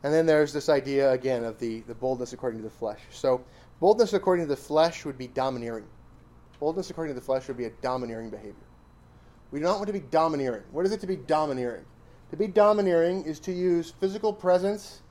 And 0.03 0.13
then 0.13 0.27
there's 0.27 0.53
this 0.53 0.69
idea 0.69 1.11
again 1.13 1.45
of 1.45 1.59
the, 1.59 1.81
the 1.81 1.95
boldness 1.95 2.33
according 2.33 2.61
to 2.61 2.65
the 2.65 2.75
flesh. 2.75 3.01
So 3.11 3.45
boldness 3.81 4.13
according 4.13 4.47
to 4.47 4.49
the 4.49 4.57
flesh 4.57 5.05
would 5.05 5.19
be 5.19 5.29
domineering. 5.29 5.87
Boldness 6.61 6.91
according 6.91 7.15
to 7.15 7.21
the 7.21 7.25
flesh 7.25 7.49
would 7.49 7.57
be 7.57 7.65
a 7.65 7.71
domineering 7.83 8.31
behavior. 8.31 8.55
We 9.53 9.59
do 9.59 9.67
not 9.67 9.77
want 9.77 9.87
to 9.89 9.93
be 9.93 10.01
domineering. 10.01 10.63
What 10.73 10.87
is 10.87 10.93
it 10.93 11.01
to 11.01 11.07
be 11.07 11.17
domineering? 11.17 11.85
To 12.31 12.37
be 12.37 12.49
domineering 12.49 13.23
is 13.25 13.39
to 13.41 13.53
use 13.53 13.93
physical 14.01 14.33
presence 14.33 15.03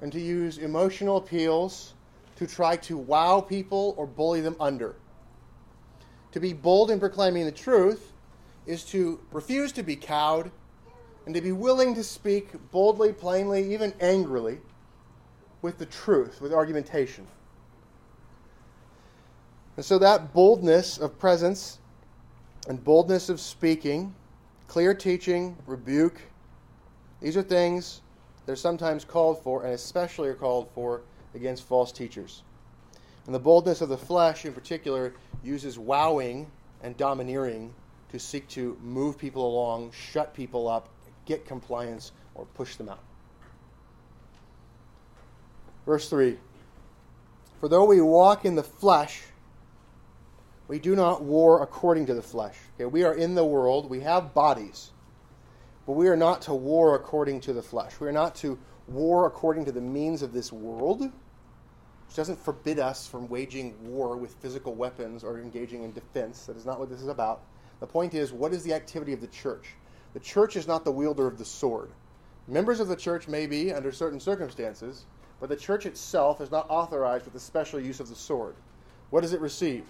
and 0.00 0.12
to 0.12 0.20
use 0.20 0.58
emotional 0.58 1.16
appeals 1.16 1.94
to 2.36 2.46
try 2.46 2.76
to 2.76 2.96
wow 2.96 3.40
people 3.40 3.94
or 3.98 4.06
bully 4.06 4.40
them 4.40 4.56
under. 4.60 4.94
To 6.32 6.40
be 6.40 6.52
bold 6.52 6.92
in 6.92 7.00
proclaiming 7.00 7.44
the 7.44 7.52
truth 7.52 8.12
is 8.66 8.84
to 8.86 9.20
refuse 9.32 9.72
to 9.72 9.82
be 9.82 9.96
cowed 9.96 10.52
and 11.26 11.34
to 11.34 11.40
be 11.40 11.52
willing 11.52 11.94
to 11.96 12.04
speak 12.04 12.50
boldly, 12.70 13.12
plainly, 13.12 13.72
even 13.72 13.92
angrily 14.00 14.60
with 15.62 15.78
the 15.78 15.86
truth, 15.86 16.40
with 16.40 16.52
argumentation. 16.52 17.26
And 19.76 19.84
so 19.84 19.98
that 19.98 20.32
boldness 20.32 20.98
of 20.98 21.18
presence 21.18 21.78
and 22.68 22.82
boldness 22.82 23.28
of 23.28 23.40
speaking, 23.40 24.14
clear 24.66 24.94
teaching, 24.94 25.56
rebuke, 25.66 26.20
these 27.20 27.36
are 27.36 27.42
things 27.42 28.02
that 28.44 28.52
are 28.52 28.56
sometimes 28.56 29.04
called 29.04 29.42
for, 29.42 29.64
and 29.64 29.72
especially 29.72 30.28
are 30.28 30.34
called 30.34 30.68
for 30.74 31.02
against 31.34 31.64
false 31.64 31.92
teachers. 31.92 32.42
And 33.26 33.34
the 33.34 33.38
boldness 33.38 33.80
of 33.80 33.88
the 33.88 33.96
flesh, 33.96 34.44
in 34.44 34.52
particular, 34.52 35.14
uses 35.42 35.78
wowing 35.78 36.50
and 36.82 36.96
domineering 36.96 37.72
to 38.10 38.18
seek 38.18 38.46
to 38.48 38.76
move 38.82 39.18
people 39.18 39.46
along, 39.46 39.92
shut 39.92 40.34
people 40.34 40.68
up, 40.68 40.88
get 41.24 41.46
compliance, 41.46 42.12
or 42.34 42.44
push 42.54 42.76
them 42.76 42.88
out. 42.88 43.02
Verse 45.86 46.08
3 46.08 46.38
For 47.60 47.68
though 47.68 47.84
we 47.84 48.00
walk 48.00 48.44
in 48.44 48.54
the 48.54 48.62
flesh, 48.62 49.22
we 50.68 50.78
do 50.78 50.96
not 50.96 51.22
war 51.22 51.62
according 51.62 52.06
to 52.06 52.14
the 52.14 52.22
flesh. 52.22 52.56
Okay, 52.76 52.86
we 52.86 53.04
are 53.04 53.14
in 53.14 53.34
the 53.34 53.44
world, 53.44 53.90
we 53.90 54.00
have 54.00 54.34
bodies, 54.34 54.92
but 55.86 55.92
we 55.92 56.08
are 56.08 56.16
not 56.16 56.42
to 56.42 56.54
war 56.54 56.94
according 56.94 57.40
to 57.42 57.52
the 57.52 57.62
flesh. 57.62 58.00
We 58.00 58.08
are 58.08 58.12
not 58.12 58.34
to 58.36 58.58
war 58.88 59.26
according 59.26 59.64
to 59.66 59.72
the 59.72 59.80
means 59.80 60.22
of 60.22 60.32
this 60.32 60.52
world, 60.52 61.00
which 61.00 62.16
doesn't 62.16 62.38
forbid 62.38 62.78
us 62.78 63.06
from 63.06 63.28
waging 63.28 63.74
war 63.82 64.16
with 64.16 64.34
physical 64.36 64.74
weapons 64.74 65.22
or 65.24 65.38
engaging 65.38 65.82
in 65.82 65.92
defense. 65.92 66.46
That 66.46 66.56
is 66.56 66.66
not 66.66 66.78
what 66.78 66.88
this 66.88 67.02
is 67.02 67.08
about. 67.08 67.42
The 67.80 67.86
point 67.86 68.14
is, 68.14 68.32
what 68.32 68.52
is 68.52 68.62
the 68.62 68.72
activity 68.72 69.12
of 69.12 69.20
the 69.20 69.26
church? 69.26 69.74
The 70.14 70.20
church 70.20 70.56
is 70.56 70.66
not 70.66 70.84
the 70.84 70.92
wielder 70.92 71.26
of 71.26 71.38
the 71.38 71.44
sword. 71.44 71.90
Members 72.46 72.78
of 72.80 72.88
the 72.88 72.96
church 72.96 73.26
may 73.26 73.46
be 73.46 73.72
under 73.72 73.90
certain 73.90 74.20
circumstances, 74.20 75.06
but 75.40 75.48
the 75.48 75.56
church 75.56 75.86
itself 75.86 76.40
is 76.40 76.50
not 76.50 76.70
authorized 76.70 77.24
with 77.24 77.34
the 77.34 77.40
special 77.40 77.80
use 77.80 78.00
of 78.00 78.08
the 78.08 78.14
sword. 78.14 78.54
What 79.10 79.22
does 79.22 79.32
it 79.32 79.40
receive? 79.40 79.84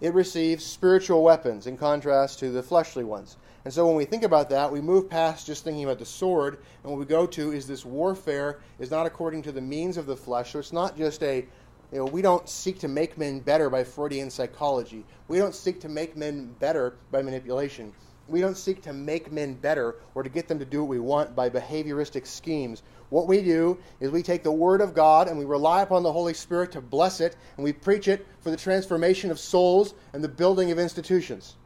It 0.00 0.14
receives 0.14 0.64
spiritual 0.64 1.22
weapons 1.22 1.66
in 1.66 1.76
contrast 1.76 2.38
to 2.40 2.50
the 2.50 2.62
fleshly 2.62 3.04
ones. 3.04 3.36
And 3.64 3.72
so 3.72 3.86
when 3.86 3.96
we 3.96 4.04
think 4.04 4.24
about 4.24 4.50
that, 4.50 4.70
we 4.70 4.80
move 4.80 5.08
past 5.08 5.46
just 5.46 5.64
thinking 5.64 5.84
about 5.84 5.98
the 5.98 6.04
sword, 6.04 6.58
and 6.82 6.92
what 6.92 6.98
we 6.98 7.06
go 7.06 7.26
to 7.26 7.52
is 7.52 7.66
this 7.66 7.84
warfare 7.84 8.60
is 8.78 8.90
not 8.90 9.06
according 9.06 9.42
to 9.42 9.52
the 9.52 9.60
means 9.60 9.96
of 9.96 10.04
the 10.04 10.16
flesh. 10.16 10.52
So 10.52 10.58
it's 10.58 10.72
not 10.72 10.98
just 10.98 11.22
a, 11.22 11.46
You 11.92 12.00
know, 12.00 12.04
we 12.06 12.22
don't 12.22 12.48
seek 12.48 12.78
to 12.80 12.88
make 12.88 13.16
men 13.16 13.38
better 13.38 13.70
by 13.70 13.84
Freudian 13.84 14.28
psychology. 14.28 15.04
We 15.28 15.38
don't 15.38 15.54
seek 15.54 15.80
to 15.80 15.88
make 15.88 16.16
men 16.16 16.54
better 16.58 16.96
by 17.10 17.22
manipulation. 17.22 17.92
We 18.26 18.40
don't 18.40 18.56
seek 18.56 18.80
to 18.82 18.92
make 18.92 19.30
men 19.30 19.54
better 19.54 19.96
or 20.14 20.22
to 20.22 20.30
get 20.30 20.48
them 20.48 20.58
to 20.58 20.64
do 20.64 20.80
what 20.80 20.88
we 20.88 20.98
want 20.98 21.36
by 21.36 21.50
behavioristic 21.50 22.26
schemes. 22.26 22.82
What 23.10 23.28
we 23.28 23.42
do 23.42 23.78
is 24.00 24.10
we 24.10 24.22
take 24.22 24.42
the 24.42 24.50
Word 24.50 24.80
of 24.80 24.94
God 24.94 25.28
and 25.28 25.38
we 25.38 25.44
rely 25.44 25.82
upon 25.82 26.02
the 26.02 26.12
Holy 26.12 26.32
Spirit 26.32 26.72
to 26.72 26.80
bless 26.80 27.20
it, 27.20 27.36
and 27.56 27.64
we 27.64 27.72
preach 27.72 28.08
it 28.08 28.26
for 28.40 28.50
the 28.50 28.56
transformation 28.56 29.30
of 29.30 29.38
souls 29.38 29.94
and 30.12 30.24
the 30.24 30.28
building 30.28 30.70
of 30.70 30.78
institutions. 30.78 31.56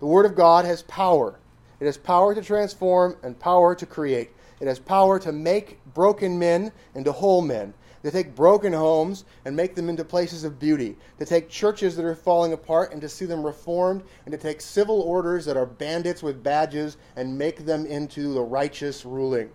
The 0.00 0.06
Word 0.06 0.26
of 0.26 0.34
God 0.34 0.66
has 0.66 0.82
power. 0.82 1.38
It 1.80 1.86
has 1.86 1.96
power 1.96 2.34
to 2.34 2.42
transform 2.42 3.16
and 3.22 3.38
power 3.38 3.74
to 3.74 3.86
create. 3.86 4.30
It 4.60 4.68
has 4.68 4.78
power 4.78 5.18
to 5.20 5.32
make 5.32 5.80
broken 5.94 6.38
men 6.38 6.70
into 6.94 7.12
whole 7.12 7.42
men, 7.42 7.74
to 8.04 8.10
take 8.10 8.34
broken 8.34 8.72
homes 8.72 9.24
and 9.46 9.56
make 9.56 9.74
them 9.74 9.88
into 9.88 10.04
places 10.04 10.44
of 10.44 10.60
beauty, 10.60 10.94
to 11.18 11.24
take 11.24 11.48
churches 11.48 11.96
that 11.96 12.04
are 12.04 12.14
falling 12.14 12.52
apart 12.52 12.92
and 12.92 13.00
to 13.00 13.08
see 13.08 13.24
them 13.24 13.42
reformed, 13.42 14.02
and 14.26 14.32
to 14.32 14.38
take 14.38 14.60
civil 14.60 15.00
orders 15.00 15.46
that 15.46 15.56
are 15.56 15.64
bandits 15.64 16.22
with 16.22 16.42
badges 16.42 16.98
and 17.16 17.36
make 17.36 17.64
them 17.64 17.86
into 17.86 18.34
the 18.34 18.42
righteous 18.42 19.06
ruling. 19.06 19.50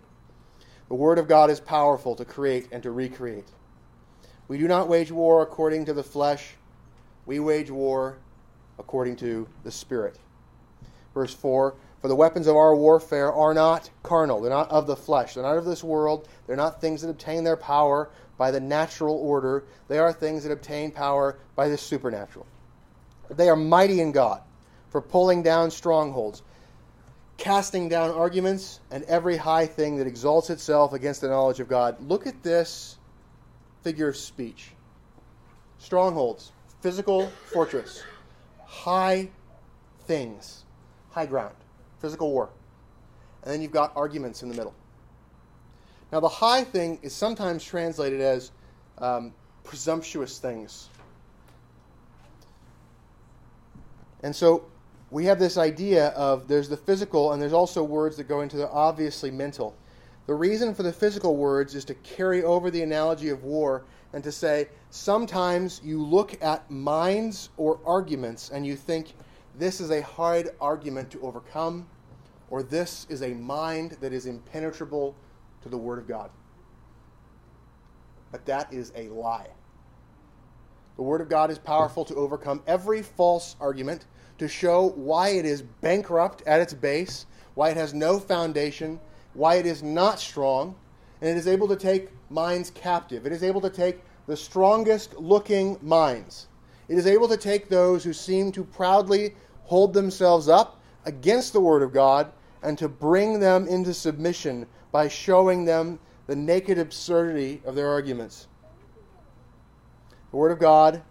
The 0.87 0.95
Word 0.95 1.19
of 1.19 1.27
God 1.27 1.51
is 1.51 1.59
powerful 1.59 2.15
to 2.15 2.25
create 2.25 2.67
and 2.71 2.81
to 2.81 2.89
recreate. 2.89 3.45
We 4.47 4.57
do 4.57 4.67
not 4.67 4.89
wage 4.89 5.11
war 5.11 5.43
according 5.43 5.85
to 5.85 5.93
the 5.93 6.03
flesh, 6.03 6.55
we 7.27 7.39
wage 7.39 7.69
war 7.69 8.17
according 8.79 9.17
to 9.17 9.47
the 9.63 9.71
Spirit. 9.71 10.17
Verse 11.13 11.35
4 11.35 11.75
For 12.01 12.07
the 12.07 12.15
weapons 12.15 12.47
of 12.47 12.55
our 12.55 12.75
warfare 12.75 13.31
are 13.31 13.53
not 13.53 13.91
carnal, 14.01 14.41
they're 14.41 14.49
not 14.49 14.71
of 14.71 14.87
the 14.87 14.95
flesh, 14.95 15.35
they're 15.35 15.43
not 15.43 15.57
of 15.59 15.65
this 15.65 15.83
world, 15.83 16.27
they're 16.47 16.55
not 16.55 16.81
things 16.81 17.03
that 17.03 17.09
obtain 17.09 17.43
their 17.43 17.55
power 17.57 18.09
by 18.39 18.49
the 18.49 18.59
natural 18.59 19.15
order, 19.15 19.65
they 19.89 19.99
are 19.99 20.13
things 20.13 20.43
that 20.43 20.51
obtain 20.51 20.91
power 20.91 21.37
by 21.55 21.67
the 21.67 21.77
supernatural. 21.77 22.47
They 23.29 23.49
are 23.49 23.55
mighty 23.55 23.99
in 23.99 24.13
God 24.13 24.41
for 24.89 25.01
pulling 25.01 25.43
down 25.43 25.69
strongholds, 25.69 26.41
casting 27.37 27.89
down 27.89 28.11
arguments, 28.11 28.79
and 28.91 29.03
every 29.03 29.35
high 29.35 29.65
thing 29.67 29.97
that 29.97 30.07
exalts 30.07 30.49
itself 30.49 30.93
against 30.93 31.19
the 31.19 31.27
knowledge 31.27 31.59
of 31.59 31.67
God. 31.67 32.01
Look 32.01 32.25
at 32.25 32.41
this 32.41 32.97
figure 33.83 34.07
of 34.07 34.17
speech 34.17 34.71
strongholds, 35.77 36.51
physical 36.81 37.27
fortress, 37.51 38.03
high 38.65 39.29
things, 40.05 40.63
high 41.11 41.25
ground, 41.25 41.55
physical 41.99 42.31
war. 42.31 42.49
And 43.43 43.53
then 43.53 43.61
you've 43.61 43.71
got 43.71 43.91
arguments 43.95 44.43
in 44.43 44.49
the 44.49 44.55
middle. 44.55 44.73
Now, 46.11 46.19
the 46.19 46.29
high 46.29 46.63
thing 46.63 46.99
is 47.01 47.13
sometimes 47.13 47.63
translated 47.63 48.19
as 48.19 48.51
um, 48.97 49.33
presumptuous 49.63 50.39
things. 50.39 50.89
And 54.23 54.35
so 54.35 54.65
we 55.11 55.25
have 55.25 55.39
this 55.39 55.57
idea 55.57 56.07
of 56.09 56.47
there's 56.47 56.69
the 56.69 56.77
physical 56.77 57.31
and 57.31 57.41
there's 57.41 57.53
also 57.53 57.83
words 57.83 58.17
that 58.17 58.27
go 58.27 58.41
into 58.41 58.57
the 58.57 58.69
obviously 58.69 59.31
mental. 59.31 59.75
The 60.27 60.33
reason 60.33 60.75
for 60.75 60.83
the 60.83 60.91
physical 60.91 61.35
words 61.37 61.73
is 61.73 61.85
to 61.85 61.95
carry 61.95 62.43
over 62.43 62.69
the 62.69 62.83
analogy 62.83 63.29
of 63.29 63.43
war 63.43 63.83
and 64.13 64.23
to 64.23 64.31
say 64.31 64.67
sometimes 64.89 65.81
you 65.83 66.03
look 66.03 66.41
at 66.43 66.69
minds 66.69 67.49
or 67.57 67.79
arguments 67.85 68.49
and 68.49 68.65
you 68.65 68.75
think 68.75 69.13
this 69.57 69.79
is 69.79 69.91
a 69.91 70.01
hard 70.01 70.51
argument 70.61 71.09
to 71.11 71.21
overcome 71.21 71.87
or 72.49 72.61
this 72.61 73.07
is 73.09 73.21
a 73.21 73.33
mind 73.33 73.97
that 74.01 74.13
is 74.13 74.25
impenetrable 74.25 75.15
to 75.63 75.69
the 75.69 75.77
Word 75.77 75.99
of 75.99 76.07
God. 76.07 76.29
But 78.31 78.45
that 78.45 78.71
is 78.71 78.91
a 78.95 79.09
lie. 79.09 79.47
The 80.95 81.03
Word 81.03 81.21
of 81.21 81.29
God 81.29 81.49
is 81.49 81.57
powerful 81.57 82.03
to 82.05 82.15
overcome 82.15 82.61
every 82.67 83.01
false 83.01 83.55
argument, 83.59 84.05
to 84.37 84.47
show 84.47 84.89
why 84.89 85.29
it 85.29 85.45
is 85.45 85.61
bankrupt 85.61 86.43
at 86.45 86.61
its 86.61 86.73
base, 86.73 87.25
why 87.55 87.69
it 87.69 87.77
has 87.77 87.93
no 87.93 88.19
foundation, 88.19 88.99
why 89.33 89.55
it 89.55 89.65
is 89.65 89.81
not 89.81 90.19
strong, 90.19 90.75
and 91.21 91.29
it 91.29 91.37
is 91.37 91.47
able 91.47 91.67
to 91.67 91.75
take 91.75 92.09
minds 92.29 92.69
captive. 92.71 93.25
It 93.25 93.31
is 93.31 93.43
able 93.43 93.61
to 93.61 93.69
take 93.69 94.01
the 94.27 94.37
strongest 94.37 95.17
looking 95.17 95.77
minds. 95.81 96.47
It 96.87 96.97
is 96.97 97.07
able 97.07 97.27
to 97.27 97.37
take 97.37 97.69
those 97.69 98.03
who 98.03 98.13
seem 98.13 98.51
to 98.51 98.63
proudly 98.63 99.35
hold 99.63 99.93
themselves 99.93 100.49
up 100.49 100.81
against 101.05 101.53
the 101.53 101.61
Word 101.61 101.81
of 101.81 101.93
God 101.93 102.31
and 102.61 102.77
to 102.77 102.89
bring 102.89 103.39
them 103.39 103.67
into 103.67 103.93
submission 103.93 104.65
by 104.91 105.07
showing 105.07 105.65
them 105.65 105.99
the 106.27 106.35
naked 106.35 106.77
absurdity 106.77 107.61
of 107.65 107.75
their 107.75 107.89
arguments. 107.89 108.47
The 110.31 110.37
Word 110.37 110.51
of 110.51 110.59
God, 110.59 111.01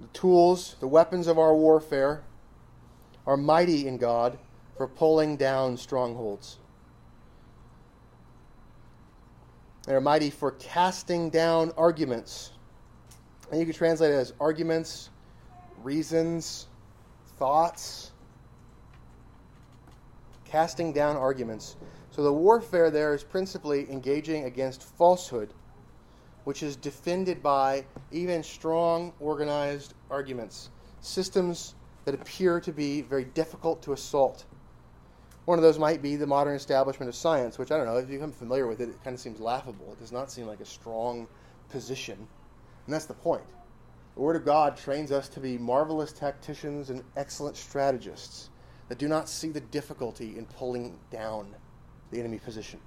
the 0.00 0.06
tools, 0.08 0.76
the 0.80 0.88
weapons 0.88 1.26
of 1.26 1.38
our 1.38 1.54
warfare, 1.54 2.22
are 3.26 3.36
mighty 3.36 3.86
in 3.86 3.98
God 3.98 4.38
for 4.76 4.88
pulling 4.88 5.36
down 5.36 5.76
strongholds. 5.76 6.58
They 9.86 9.94
are 9.94 10.00
mighty 10.00 10.30
for 10.30 10.52
casting 10.52 11.28
down 11.28 11.72
arguments. 11.76 12.52
And 13.50 13.60
you 13.60 13.66
can 13.66 13.74
translate 13.74 14.12
it 14.12 14.16
as 14.16 14.32
arguments, 14.40 15.10
reasons, 15.82 16.68
thoughts, 17.38 18.12
casting 20.46 20.92
down 20.92 21.16
arguments. 21.16 21.76
So 22.14 22.22
the 22.22 22.32
warfare 22.32 22.92
there 22.92 23.12
is 23.12 23.24
principally 23.24 23.90
engaging 23.90 24.44
against 24.44 24.84
falsehood, 24.84 25.52
which 26.44 26.62
is 26.62 26.76
defended 26.76 27.42
by 27.42 27.86
even 28.12 28.44
strong, 28.44 29.12
organized 29.18 29.94
arguments, 30.12 30.70
systems 31.00 31.74
that 32.04 32.14
appear 32.14 32.60
to 32.60 32.72
be 32.72 33.02
very 33.02 33.24
difficult 33.24 33.82
to 33.82 33.94
assault. 33.94 34.44
One 35.46 35.58
of 35.58 35.64
those 35.64 35.80
might 35.80 36.02
be 36.02 36.14
the 36.14 36.24
modern 36.24 36.54
establishment 36.54 37.08
of 37.08 37.16
science, 37.16 37.58
which 37.58 37.72
I 37.72 37.76
don't 37.76 37.86
know, 37.86 37.96
if 37.96 38.08
you 38.08 38.18
become 38.18 38.30
familiar 38.30 38.68
with 38.68 38.80
it, 38.80 38.90
it 38.90 39.02
kind 39.02 39.14
of 39.14 39.20
seems 39.20 39.40
laughable. 39.40 39.90
It 39.90 39.98
does 39.98 40.12
not 40.12 40.30
seem 40.30 40.46
like 40.46 40.60
a 40.60 40.64
strong 40.64 41.26
position. 41.68 42.16
And 42.86 42.94
that's 42.94 43.06
the 43.06 43.14
point. 43.14 43.42
The 44.14 44.20
Word 44.20 44.36
of 44.36 44.44
God 44.44 44.76
trains 44.76 45.10
us 45.10 45.28
to 45.30 45.40
be 45.40 45.58
marvelous 45.58 46.12
tacticians 46.12 46.90
and 46.90 47.02
excellent 47.16 47.56
strategists 47.56 48.50
that 48.88 48.98
do 48.98 49.08
not 49.08 49.28
see 49.28 49.48
the 49.48 49.62
difficulty 49.62 50.38
in 50.38 50.46
pulling 50.46 50.96
down 51.10 51.56
the 52.14 52.20
enemy 52.20 52.38
position. 52.38 52.80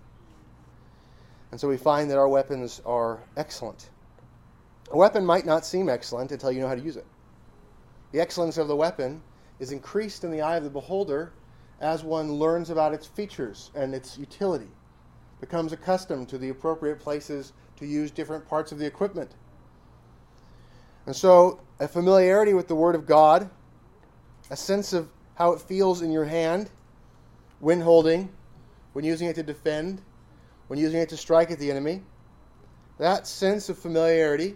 And 1.52 1.60
so 1.60 1.68
we 1.68 1.78
find 1.78 2.10
that 2.10 2.18
our 2.18 2.28
weapons 2.28 2.82
are 2.86 3.20
excellent. 3.36 3.90
A 4.92 4.98
weapon 4.98 5.26
might 5.26 5.46
not 5.46 5.66
seem 5.66 5.90
excellent 5.90 6.32
until 6.32 6.52
you 6.52 6.62
know 6.62 6.68
how 6.68 6.76
to 6.76 6.82
use 6.82 6.98
it. 6.98 7.06
The 8.12 8.22
excellence 8.22 8.58
of 8.58 8.68
the 8.68 8.76
weapon 8.76 9.22
is 9.60 9.72
increased 9.72 10.24
in 10.24 10.32
the 10.32 10.42
eye 10.42 10.56
of 10.56 10.64
the 10.64 10.70
beholder 10.70 11.34
as 11.80 12.04
one 12.04 12.34
learns 12.34 12.70
about 12.70 12.94
its 12.94 13.06
features 13.06 13.72
and 13.76 13.94
its 13.94 14.18
utility, 14.18 14.70
becomes 15.40 15.74
accustomed 15.74 16.28
to 16.30 16.38
the 16.38 16.50
appropriate 16.50 17.00
places 17.00 17.54
to 17.76 17.86
use 17.86 18.12
different 18.12 18.48
parts 18.48 18.72
of 18.72 18.80
the 18.80 18.86
equipment. 18.86 19.32
And 21.06 21.16
so, 21.16 21.60
a 21.80 21.88
familiarity 21.88 22.54
with 22.54 22.68
the 22.68 22.76
Word 22.76 22.96
of 22.96 23.06
God, 23.06 23.50
a 24.50 24.58
sense 24.58 24.94
of 24.94 25.10
how 25.36 25.52
it 25.52 25.62
feels 25.62 26.02
in 26.02 26.12
your 26.12 26.26
hand 26.26 26.70
when 27.60 27.82
holding, 27.82 28.30
when 28.98 29.06
using 29.06 29.28
it 29.28 29.36
to 29.36 29.44
defend, 29.44 30.02
when 30.70 30.80
using 30.80 31.00
it 31.00 31.08
to 31.08 31.16
strike 31.16 31.52
at 31.52 31.60
the 31.60 31.70
enemy. 31.70 32.02
That 32.98 33.28
sense 33.28 33.70
of 33.70 33.78
familiarity, 33.78 34.56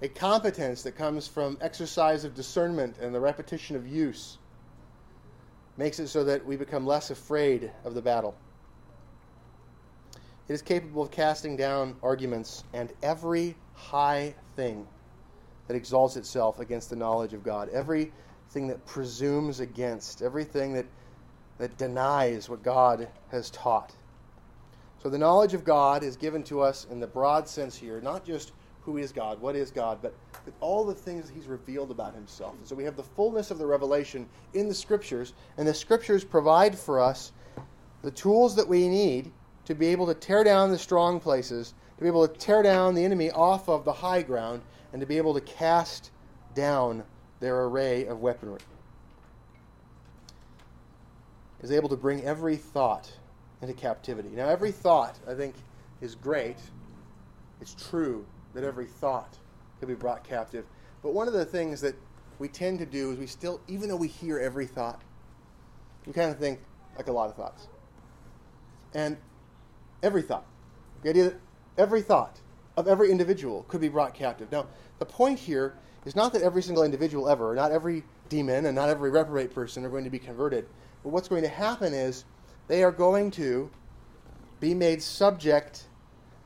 a 0.00 0.08
competence 0.08 0.80
that 0.84 0.92
comes 0.92 1.28
from 1.28 1.58
exercise 1.60 2.24
of 2.24 2.32
discernment 2.32 2.96
and 3.02 3.14
the 3.14 3.20
repetition 3.20 3.76
of 3.76 3.86
use, 3.86 4.38
makes 5.76 5.98
it 5.98 6.08
so 6.08 6.24
that 6.24 6.42
we 6.46 6.56
become 6.56 6.86
less 6.86 7.10
afraid 7.10 7.70
of 7.84 7.92
the 7.92 8.00
battle. 8.00 8.34
It 10.48 10.54
is 10.54 10.62
capable 10.62 11.02
of 11.02 11.10
casting 11.10 11.54
down 11.54 11.96
arguments 12.02 12.64
and 12.72 12.90
every 13.02 13.58
high 13.74 14.34
thing 14.54 14.88
that 15.68 15.76
exalts 15.76 16.16
itself 16.16 16.60
against 16.60 16.88
the 16.88 16.96
knowledge 16.96 17.34
of 17.34 17.42
God, 17.42 17.68
everything 17.68 18.68
that 18.68 18.86
presumes 18.86 19.60
against, 19.60 20.22
everything 20.22 20.72
that 20.72 20.86
that 21.58 21.76
denies 21.76 22.48
what 22.48 22.62
God 22.62 23.08
has 23.30 23.50
taught. 23.50 23.94
So 25.02 25.08
the 25.08 25.18
knowledge 25.18 25.54
of 25.54 25.64
God 25.64 26.02
is 26.02 26.16
given 26.16 26.42
to 26.44 26.60
us 26.60 26.86
in 26.90 27.00
the 27.00 27.06
broad 27.06 27.48
sense 27.48 27.76
here, 27.76 28.00
not 28.00 28.24
just 28.24 28.52
who 28.82 28.98
is 28.98 29.12
God, 29.12 29.40
what 29.40 29.56
is 29.56 29.70
God, 29.70 29.98
but 30.00 30.14
all 30.60 30.84
the 30.84 30.94
things 30.94 31.28
He's 31.28 31.46
revealed 31.46 31.90
about 31.90 32.14
Himself. 32.14 32.54
And 32.58 32.66
so 32.66 32.74
we 32.74 32.84
have 32.84 32.96
the 32.96 33.02
fullness 33.02 33.50
of 33.50 33.58
the 33.58 33.66
revelation 33.66 34.28
in 34.54 34.68
the 34.68 34.74
Scriptures, 34.74 35.32
and 35.56 35.66
the 35.66 35.74
Scriptures 35.74 36.24
provide 36.24 36.78
for 36.78 37.00
us 37.00 37.32
the 38.02 38.10
tools 38.10 38.54
that 38.56 38.66
we 38.66 38.88
need 38.88 39.32
to 39.64 39.74
be 39.74 39.86
able 39.86 40.06
to 40.06 40.14
tear 40.14 40.44
down 40.44 40.70
the 40.70 40.78
strong 40.78 41.18
places, 41.18 41.74
to 41.96 42.02
be 42.02 42.08
able 42.08 42.26
to 42.26 42.38
tear 42.38 42.62
down 42.62 42.94
the 42.94 43.04
enemy 43.04 43.30
off 43.32 43.68
of 43.68 43.84
the 43.84 43.92
high 43.92 44.22
ground, 44.22 44.62
and 44.92 45.00
to 45.00 45.06
be 45.06 45.16
able 45.16 45.34
to 45.34 45.40
cast 45.40 46.10
down 46.54 47.02
their 47.40 47.64
array 47.64 48.06
of 48.06 48.20
weaponry 48.20 48.60
is 51.66 51.72
able 51.72 51.88
to 51.88 51.96
bring 51.96 52.22
every 52.22 52.56
thought 52.56 53.10
into 53.60 53.74
captivity. 53.74 54.28
Now, 54.28 54.48
every 54.48 54.70
thought, 54.70 55.18
I 55.28 55.34
think, 55.34 55.56
is 56.00 56.14
great. 56.14 56.58
It's 57.60 57.74
true 57.74 58.24
that 58.54 58.62
every 58.62 58.86
thought 58.86 59.36
could 59.80 59.88
be 59.88 59.94
brought 59.94 60.22
captive. 60.22 60.64
But 61.02 61.12
one 61.12 61.26
of 61.26 61.34
the 61.34 61.44
things 61.44 61.80
that 61.80 61.96
we 62.38 62.46
tend 62.46 62.78
to 62.78 62.86
do 62.86 63.10
is 63.10 63.18
we 63.18 63.26
still, 63.26 63.60
even 63.66 63.88
though 63.88 63.96
we 63.96 64.06
hear 64.06 64.38
every 64.38 64.66
thought, 64.66 65.02
we 66.06 66.12
kind 66.12 66.30
of 66.30 66.38
think 66.38 66.60
like 66.96 67.08
a 67.08 67.12
lot 67.12 67.28
of 67.28 67.34
thoughts. 67.34 67.66
And 68.94 69.16
every 70.04 70.22
thought, 70.22 70.46
the 71.02 71.10
idea 71.10 71.24
that 71.24 71.40
every 71.76 72.00
thought 72.00 72.38
of 72.76 72.86
every 72.86 73.10
individual 73.10 73.64
could 73.64 73.80
be 73.80 73.88
brought 73.88 74.14
captive. 74.14 74.52
Now, 74.52 74.66
the 75.00 75.06
point 75.06 75.40
here 75.40 75.74
is 76.04 76.14
not 76.14 76.32
that 76.34 76.42
every 76.42 76.62
single 76.62 76.84
individual 76.84 77.28
ever, 77.28 77.56
not 77.56 77.72
every 77.72 78.04
demon 78.28 78.66
and 78.66 78.76
not 78.76 78.88
every 78.88 79.10
reprobate 79.10 79.52
person 79.52 79.84
are 79.84 79.88
going 79.88 80.04
to 80.04 80.10
be 80.10 80.18
converted. 80.20 80.66
But 81.06 81.12
what's 81.12 81.28
going 81.28 81.44
to 81.44 81.48
happen 81.48 81.94
is 81.94 82.24
they 82.66 82.82
are 82.82 82.90
going 82.90 83.30
to 83.30 83.70
be 84.58 84.74
made 84.74 85.00
subject, 85.00 85.84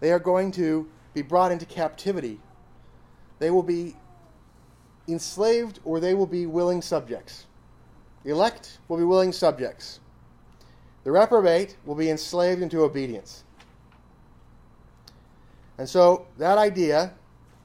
they 0.00 0.12
are 0.12 0.18
going 0.18 0.52
to 0.52 0.86
be 1.14 1.22
brought 1.22 1.50
into 1.50 1.64
captivity. 1.64 2.38
They 3.38 3.50
will 3.50 3.62
be 3.62 3.96
enslaved 5.08 5.80
or 5.82 5.98
they 5.98 6.12
will 6.12 6.26
be 6.26 6.44
willing 6.44 6.82
subjects. 6.82 7.46
The 8.22 8.32
elect 8.32 8.80
will 8.86 8.98
be 8.98 9.02
willing 9.04 9.32
subjects. 9.32 9.98
The 11.04 11.10
reprobate 11.10 11.78
will 11.86 11.94
be 11.94 12.10
enslaved 12.10 12.60
into 12.60 12.82
obedience. 12.82 13.44
And 15.78 15.88
so 15.88 16.26
that 16.36 16.58
idea 16.58 17.14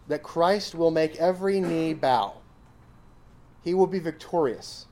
that 0.08 0.24
Christ 0.24 0.74
will 0.74 0.92
make 0.92 1.18
every 1.18 1.60
knee 1.60 1.94
bow, 1.94 2.36
he 3.66 3.74
will 3.74 3.86
be 3.86 4.00
victorious. 4.00 4.86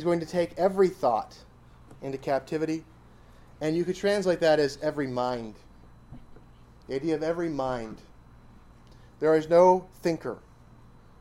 He's 0.00 0.04
going 0.06 0.20
to 0.20 0.24
take 0.24 0.56
every 0.56 0.88
thought 0.88 1.36
into 2.00 2.16
captivity. 2.16 2.84
And 3.60 3.76
you 3.76 3.84
could 3.84 3.96
translate 3.96 4.40
that 4.40 4.58
as 4.58 4.78
every 4.80 5.06
mind. 5.06 5.56
The 6.88 6.94
idea 6.94 7.14
of 7.14 7.22
every 7.22 7.50
mind. 7.50 7.98
There 9.18 9.36
is 9.36 9.50
no 9.50 9.84
thinker 9.96 10.38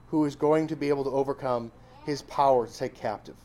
who 0.07 0.23
is 0.23 0.37
going 0.37 0.67
to 0.67 0.77
be 0.77 0.87
able 0.87 1.03
to 1.03 1.09
overcome 1.09 1.73
his 2.05 2.21
power 2.21 2.67
to 2.67 2.73
take 2.73 2.95
captive. 2.95 3.35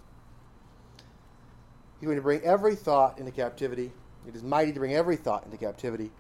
He's 1.99 2.07
going 2.07 2.15
to 2.15 2.23
bring 2.23 2.43
every 2.43 2.77
thought 2.77 3.19
into 3.19 3.33
captivity. 3.33 3.91
It 4.29 4.37
is 4.37 4.45
mighty 4.45 4.73
to 4.73 4.79
bring 4.79 4.95
every 4.95 5.17
thought 5.17 5.45
into 5.45 5.57
captivity 5.57 6.13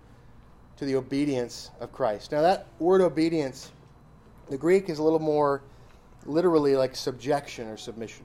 to 0.78 0.86
the 0.86 0.96
obedience 0.96 1.70
of 1.78 1.92
Christ. 1.92 2.32
Now, 2.32 2.42
that 2.42 2.66
word 2.80 3.00
obedience, 3.00 3.70
the 4.50 4.58
Greek 4.58 4.88
is 4.88 4.98
a 4.98 5.04
little 5.04 5.20
more 5.20 5.62
literally 6.26 6.74
like 6.74 6.96
subjection 6.96 7.68
or 7.68 7.76
submission. 7.76 8.24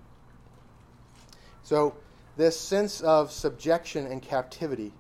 So, 1.64 1.96
this 2.38 2.60
sense 2.60 3.02
of 3.02 3.32
subjection 3.32 4.06
and 4.06 4.22
captivity, 4.22 4.94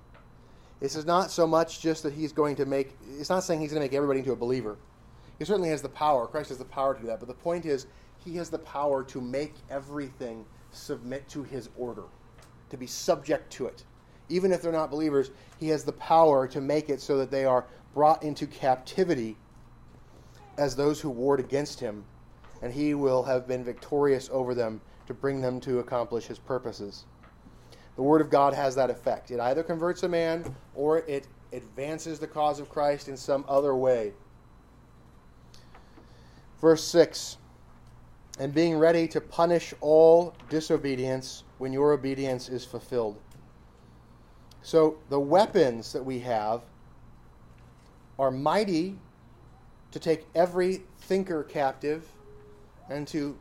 this 0.79 0.95
is 0.95 1.05
not 1.05 1.31
so 1.31 1.47
much 1.47 1.79
just 1.79 2.03
that 2.03 2.13
he's 2.13 2.33
going 2.33 2.55
to 2.57 2.65
make, 2.65 2.97
it's 3.17 3.29
not 3.29 3.43
saying 3.43 3.61
he's 3.61 3.71
going 3.71 3.81
to 3.81 3.85
make 3.85 3.95
everybody 3.95 4.19
into 4.19 4.33
a 4.33 4.35
believer. 4.35 4.77
He 5.37 5.45
certainly 5.45 5.69
has 5.69 5.81
the 5.81 5.89
power. 5.89 6.27
Christ 6.27 6.49
has 6.49 6.57
the 6.57 6.65
power 6.65 6.93
to 6.93 7.01
do 7.01 7.07
that. 7.07 7.19
But 7.19 7.29
the 7.29 7.33
point 7.33 7.65
is, 7.65 7.87
he 8.23 8.35
has 8.35 8.49
the 8.49 8.59
power 8.59 9.03
to 9.05 9.21
make 9.21 9.55
everything 9.69 10.45
submit 10.71 11.27
to 11.29 11.43
his 11.43 11.69
order, 11.77 12.03
to 12.69 12.77
be 12.77 12.87
subject 12.87 13.51
to 13.53 13.67
it 13.67 13.85
even 14.29 14.51
if 14.51 14.61
they're 14.61 14.71
not 14.71 14.91
believers, 14.91 15.31
he 15.59 15.67
has 15.69 15.83
the 15.83 15.91
power 15.93 16.47
to 16.47 16.61
make 16.61 16.89
it 16.89 17.01
so 17.01 17.17
that 17.17 17.31
they 17.31 17.45
are 17.45 17.65
brought 17.93 18.23
into 18.23 18.47
captivity 18.47 19.35
as 20.57 20.75
those 20.75 21.01
who 21.01 21.09
warred 21.09 21.39
against 21.39 21.79
him, 21.79 22.03
and 22.61 22.71
he 22.71 22.93
will 22.93 23.23
have 23.23 23.47
been 23.47 23.63
victorious 23.63 24.29
over 24.31 24.53
them 24.53 24.79
to 25.09 25.13
bring 25.15 25.41
them 25.41 25.59
to 25.59 25.79
accomplish 25.79 26.27
his 26.27 26.37
purposes. 26.37 27.05
The 27.95 28.03
Word 28.03 28.21
of 28.21 28.29
God 28.29 28.53
has 28.53 28.75
that 28.75 28.91
effect. 28.91 29.31
It 29.31 29.39
either 29.39 29.63
converts 29.63 30.03
a 30.03 30.07
man 30.07 30.55
or 30.75 30.99
it 30.99 31.25
advances 31.51 32.19
the 32.19 32.27
cause 32.27 32.59
of 32.59 32.69
Christ 32.69 33.07
in 33.07 33.17
some 33.17 33.43
other 33.47 33.75
way. 33.75 34.13
Verse 36.61 36.83
6 36.83 37.37
And 38.37 38.53
being 38.53 38.77
ready 38.77 39.07
to 39.07 39.19
punish 39.19 39.73
all 39.81 40.35
disobedience 40.47 41.43
when 41.57 41.73
your 41.73 41.91
obedience 41.91 42.47
is 42.47 42.63
fulfilled. 42.63 43.17
So 44.61 44.99
the 45.09 45.19
weapons 45.19 45.91
that 45.91 46.05
we 46.05 46.19
have 46.19 46.61
are 48.19 48.29
mighty 48.29 48.99
to 49.89 49.99
take 49.99 50.27
every 50.35 50.83
thinker 50.99 51.43
captive 51.45 52.07
and 52.91 53.07
to 53.07 53.35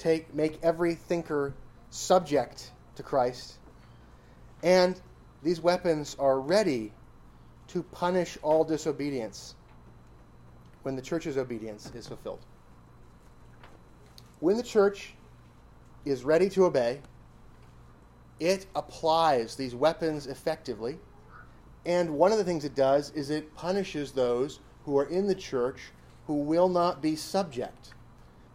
take 0.00 0.34
make 0.34 0.58
every 0.62 0.94
thinker 0.94 1.54
subject 1.90 2.72
to 2.96 3.02
Christ. 3.02 3.58
And 4.62 5.00
these 5.42 5.60
weapons 5.60 6.16
are 6.18 6.40
ready 6.40 6.92
to 7.68 7.82
punish 7.84 8.36
all 8.42 8.64
disobedience 8.64 9.54
when 10.82 10.96
the 10.96 11.02
church's 11.02 11.36
obedience 11.36 11.92
is 11.94 12.08
fulfilled. 12.08 12.40
When 14.40 14.56
the 14.56 14.62
church 14.62 15.14
is 16.04 16.24
ready 16.24 16.48
to 16.50 16.64
obey, 16.64 17.00
it 18.40 18.66
applies 18.74 19.54
these 19.54 19.74
weapons 19.74 20.26
effectively. 20.26 20.98
And 21.84 22.10
one 22.10 22.32
of 22.32 22.38
the 22.38 22.44
things 22.44 22.64
it 22.64 22.74
does 22.74 23.10
is 23.10 23.30
it 23.30 23.54
punishes 23.54 24.12
those 24.12 24.60
who 24.84 24.98
are 24.98 25.04
in 25.04 25.26
the 25.26 25.34
church 25.34 25.92
who 26.26 26.36
will 26.36 26.68
not 26.68 27.02
be 27.02 27.16
subject. 27.16 27.92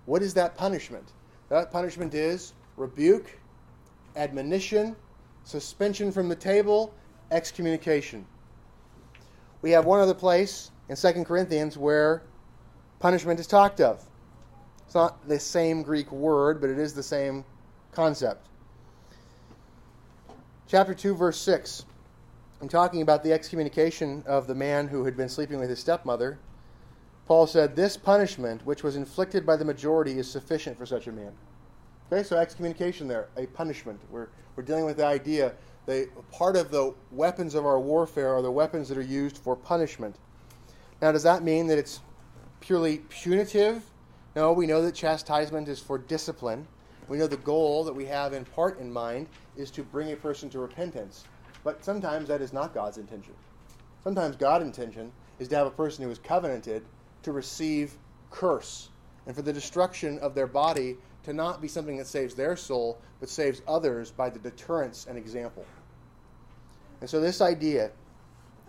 What 0.06 0.22
is 0.22 0.34
that 0.34 0.56
punishment? 0.58 1.12
That 1.50 1.72
punishment 1.72 2.14
is 2.14 2.54
rebuke, 2.78 3.38
admonition, 4.16 4.96
suspension 5.44 6.12
from 6.12 6.30
the 6.30 6.36
table, 6.36 6.94
excommunication. 7.32 8.26
We 9.62 9.72
have 9.72 9.86
one 9.86 10.00
other 10.00 10.14
place 10.14 10.72
in 10.90 10.96
2 10.96 11.24
Corinthians 11.24 11.78
where 11.78 12.24
punishment 13.00 13.40
is 13.40 13.48
talked 13.48 13.82
of. 13.82 14.04
It's 14.86 14.96
not 14.96 15.28
the 15.28 15.40
same 15.40 15.84
Greek 15.84 16.12
word, 16.12 16.62
but 16.62 16.70
it 16.70 16.80
is 16.80 16.94
the 16.94 17.04
same 17.04 17.46
concept 17.92 18.48
chapter 20.68 20.94
2, 20.94 21.16
verse 21.16 21.40
6, 21.40 21.86
I'm 22.62 22.68
talking 22.68 23.02
about 23.02 23.24
the 23.24 23.32
excommunication 23.32 24.24
of 24.26 24.48
the 24.48 24.56
man 24.56 24.88
who 24.88 25.06
had 25.06 25.16
been 25.16 25.30
sleeping 25.30 25.60
with 25.60 25.70
his 25.70 25.80
stepmother. 25.80 26.40
Paul 27.28 27.48
said, 27.48 27.76
This 27.76 27.98
punishment, 27.98 28.66
which 28.66 28.84
was 28.84 28.96
inflicted 28.96 29.46
by 29.46 29.58
the 29.58 29.66
majority, 29.66 30.20
is 30.20 30.30
sufficient 30.30 30.78
for 30.78 30.86
such 30.86 31.08
a 31.08 31.12
man. 31.12 31.32
Okay, 32.12 32.22
so 32.22 32.38
excommunication 32.38 33.08
there, 33.08 33.30
a 33.36 33.48
punishment. 33.48 34.00
We're, 34.12 34.28
we're 34.56 34.64
dealing 34.64 34.86
with 34.86 34.98
the 34.98 35.08
idea 35.08 35.54
that 35.88 36.10
part 36.32 36.56
of 36.56 36.70
the 36.70 36.94
weapons 37.12 37.56
of 37.56 37.66
our 37.66 37.80
warfare 37.80 38.36
are 38.36 38.42
the 38.42 38.52
weapons 38.52 38.90
that 38.90 38.98
are 38.98 39.04
used 39.04 39.38
for 39.38 39.56
punishment. 39.56 40.16
Now, 41.02 41.12
does 41.12 41.24
that 41.24 41.44
mean 41.44 41.68
that 41.68 41.80
it's 41.80 42.00
purely 42.60 43.00
punitive? 43.10 43.84
No, 44.36 44.54
we 44.54 44.68
know 44.68 44.82
that 44.84 44.94
chastisement 44.94 45.68
is 45.68 45.80
for 45.80 45.98
discipline. 45.98 46.68
We 47.08 47.18
know 47.18 47.28
the 47.28 47.38
goal 47.38 47.84
that 47.84 47.94
we 47.94 48.06
have 48.06 48.34
in 48.34 48.46
part 48.46 48.80
in 48.80 48.92
mind 48.92 49.28
is 49.58 49.72
to 49.72 49.84
bring 49.84 50.12
a 50.12 50.16
person 50.16 50.50
to 50.52 50.60
repentance. 50.60 51.26
But 51.64 51.84
sometimes 51.84 52.28
that 52.28 52.42
is 52.42 52.54
not 52.54 52.74
God's 52.74 52.98
intention. 52.98 53.34
Sometimes 54.04 54.36
God's 54.36 54.66
intention 54.66 55.12
is 55.40 55.48
to 55.50 55.56
have 55.56 55.68
a 55.68 55.72
person 55.72 56.04
who 56.04 56.12
is 56.12 56.20
covenanted 56.20 56.84
to 57.26 57.32
receive 57.32 57.98
curse 58.30 58.90
and 59.26 59.36
for 59.36 59.42
the 59.42 59.52
destruction 59.52 60.20
of 60.20 60.36
their 60.36 60.48
body 60.48 60.96
to 61.24 61.34
not 61.34 61.60
be 61.60 61.68
something 61.68 61.98
that 61.98 62.06
saves 62.06 62.36
their 62.36 62.56
soul, 62.56 63.00
but 63.20 63.28
saves 63.28 63.64
others 63.68 64.12
by 64.12 64.30
the 64.30 64.38
deterrence 64.38 65.08
and 65.10 65.18
example. 65.18 65.66
And 67.02 67.10
so, 67.10 67.20
this 67.20 67.42
idea, 67.42 67.90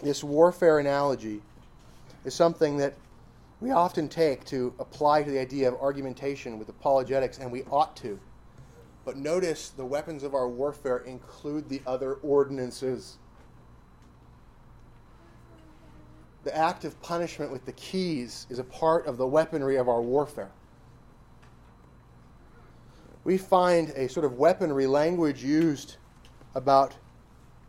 this 0.03 0.25
warfare 0.25 0.79
analogy, 0.79 1.43
is 2.25 2.35
something 2.35 2.79
that 2.79 2.95
we 3.61 3.71
often 3.71 4.09
take 4.09 4.45
to 4.47 4.75
apply 4.79 5.23
to 5.23 5.31
the 5.31 5.39
idea 5.39 5.69
of 5.69 5.75
argumentation 5.75 6.59
with 6.59 6.71
apologetics, 6.71 7.39
and 7.39 7.53
we 7.53 7.63
ought 7.65 7.95
to. 7.97 8.19
But 9.05 9.19
notice 9.19 9.69
the 9.69 9.85
weapons 9.85 10.23
of 10.23 10.35
our 10.35 10.49
warfare 10.49 10.99
include 10.99 11.69
the 11.69 11.83
other 11.87 12.15
ordinances. 12.15 13.19
The 16.47 16.57
act 16.57 16.85
of 16.85 17.03
punishment 17.03 17.51
with 17.51 17.67
the 17.67 17.73
keys 17.73 18.47
is 18.51 18.61
a 18.61 18.65
part 18.65 19.09
of 19.09 19.17
the 19.17 19.27
weaponry 19.27 19.79
of 19.79 19.89
our 19.89 20.01
warfare. 20.01 20.53
We 23.25 23.37
find 23.37 23.91
a 23.97 24.09
sort 24.09 24.25
of 24.25 24.35
weaponry 24.35 24.87
language 24.87 25.43
used 25.43 25.97
about 26.55 26.95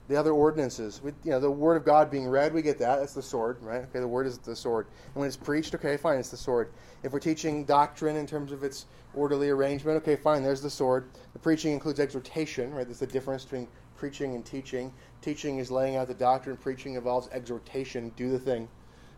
the 0.09 0.15
other 0.15 0.29
ordinances. 0.29 1.01
We, 1.01 1.13
you 1.23 1.31
know, 1.31 1.39
the 1.39 1.49
word 1.49 1.77
of 1.77 1.85
God 1.85 2.11
being 2.11 2.27
read, 2.27 2.53
we 2.53 2.61
get 2.61 2.77
that. 2.77 2.97
That's 2.99 3.15
the 3.15 3.21
sword, 3.23 3.57
right? 3.63 3.81
Okay, 3.85 3.99
the 3.99 4.07
word 4.07 4.27
is 4.27 4.37
the 4.37 4.55
sword. 4.55 4.85
And 5.07 5.15
when 5.15 5.27
it's 5.27 5.35
preached, 5.35 5.73
okay, 5.73 5.97
fine, 5.97 6.19
it's 6.19 6.29
the 6.29 6.37
sword. 6.37 6.71
If 7.01 7.11
we're 7.11 7.19
teaching 7.19 7.65
doctrine 7.65 8.15
in 8.15 8.27
terms 8.27 8.51
of 8.51 8.63
its 8.63 8.85
orderly 9.15 9.49
arrangement, 9.49 9.97
okay, 10.03 10.15
fine, 10.15 10.43
there's 10.43 10.61
the 10.61 10.69
sword. 10.69 11.09
The 11.33 11.39
preaching 11.39 11.73
includes 11.73 11.99
exhortation, 11.99 12.71
right? 12.75 12.85
There's 12.85 12.99
the 12.99 13.07
difference 13.07 13.43
between 13.43 13.67
preaching 13.95 14.35
and 14.35 14.45
teaching. 14.45 14.93
Teaching 15.21 15.59
is 15.59 15.71
laying 15.71 15.95
out 15.95 16.07
the 16.07 16.13
doctrine, 16.13 16.57
preaching 16.57 16.95
involves 16.95 17.27
exhortation, 17.31 18.11
do 18.15 18.29
the 18.29 18.39
thing. 18.39 18.67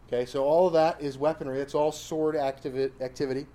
Okay, 0.07 0.25
so 0.25 0.43
all 0.43 0.67
of 0.67 0.73
that 0.73 1.01
is 1.01 1.17
weaponry. 1.17 1.59
It's 1.59 1.75
all 1.75 1.91
sword 1.91 2.35
activi- 2.35 2.91
activity. 3.01 3.45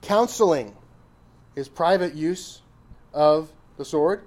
Counseling 0.00 0.74
is 1.54 1.68
private 1.68 2.14
use 2.14 2.62
of 3.12 3.52
the 3.76 3.84
sword. 3.84 4.22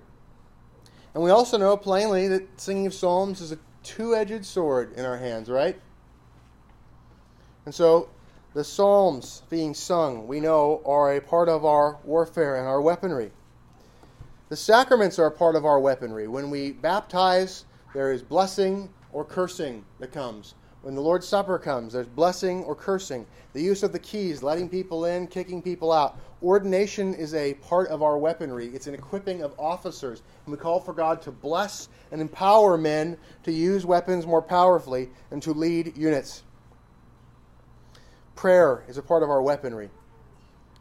And 1.13 1.23
we 1.23 1.31
also 1.31 1.57
know 1.57 1.75
plainly 1.77 2.27
that 2.27 2.61
singing 2.61 2.85
of 2.85 2.93
psalms 2.93 3.41
is 3.41 3.51
a 3.51 3.57
two 3.83 4.15
edged 4.15 4.45
sword 4.45 4.93
in 4.93 5.05
our 5.05 5.17
hands, 5.17 5.49
right? 5.49 5.79
And 7.65 7.73
so 7.73 8.09
the 8.53 8.63
Psalms 8.63 9.43
being 9.49 9.73
sung, 9.73 10.27
we 10.27 10.39
know, 10.39 10.81
are 10.85 11.15
a 11.15 11.21
part 11.21 11.49
of 11.49 11.65
our 11.65 11.97
warfare 12.03 12.55
and 12.55 12.67
our 12.67 12.81
weaponry. 12.81 13.31
The 14.49 14.55
sacraments 14.55 15.19
are 15.19 15.27
a 15.27 15.31
part 15.31 15.55
of 15.55 15.63
our 15.63 15.79
weaponry. 15.79 16.27
When 16.27 16.49
we 16.49 16.71
baptize, 16.71 17.65
there 17.93 18.11
is 18.11 18.23
blessing 18.23 18.89
or 19.13 19.23
cursing 19.23 19.85
that 19.99 20.11
comes. 20.11 20.55
When 20.81 20.95
the 20.95 21.01
Lord's 21.01 21.27
Supper 21.27 21.59
comes, 21.59 21.93
there's 21.93 22.07
blessing 22.07 22.63
or 22.63 22.73
cursing. 22.73 23.27
The 23.53 23.61
use 23.61 23.83
of 23.83 23.91
the 23.91 23.99
keys, 23.99 24.41
letting 24.41 24.67
people 24.67 25.05
in, 25.05 25.27
kicking 25.27 25.61
people 25.61 25.91
out. 25.91 26.19
Ordination 26.41 27.13
is 27.13 27.35
a 27.35 27.53
part 27.55 27.89
of 27.89 28.01
our 28.01 28.17
weaponry. 28.17 28.69
It's 28.69 28.87
an 28.87 28.95
equipping 28.95 29.43
of 29.43 29.53
officers. 29.59 30.23
And 30.45 30.51
we 30.51 30.57
call 30.57 30.79
for 30.79 30.93
God 30.93 31.21
to 31.23 31.31
bless 31.31 31.89
and 32.11 32.19
empower 32.19 32.75
men 32.75 33.17
to 33.43 33.51
use 33.51 33.85
weapons 33.85 34.25
more 34.25 34.41
powerfully 34.41 35.09
and 35.29 35.43
to 35.43 35.53
lead 35.53 35.95
units. 35.95 36.41
Prayer 38.35 38.83
is 38.87 38.97
a 38.97 39.03
part 39.03 39.21
of 39.21 39.29
our 39.29 39.43
weaponry. 39.43 39.91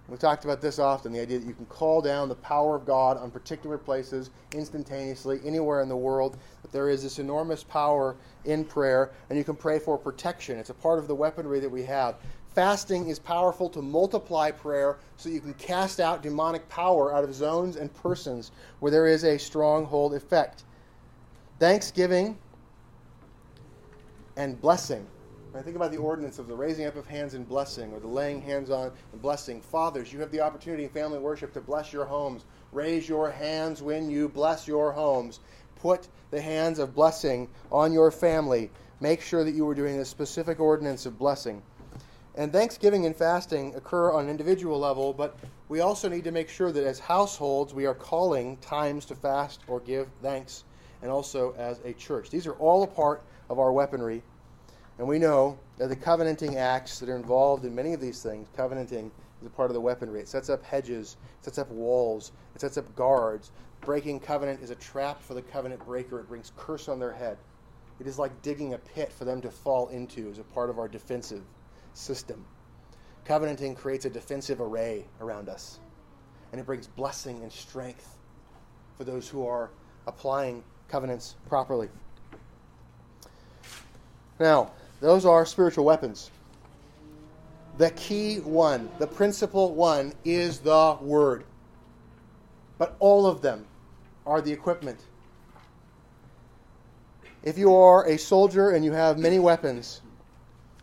We've 0.09 0.18
talked 0.18 0.46
about 0.46 0.62
this 0.62 0.78
often 0.78 1.12
the 1.12 1.20
idea 1.20 1.38
that 1.38 1.46
you 1.46 1.52
can 1.52 1.66
call 1.66 2.00
down 2.00 2.30
the 2.30 2.34
power 2.36 2.74
of 2.74 2.86
God 2.86 3.18
on 3.18 3.30
particular 3.30 3.76
places 3.76 4.30
instantaneously, 4.54 5.40
anywhere 5.44 5.82
in 5.82 5.88
the 5.88 5.96
world. 5.96 6.38
That 6.62 6.72
there 6.72 6.88
is 6.88 7.02
this 7.02 7.18
enormous 7.18 7.62
power 7.62 8.16
in 8.46 8.64
prayer, 8.64 9.11
and 9.28 9.38
you 9.38 9.44
can 9.44 9.54
pray 9.54 9.78
for 9.78 9.98
protection. 9.98 10.59
It's 10.59 10.70
a 10.70 10.74
part 10.74 10.98
of 10.98 11.09
the 11.09 11.14
weaponry 11.14 11.61
that 11.61 11.68
we 11.68 11.82
have. 11.84 12.16
Fasting 12.54 13.09
is 13.09 13.18
powerful 13.18 13.68
to 13.68 13.82
multiply 13.82 14.50
prayer 14.50 14.96
so 15.16 15.28
you 15.28 15.40
can 15.40 15.52
cast 15.54 16.00
out 16.00 16.22
demonic 16.22 16.66
power 16.70 17.14
out 17.14 17.22
of 17.22 17.34
zones 17.34 17.76
and 17.76 17.92
persons 17.92 18.50
where 18.80 18.90
there 18.90 19.06
is 19.06 19.24
a 19.24 19.38
stronghold 19.38 20.14
effect. 20.14 20.64
Thanksgiving 21.59 22.38
and 24.36 24.59
blessing 24.59 25.06
I 25.55 25.62
think 25.62 25.76
about 25.76 25.92
the 25.92 25.96
ordinance 25.96 26.38
of 26.38 26.46
the 26.46 26.55
raising 26.55 26.84
up 26.84 26.96
of 26.96 27.07
hands 27.07 27.32
in 27.32 27.42
blessing 27.42 27.90
or 27.92 28.01
the 28.01 28.07
laying 28.07 28.42
hands 28.42 28.68
on 28.68 28.92
and 29.12 29.22
blessing. 29.22 29.62
Fathers, 29.62 30.12
you 30.12 30.20
have 30.20 30.30
the 30.30 30.40
opportunity 30.40 30.84
in 30.84 30.90
family 30.90 31.18
worship 31.18 31.55
to 31.55 31.61
bless 31.62 31.90
your 31.90 32.05
homes. 32.05 32.44
Raise 32.70 33.09
your 33.09 33.30
hands 33.30 33.80
when 33.80 34.11
you 34.11 34.28
bless 34.28 34.68
your 34.68 34.92
homes. 34.92 35.40
Put 35.76 36.09
the 36.30 36.40
hands 36.40 36.78
of 36.78 36.94
blessing 36.94 37.49
on 37.72 37.94
your 37.94 38.11
family. 38.11 38.70
Make 39.01 39.22
sure 39.22 39.42
that 39.42 39.55
you 39.55 39.66
are 39.68 39.74
doing 39.74 39.99
a 40.01 40.05
specific 40.05 40.61
ordinance 40.61 41.07
of 41.07 41.18
blessing. 41.18 41.62
And 42.34 42.53
thanksgiving 42.53 43.07
and 43.07 43.16
fasting 43.16 43.74
occur 43.74 44.12
on 44.12 44.24
an 44.24 44.30
individual 44.30 44.78
level, 44.78 45.14
but 45.14 45.38
we 45.68 45.80
also 45.80 46.11
need 46.11 46.24
to 46.24 46.30
make 46.30 46.51
sure 46.51 46.72
that 46.72 46.84
as 46.84 46.99
households 46.99 47.72
we 47.72 47.86
are 47.86 47.94
calling 47.94 48.59
times 48.59 49.07
to 49.07 49.14
fast 49.14 49.62
or 49.66 49.80
give 49.80 50.09
thanks, 50.22 50.64
and 51.01 51.11
also 51.11 51.55
as 51.57 51.80
a 51.86 51.94
church. 51.94 52.28
These 52.28 52.46
are 52.46 52.55
all 52.55 52.82
a 52.82 52.86
part 52.86 53.22
of 53.49 53.59
our 53.59 53.72
weaponry 53.72 54.22
and 54.99 55.07
we 55.07 55.18
know 55.18 55.59
that 55.78 55.88
the 55.88 55.96
covenanting 55.96 56.57
acts 56.57 56.99
that 56.99 57.09
are 57.09 57.16
involved 57.16 57.64
in 57.64 57.74
many 57.74 57.92
of 57.92 58.01
these 58.01 58.22
things, 58.22 58.49
covenanting 58.57 59.11
is 59.40 59.46
a 59.46 59.51
part 59.51 59.70
of 59.70 59.74
the 59.74 59.80
weaponry. 59.80 60.20
It 60.20 60.28
sets 60.28 60.51
up 60.51 60.62
hedges, 60.64 61.16
it 61.38 61.44
sets 61.44 61.59
up 61.59 61.70
walls, 61.70 62.32
it 62.55 62.61
sets 62.61 62.76
up 62.76 62.94
guards. 62.96 63.53
Breaking 63.80 64.18
covenant 64.18 64.61
is 64.61 64.70
a 64.70 64.74
trap 64.74 65.22
for 65.22 65.34
the 65.34 65.42
covenant 65.42 65.84
breaker. 65.86 66.18
It 66.18 66.28
brings 66.28 66.53
curse 66.57 66.88
on 66.88 66.99
their 66.99 67.12
head. 67.12 67.38
It 68.01 68.07
is 68.07 68.18
like 68.18 68.42
digging 68.42 68.74
a 68.74 68.78
pit 68.78 69.12
for 69.12 69.24
them 69.24 69.40
to 69.42 69.51
fall 69.51 69.88
into 69.88 70.28
as 70.30 70.38
a 70.38 70.44
part 70.44 70.68
of 70.68 70.78
our 70.78 70.88
defensive 70.88 71.42
system. 71.94 72.44
Covenanting 73.24 73.76
creates 73.76 74.05
a 74.05 74.11
defensive 74.11 74.61
array 74.61 75.05
around 75.20 75.49
us, 75.49 75.78
and 76.51 76.61
it 76.61 76.64
brings 76.64 76.86
blessing 76.86 77.42
and 77.42 77.53
strength 77.53 78.16
for 78.96 79.05
those 79.05 79.28
who 79.28 79.46
are 79.46 79.70
applying 80.07 80.64
covenants 80.88 81.36
properly. 81.49 81.88
Now, 84.40 84.72
those 85.01 85.24
are 85.24 85.46
spiritual 85.46 85.84
weapons. 85.84 86.30
The 87.78 87.90
key 87.90 88.40
one, 88.40 88.88
the 88.99 89.07
principal 89.07 89.74
one, 89.74 90.12
is 90.24 90.59
the 90.59 90.99
Word. 91.01 91.44
But 92.76 92.96
all 92.99 93.26
of 93.26 93.40
them 93.40 93.66
are 94.26 94.40
the 94.40 94.53
equipment. 94.53 94.99
If 97.44 97.57
you 97.57 97.74
are 97.74 98.07
a 98.07 98.18
soldier 98.18 98.70
and 98.70 98.84
you 98.84 98.92
have 98.92 99.18
many 99.18 99.38
weapons, 99.38 100.01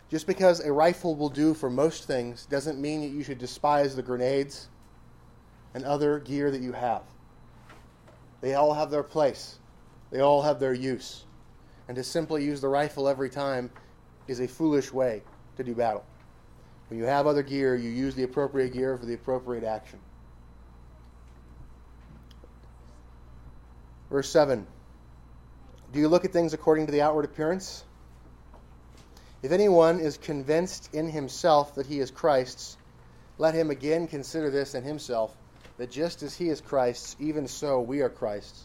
just 0.09 0.25
because 0.25 0.61
a 0.61 0.71
rifle 0.71 1.15
will 1.15 1.29
do 1.29 1.53
for 1.53 1.69
most 1.69 2.05
things 2.05 2.45
doesn't 2.45 2.79
mean 2.79 3.01
that 3.01 3.09
you 3.09 3.23
should 3.23 3.37
despise 3.37 3.95
the 3.95 4.01
grenades 4.01 4.69
and 5.73 5.83
other 5.83 6.19
gear 6.19 6.51
that 6.51 6.61
you 6.61 6.71
have. 6.71 7.03
They 8.39 8.53
all 8.53 8.73
have 8.73 8.89
their 8.89 9.03
place, 9.03 9.59
they 10.11 10.21
all 10.21 10.41
have 10.41 10.59
their 10.59 10.73
use. 10.73 11.25
And 11.87 11.95
to 11.97 12.03
simply 12.03 12.43
use 12.43 12.61
the 12.61 12.69
rifle 12.69 13.07
every 13.07 13.29
time 13.29 13.69
is 14.27 14.39
a 14.39 14.47
foolish 14.47 14.91
way 14.91 15.21
to 15.57 15.63
do 15.63 15.73
battle. 15.73 16.05
When 16.89 16.99
you 16.99 17.05
have 17.05 17.27
other 17.27 17.43
gear, 17.43 17.75
you 17.75 17.89
use 17.89 18.15
the 18.15 18.23
appropriate 18.23 18.73
gear 18.73 18.97
for 18.97 19.05
the 19.05 19.13
appropriate 19.13 19.63
action. 19.63 19.99
Verse 24.09 24.29
7 24.29 24.65
Do 25.91 25.99
you 25.99 26.07
look 26.07 26.25
at 26.25 26.31
things 26.31 26.53
according 26.53 26.85
to 26.85 26.91
the 26.91 27.01
outward 27.01 27.25
appearance? 27.25 27.83
If 29.41 29.51
anyone 29.51 29.99
is 29.99 30.17
convinced 30.17 30.93
in 30.93 31.09
himself 31.09 31.75
that 31.75 31.85
he 31.85 31.99
is 31.99 32.09
Christ's, 32.09 32.77
let 33.37 33.53
him 33.53 33.69
again 33.69 34.07
consider 34.07 34.49
this 34.49 34.73
in 34.75 34.83
himself, 34.83 35.35
that 35.77 35.91
just 35.91 36.23
as 36.23 36.35
he 36.35 36.49
is 36.49 36.61
Christ's, 36.61 37.15
even 37.19 37.47
so 37.47 37.81
we 37.81 38.01
are 38.01 38.09
Christ's. 38.09 38.63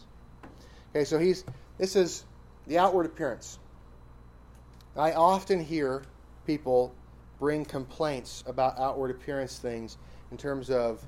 Okay, 0.89 1.05
so 1.05 1.19
he's 1.19 1.43
this 1.77 1.95
is 1.95 2.23
the 2.67 2.77
outward 2.77 3.05
appearance. 3.05 3.59
I 4.97 5.13
often 5.13 5.63
hear 5.63 6.03
people 6.45 6.93
bring 7.39 7.63
complaints 7.63 8.43
about 8.45 8.77
outward 8.77 9.09
appearance 9.09 9.57
things 9.57 9.97
in 10.31 10.37
terms 10.37 10.69
of 10.69 11.05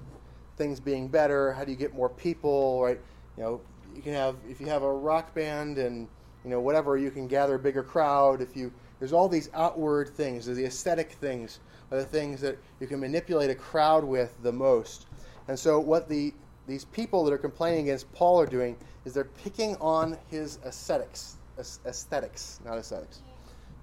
things 0.56 0.80
being 0.80 1.10
better. 1.10 1.52
How 1.52 1.66
do 1.66 1.72
you 1.72 1.78
get 1.78 1.94
more 1.94 2.10
people? 2.10 2.82
Right? 2.82 3.00
You 3.38 3.44
know, 3.44 3.62
you 3.94 4.02
can 4.02 4.14
have 4.14 4.38
if 4.50 4.62
you 4.62 4.68
have 4.68 4.84
a 4.84 4.94
rock 4.94 5.34
band 5.36 5.78
and 5.78 6.08
you 6.46 6.50
know 6.50 6.62
whatever, 6.62 6.98
you 6.98 7.12
can 7.12 7.28
gather 7.28 7.56
a 7.56 7.60
bigger 7.60 7.84
crowd. 7.84 8.42
If 8.42 8.56
you 8.56 8.72
there's 9.00 9.12
all 9.12 9.28
these 9.28 9.50
outward 9.54 10.10
things, 10.10 10.46
the 10.46 10.66
aesthetic 10.66 11.12
things 11.14 11.60
are 11.92 11.98
the 11.98 12.06
things 12.06 12.40
that 12.40 12.58
you 12.80 12.88
can 12.88 13.02
manipulate 13.02 13.50
a 13.50 13.56
crowd 13.56 14.06
with 14.06 14.34
the 14.44 14.52
most. 14.52 15.08
And 15.50 15.60
so 15.60 15.78
what 15.78 16.08
the 16.08 16.34
these 16.68 16.86
people 16.86 17.26
that 17.26 17.34
are 17.34 17.38
complaining 17.38 17.82
against 17.82 18.12
Paul 18.14 18.40
are 18.40 18.46
doing 18.46 18.78
is 19.04 19.14
they're 19.14 19.26
picking 19.26 19.76
on 19.82 20.18
his 20.30 20.60
aesthetics, 20.66 21.36
aesthetics, 21.60 22.62
not 22.64 22.78
aesthetics. 22.78 23.22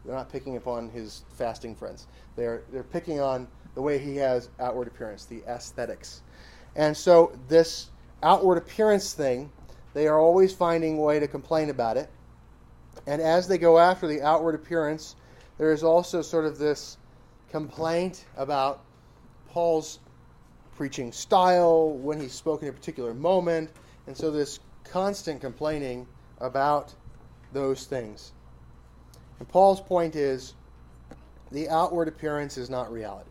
They're 0.05 0.15
not 0.15 0.31
picking 0.31 0.57
upon 0.57 0.91
his 0.91 1.23
fasting 1.35 1.75
friends. 1.75 2.07
They're, 2.37 2.63
they're 2.73 2.83
picking 2.83 3.21
on 3.21 3.47
the 3.75 3.83
way 3.83 3.99
he 3.99 4.17
has 4.17 4.49
outward 4.59 4.89
appearance, 4.89 5.25
the 5.27 5.43
aesthetics. 5.47 6.23
And 6.77 6.97
so, 6.97 7.37
this 7.49 7.91
outward 8.23 8.59
appearance 8.59 9.13
thing, 9.13 9.51
they 9.95 10.07
are 10.07 10.19
always 10.19 10.53
finding 10.53 10.99
a 10.99 11.01
way 11.01 11.21
to 11.21 11.29
complain 11.29 11.71
about 11.71 11.97
it. 11.97 12.09
And 13.07 13.21
as 13.21 13.49
they 13.49 13.59
go 13.59 13.79
after 13.79 14.07
the 14.07 14.23
outward 14.23 14.55
appearance, 14.55 15.17
there 15.59 15.73
is 15.73 15.83
also 15.83 16.23
sort 16.23 16.45
of 16.45 16.59
this 16.59 16.97
complaint 17.51 18.25
about 18.37 18.83
Paul's 19.49 19.99
preaching 20.77 21.13
style, 21.13 21.91
when 21.91 22.19
he 22.19 22.29
spoke 22.29 22.63
in 22.63 22.69
a 22.69 22.73
particular 22.73 23.13
moment, 23.13 23.71
and 24.07 24.17
so 24.17 24.31
this 24.31 24.61
constant 24.85 25.41
complaining 25.41 26.07
about 26.39 26.95
those 27.53 27.85
things. 27.85 28.33
And 29.41 29.49
Paul's 29.49 29.81
point 29.81 30.15
is 30.15 30.55
the 31.51 31.69
outward 31.69 32.07
appearance 32.07 32.57
is 32.57 32.71
not 32.71 32.93
reality. 32.93 33.31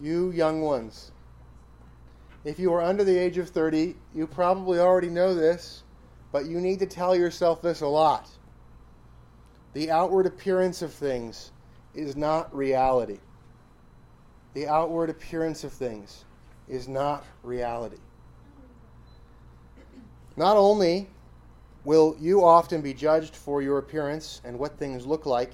You 0.00 0.30
young 0.30 0.62
ones, 0.62 1.12
if 2.44 2.58
you 2.58 2.72
are 2.72 2.80
under 2.80 3.04
the 3.04 3.18
age 3.18 3.36
of 3.36 3.50
30, 3.50 3.96
you 4.14 4.26
probably 4.26 4.78
already 4.78 5.10
know 5.10 5.34
this, 5.34 5.82
but 6.32 6.46
you 6.46 6.58
need 6.60 6.78
to 6.78 6.86
tell 6.86 7.14
yourself 7.14 7.60
this 7.60 7.82
a 7.82 7.86
lot. 7.86 8.30
The 9.74 9.90
outward 9.90 10.26
appearance 10.26 10.80
of 10.80 10.92
things 10.92 11.50
is 11.94 12.16
not 12.16 12.54
reality. 12.56 13.18
The 14.54 14.68
outward 14.68 15.10
appearance 15.10 15.64
of 15.64 15.72
things 15.72 16.24
is 16.68 16.88
not 16.88 17.24
reality. 17.42 17.98
Not 20.36 20.56
only 20.56 21.10
will 21.84 22.16
you 22.20 22.44
often 22.44 22.82
be 22.82 22.92
judged 22.92 23.34
for 23.34 23.62
your 23.62 23.78
appearance 23.78 24.40
and 24.44 24.58
what 24.58 24.78
things 24.78 25.06
look 25.06 25.26
like. 25.26 25.52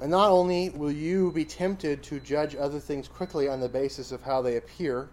And 0.00 0.10
not 0.10 0.30
only 0.30 0.70
will 0.70 0.90
you 0.90 1.30
be 1.32 1.44
tempted 1.44 2.02
to 2.04 2.18
judge 2.20 2.56
other 2.56 2.80
things 2.80 3.08
quickly 3.08 3.48
on 3.48 3.60
the 3.60 3.68
basis 3.68 4.10
of 4.10 4.22
how 4.22 4.42
they 4.42 4.56
appear, 4.56 5.08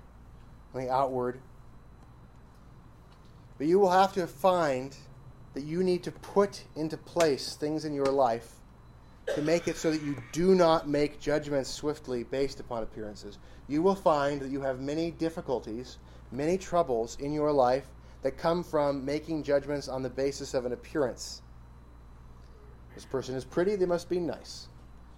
on 0.73 0.81
the 0.81 0.89
outward, 0.89 1.39
but 3.57 3.67
you 3.67 3.77
will 3.77 3.91
have 3.91 4.13
to 4.13 4.25
find 4.25 4.95
that 5.53 5.63
you 5.63 5.83
need 5.83 6.01
to 6.03 6.11
put 6.11 6.63
into 6.75 6.97
place 6.97 7.55
things 7.55 7.85
in 7.85 7.93
your 7.93 8.07
life 8.07 8.55
to 9.35 9.41
make 9.41 9.67
it 9.67 9.75
so 9.75 9.91
that 9.91 10.01
you 10.01 10.15
do 10.31 10.55
not 10.55 10.87
make 10.87 11.19
judgments 11.19 11.69
swiftly 11.69 12.23
based 12.23 12.59
upon 12.59 12.83
appearances. 12.83 13.37
You 13.67 13.81
will 13.81 13.95
find 13.95 14.41
that 14.41 14.49
you 14.49 14.61
have 14.61 14.79
many 14.79 15.11
difficulties, 15.11 15.99
many 16.31 16.57
troubles 16.57 17.17
in 17.19 17.33
your 17.33 17.51
life 17.51 17.85
that 18.21 18.37
come 18.37 18.63
from 18.63 19.03
making 19.03 19.43
judgments 19.43 19.87
on 19.87 20.03
the 20.03 20.09
basis 20.09 20.53
of 20.53 20.65
an 20.65 20.73
appearance. 20.73 21.41
This 22.95 23.05
person 23.05 23.35
is 23.35 23.45
pretty, 23.45 23.75
they 23.75 23.85
must 23.85 24.09
be 24.09 24.19
nice. 24.19 24.67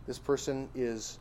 This 0.05 0.19
person 0.19 0.69
is 0.75 1.19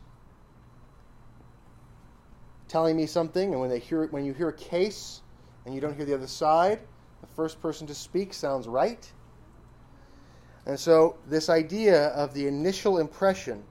telling 2.67 2.95
me 2.95 3.05
something, 3.05 3.51
and 3.51 3.61
when 3.61 3.69
they 3.69 3.79
hear 3.79 4.07
when 4.07 4.25
you 4.25 4.33
hear 4.33 4.49
a 4.49 4.53
case 4.53 5.21
and 5.65 5.75
you 5.75 5.81
don't 5.81 5.95
hear 5.95 6.05
the 6.05 6.13
other 6.13 6.27
side, 6.27 6.79
the 7.21 7.27
first 7.35 7.61
person 7.61 7.87
to 7.87 7.95
speak 7.95 8.33
sounds 8.33 8.67
right. 8.67 9.11
And 10.65 10.79
so 10.79 11.17
this 11.27 11.49
idea 11.49 12.07
of 12.09 12.33
the 12.33 12.47
initial 12.47 12.99
impression, 12.99 13.63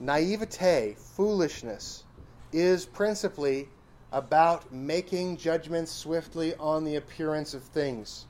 naivete, 0.00 0.96
foolishness, 0.98 2.04
is 2.52 2.86
principally 2.86 3.68
about 4.12 4.70
making 4.70 5.38
judgments 5.38 5.90
swiftly 5.90 6.54
on 6.56 6.84
the 6.84 6.96
appearance 6.96 7.54
of 7.54 7.62
things. 7.62 8.26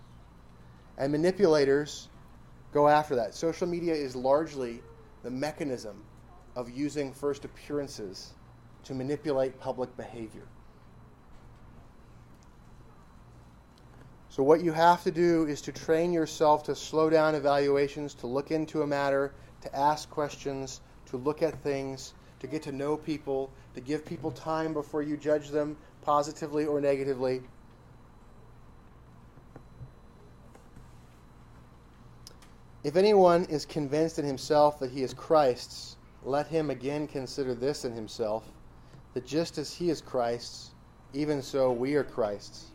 And 0.96 1.10
manipulators 1.10 2.08
go 2.72 2.88
after 2.88 3.16
that. 3.16 3.34
Social 3.34 3.66
media 3.66 3.92
is 3.92 4.14
largely 4.14 4.80
the 5.24 5.30
mechanism 5.30 6.04
of 6.54 6.70
using 6.70 7.12
first 7.12 7.44
appearances 7.44 8.34
to 8.84 8.94
manipulate 8.94 9.58
public 9.58 9.94
behavior. 9.96 10.46
So, 14.28 14.42
what 14.42 14.62
you 14.62 14.72
have 14.72 15.02
to 15.04 15.10
do 15.10 15.46
is 15.46 15.60
to 15.62 15.72
train 15.72 16.12
yourself 16.12 16.62
to 16.64 16.74
slow 16.74 17.10
down 17.10 17.34
evaluations, 17.34 18.14
to 18.14 18.26
look 18.26 18.50
into 18.50 18.82
a 18.82 18.86
matter, 18.86 19.34
to 19.60 19.76
ask 19.76 20.08
questions, 20.08 20.80
to 21.06 21.18
look 21.18 21.42
at 21.42 21.62
things, 21.62 22.14
to 22.42 22.48
get 22.48 22.60
to 22.60 22.72
know 22.72 22.96
people, 22.96 23.50
to 23.72 23.80
give 23.80 24.04
people 24.04 24.32
time 24.32 24.74
before 24.74 25.00
you 25.00 25.16
judge 25.16 25.50
them 25.50 25.76
positively 26.02 26.66
or 26.66 26.80
negatively. 26.80 27.40
If 32.82 32.96
anyone 32.96 33.44
is 33.44 33.64
convinced 33.64 34.18
in 34.18 34.24
himself 34.24 34.80
that 34.80 34.90
he 34.90 35.04
is 35.04 35.14
Christ's, 35.14 35.96
let 36.24 36.48
him 36.48 36.70
again 36.70 37.06
consider 37.06 37.54
this 37.54 37.84
in 37.84 37.92
himself 37.92 38.44
that 39.14 39.24
just 39.24 39.56
as 39.56 39.72
he 39.72 39.88
is 39.88 40.00
Christ's, 40.00 40.72
even 41.14 41.42
so 41.42 41.70
we 41.70 41.94
are 41.94 42.02
Christ's. 42.02 42.72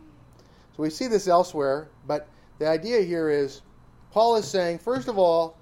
So 0.77 0.83
we 0.83 0.89
see 0.89 1.07
this 1.07 1.27
elsewhere, 1.27 1.89
but 2.07 2.29
the 2.57 2.69
idea 2.69 3.01
here 3.01 3.29
is 3.29 3.63
Paul 4.11 4.37
is 4.37 4.47
saying, 4.47 4.79
first 4.79 5.09
of 5.09 5.17
all, 5.17 5.57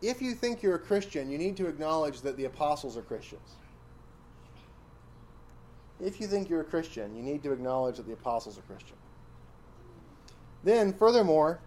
if 0.00 0.22
you 0.22 0.34
think 0.34 0.62
you're 0.62 0.76
a 0.76 0.80
Christian, 0.80 1.30
you 1.30 1.38
need 1.38 1.56
to 1.56 1.66
acknowledge 1.66 2.20
that 2.20 2.36
the 2.36 2.44
apostles 2.44 2.96
are 2.96 3.02
Christians. 3.02 3.56
If 6.00 6.20
you 6.20 6.28
think 6.28 6.48
you're 6.48 6.60
a 6.60 6.64
Christian, 6.64 7.16
you 7.16 7.22
need 7.22 7.42
to 7.42 7.52
acknowledge 7.52 7.96
that 7.96 8.06
the 8.06 8.12
apostles 8.12 8.56
are 8.56 8.62
Christian. 8.62 8.96
Then, 10.62 10.92
furthermore, 10.92 11.60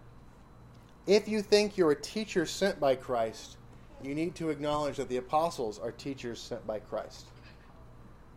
if 1.06 1.28
you 1.28 1.42
think 1.42 1.76
you're 1.76 1.90
a 1.90 2.00
teacher 2.00 2.46
sent 2.46 2.80
by 2.80 2.94
Christ, 2.94 3.56
you 4.02 4.14
need 4.14 4.34
to 4.36 4.50
acknowledge 4.50 4.96
that 4.96 5.08
the 5.08 5.18
apostles 5.18 5.78
are 5.78 5.92
teachers 5.92 6.40
sent 6.40 6.66
by 6.66 6.78
Christ. 6.78 7.26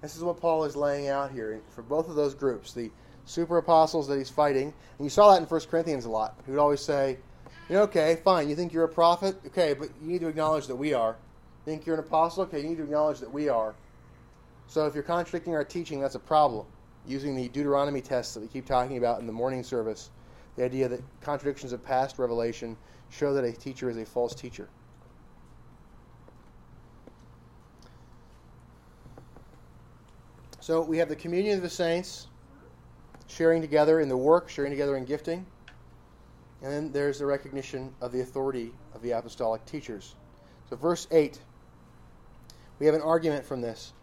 This 0.02 0.16
is 0.16 0.24
what 0.24 0.40
Paul 0.40 0.66
is 0.66 0.76
laying 0.76 1.08
out 1.08 1.32
here 1.32 1.62
for 1.70 1.82
both 1.82 2.10
of 2.10 2.16
those 2.16 2.36
groups, 2.36 2.74
the 2.74 2.92
super 3.26 3.58
apostles 3.58 4.08
that 4.08 4.18
he's 4.18 4.30
fighting. 4.30 4.74
And 4.98 5.06
you 5.06 5.10
saw 5.10 5.32
that 5.32 5.42
in 5.42 5.48
1 5.48 5.62
Corinthians 5.62 6.06
a 6.06 6.10
lot. 6.10 6.40
He 6.46 6.52
would 6.52 6.60
always 6.60 6.82
say, 6.82 7.18
okay, 7.72 8.20
fine, 8.24 8.50
you 8.50 8.56
think 8.56 8.74
you're 8.74 8.84
a 8.84 8.90
prophet? 8.90 9.38
Okay, 9.48 9.74
but 9.74 9.90
you 10.02 10.08
need 10.08 10.22
to 10.22 10.28
acknowledge 10.28 10.68
that 10.68 10.76
we 10.76 10.94
are. 10.94 11.16
Think 11.66 11.86
you're 11.86 11.96
an 11.96 12.04
apostle? 12.04 12.44
Okay, 12.44 12.62
you 12.62 12.70
need 12.70 12.78
to 12.78 12.84
acknowledge 12.84 13.20
that 13.20 13.32
we 13.32 13.50
are. 13.50 13.76
So 14.68 14.86
if 14.86 14.94
you're 14.94 15.04
contradicting 15.04 15.56
our 15.56 15.64
teaching, 15.64 16.00
that's 16.00 16.16
a 16.16 16.20
problem. 16.20 16.66
Using 17.08 17.36
the 17.36 17.48
Deuteronomy 17.50 18.02
test 18.02 18.34
that 18.34 18.40
we 18.40 18.48
keep 18.48 18.66
talking 18.66 18.98
about 18.98 19.20
in 19.20 19.28
the 19.28 19.34
morning 19.34 19.64
service, 19.64 20.10
the 20.56 20.64
idea 20.64 20.88
that 20.90 21.02
contradictions 21.22 21.72
of 21.72 21.84
past 21.84 22.18
revelation 22.20 22.78
show 23.10 23.34
that 23.34 23.44
a 23.44 23.52
teacher 23.52 23.90
is 23.90 23.98
a 23.98 24.06
false 24.06 24.34
teacher. 24.34 24.68
So 30.60 30.82
we 30.82 30.98
have 30.98 31.10
the 31.10 31.16
communion 31.16 31.58
of 31.58 31.62
the 31.62 31.70
saints, 31.70 32.28
sharing 33.28 33.62
together 33.62 34.00
in 34.00 34.10
the 34.10 34.18
work, 34.18 34.50
sharing 34.50 34.72
together 34.72 34.98
in 34.98 35.06
gifting. 35.06 35.46
And 36.62 36.72
then 36.72 36.92
there's 36.92 37.20
the 37.20 37.26
recognition 37.26 37.94
of 38.02 38.12
the 38.12 38.22
authority 38.22 38.74
of 38.94 39.02
the 39.02 39.12
apostolic 39.12 39.66
teachers. 39.66 40.16
So, 40.70 40.76
verse 40.76 41.08
8, 41.12 41.40
we 42.80 42.86
have 42.86 42.96
an 42.96 43.02
argument 43.02 43.46
from 43.46 43.62
this, 43.62 43.94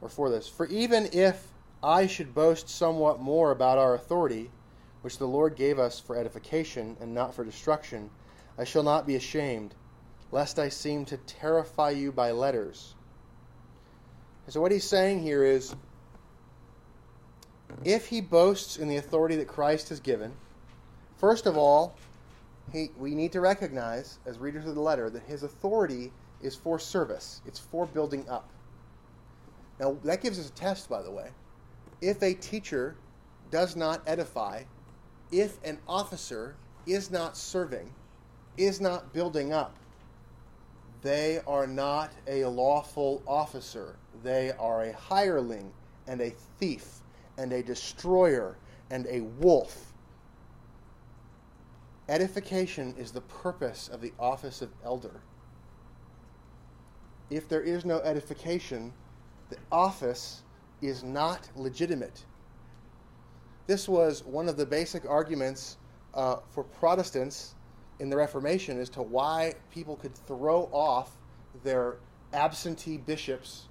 or 0.00 0.08
for 0.08 0.30
this. 0.30 0.48
For 0.48 0.66
even 0.66 1.08
if 1.12 1.48
I 1.82 2.06
should 2.06 2.34
boast 2.34 2.68
somewhat 2.68 3.20
more 3.20 3.50
about 3.50 3.78
our 3.78 3.94
authority, 3.94 4.50
which 5.02 5.18
the 5.18 5.28
Lord 5.28 5.54
gave 5.54 5.78
us 5.78 6.00
for 6.00 6.16
edification 6.16 6.96
and 7.00 7.14
not 7.14 7.34
for 7.34 7.44
destruction, 7.44 8.10
I 8.58 8.64
shall 8.64 8.82
not 8.82 9.06
be 9.06 9.16
ashamed, 9.16 9.74
lest 10.32 10.58
I 10.58 10.68
seem 10.68 11.04
to 11.06 11.16
terrify 11.18 11.90
you 11.90 12.10
by 12.10 12.32
letters. 12.32 12.94
And 14.46 14.52
so, 14.52 14.60
what 14.60 14.72
he's 14.72 14.84
saying 14.84 15.20
here 15.20 15.44
is 15.44 15.76
if 17.84 18.06
he 18.06 18.20
boasts 18.20 18.78
in 18.78 18.88
the 18.88 18.96
authority 18.96 19.36
that 19.36 19.48
Christ 19.48 19.88
has 19.90 20.00
given, 20.00 20.32
first 21.18 21.46
of 21.46 21.56
all, 21.56 21.96
he, 22.72 22.90
we 22.98 23.14
need 23.14 23.32
to 23.32 23.40
recognize, 23.40 24.18
as 24.26 24.38
readers 24.38 24.66
of 24.66 24.74
the 24.74 24.80
letter, 24.80 25.08
that 25.10 25.22
his 25.22 25.42
authority 25.42 26.12
is 26.42 26.54
for 26.54 26.78
service, 26.78 27.40
it's 27.46 27.58
for 27.58 27.86
building 27.86 28.28
up. 28.28 28.48
Now, 29.78 29.96
that 30.04 30.22
gives 30.22 30.38
us 30.38 30.48
a 30.48 30.52
test, 30.52 30.88
by 30.88 31.02
the 31.02 31.10
way. 31.10 31.30
If 32.00 32.22
a 32.22 32.34
teacher 32.34 32.96
does 33.50 33.76
not 33.76 34.02
edify, 34.06 34.64
if 35.30 35.62
an 35.64 35.78
officer 35.88 36.56
is 36.86 37.10
not 37.10 37.36
serving, 37.36 37.92
is 38.56 38.80
not 38.80 39.12
building 39.12 39.52
up, 39.52 39.76
they 41.02 41.40
are 41.46 41.66
not 41.66 42.10
a 42.26 42.44
lawful 42.46 43.22
officer. 43.26 43.96
They 44.22 44.52
are 44.58 44.84
a 44.84 44.92
hireling 44.92 45.72
and 46.06 46.20
a 46.20 46.30
thief 46.58 47.00
and 47.38 47.52
a 47.52 47.62
destroyer 47.62 48.56
and 48.90 49.06
a 49.06 49.20
wolf. 49.20 49.92
Edification 52.08 52.94
is 52.96 53.10
the 53.10 53.20
purpose 53.22 53.88
of 53.88 54.00
the 54.00 54.12
office 54.18 54.62
of 54.62 54.70
elder. 54.84 55.20
If 57.30 57.48
there 57.48 57.62
is 57.62 57.84
no 57.84 57.98
edification, 58.00 58.92
the 59.50 59.56
office 59.72 60.42
is 60.80 61.02
not 61.02 61.48
legitimate. 61.56 62.24
This 63.66 63.88
was 63.88 64.22
one 64.24 64.48
of 64.48 64.56
the 64.56 64.66
basic 64.66 65.04
arguments 65.08 65.78
uh, 66.14 66.36
for 66.50 66.62
Protestants 66.62 67.56
in 67.98 68.08
the 68.08 68.16
Reformation 68.16 68.78
as 68.78 68.88
to 68.90 69.02
why 69.02 69.54
people 69.72 69.96
could 69.96 70.14
throw 70.14 70.68
off 70.72 71.16
their 71.64 71.96
absentee 72.32 72.98
bishops 72.98 73.64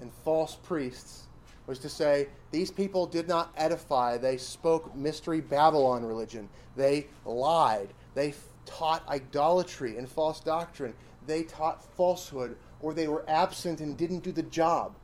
and 0.00 0.12
false 0.24 0.56
priests 0.62 1.28
was 1.66 1.78
to 1.80 1.88
say 1.88 2.28
these 2.50 2.70
people 2.70 3.06
did 3.06 3.28
not 3.28 3.52
edify. 3.56 4.16
They 4.18 4.36
spoke 4.36 4.94
mystery 4.96 5.40
Babylon 5.40 6.04
religion. 6.04 6.48
They 6.76 7.06
lied. 7.24 7.88
They 8.14 8.34
taught 8.66 9.06
idolatry 9.08 9.96
and 9.96 10.08
false 10.08 10.40
doctrine. 10.40 10.94
They 11.26 11.44
taught 11.44 11.84
falsehood, 11.96 12.56
or 12.80 12.94
they 12.94 13.08
were 13.08 13.24
absent 13.28 13.80
and 13.80 13.96
didn't 13.96 14.20
do 14.20 14.32
the 14.32 14.42
job. 14.42 14.94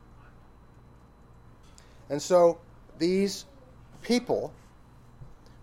And 2.11 2.21
so 2.21 2.59
these 2.99 3.45
people 4.03 4.53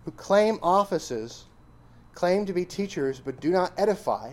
who 0.04 0.12
claim 0.12 0.58
offices, 0.62 1.44
claim 2.14 2.46
to 2.46 2.52
be 2.52 2.64
teachers, 2.64 3.20
but 3.20 3.40
do 3.40 3.50
not 3.50 3.72
edify, 3.76 4.32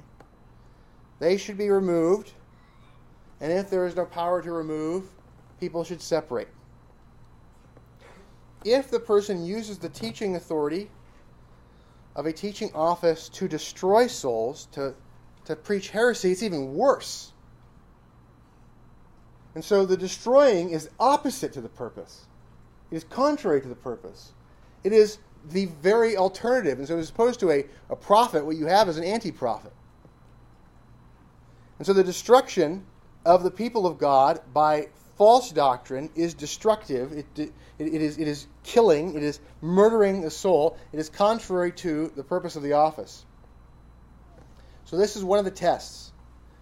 they 1.19 1.37
should 1.37 1.57
be 1.57 1.69
removed. 1.69 2.31
And 3.41 3.51
if 3.51 3.69
there 3.69 3.85
is 3.85 3.95
no 3.95 4.05
power 4.05 4.41
to 4.41 4.51
remove, 4.51 5.09
people 5.63 5.85
should 5.85 6.01
separate. 6.01 6.49
If 8.65 8.91
the 8.91 8.99
person 8.99 9.45
uses 9.45 9.77
the 9.77 9.87
teaching 9.87 10.35
authority 10.35 10.89
of 12.17 12.25
a 12.25 12.33
teaching 12.33 12.69
office 12.75 13.29
to 13.29 13.47
destroy 13.47 14.07
souls, 14.07 14.67
to, 14.73 14.93
to 15.45 15.55
preach 15.55 15.89
heresy, 15.89 16.33
it's 16.33 16.43
even 16.43 16.73
worse. 16.73 17.31
And 19.55 19.63
so 19.63 19.85
the 19.85 19.95
destroying 19.95 20.71
is 20.71 20.89
opposite 20.99 21.53
to 21.53 21.61
the 21.61 21.69
purpose. 21.69 22.25
It 22.91 22.97
is 22.97 23.05
contrary 23.05 23.61
to 23.61 23.69
the 23.69 23.75
purpose. 23.75 24.33
It 24.83 24.91
is 24.91 25.19
the 25.49 25.67
very 25.81 26.17
alternative. 26.17 26.77
And 26.77 26.85
so, 26.85 26.97
as 26.97 27.09
opposed 27.09 27.39
to 27.39 27.51
a, 27.51 27.63
a 27.89 27.95
prophet, 27.95 28.45
what 28.45 28.57
you 28.57 28.65
have 28.65 28.89
is 28.89 28.97
an 28.97 29.05
anti 29.05 29.31
prophet. 29.31 29.71
And 31.77 31.87
so, 31.87 31.93
the 31.93 32.03
destruction 32.03 32.85
of 33.25 33.43
the 33.43 33.51
people 33.51 33.87
of 33.87 33.97
God 33.97 34.41
by 34.53 34.89
false 35.17 35.51
doctrine 35.51 36.09
is 36.15 36.33
destructive. 36.33 37.11
It, 37.11 37.25
it, 37.37 37.53
it, 37.79 38.01
is, 38.01 38.17
it 38.17 38.27
is 38.27 38.47
killing. 38.63 39.15
It 39.15 39.23
is 39.23 39.39
murdering 39.61 40.21
the 40.21 40.31
soul. 40.31 40.77
It 40.91 40.99
is 40.99 41.09
contrary 41.09 41.71
to 41.73 42.11
the 42.15 42.23
purpose 42.23 42.55
of 42.55 42.63
the 42.63 42.73
office. 42.73 43.25
So, 44.85 44.97
this 44.97 45.15
is 45.15 45.23
one 45.23 45.39
of 45.39 45.45
the 45.45 45.51
tests. 45.51 46.11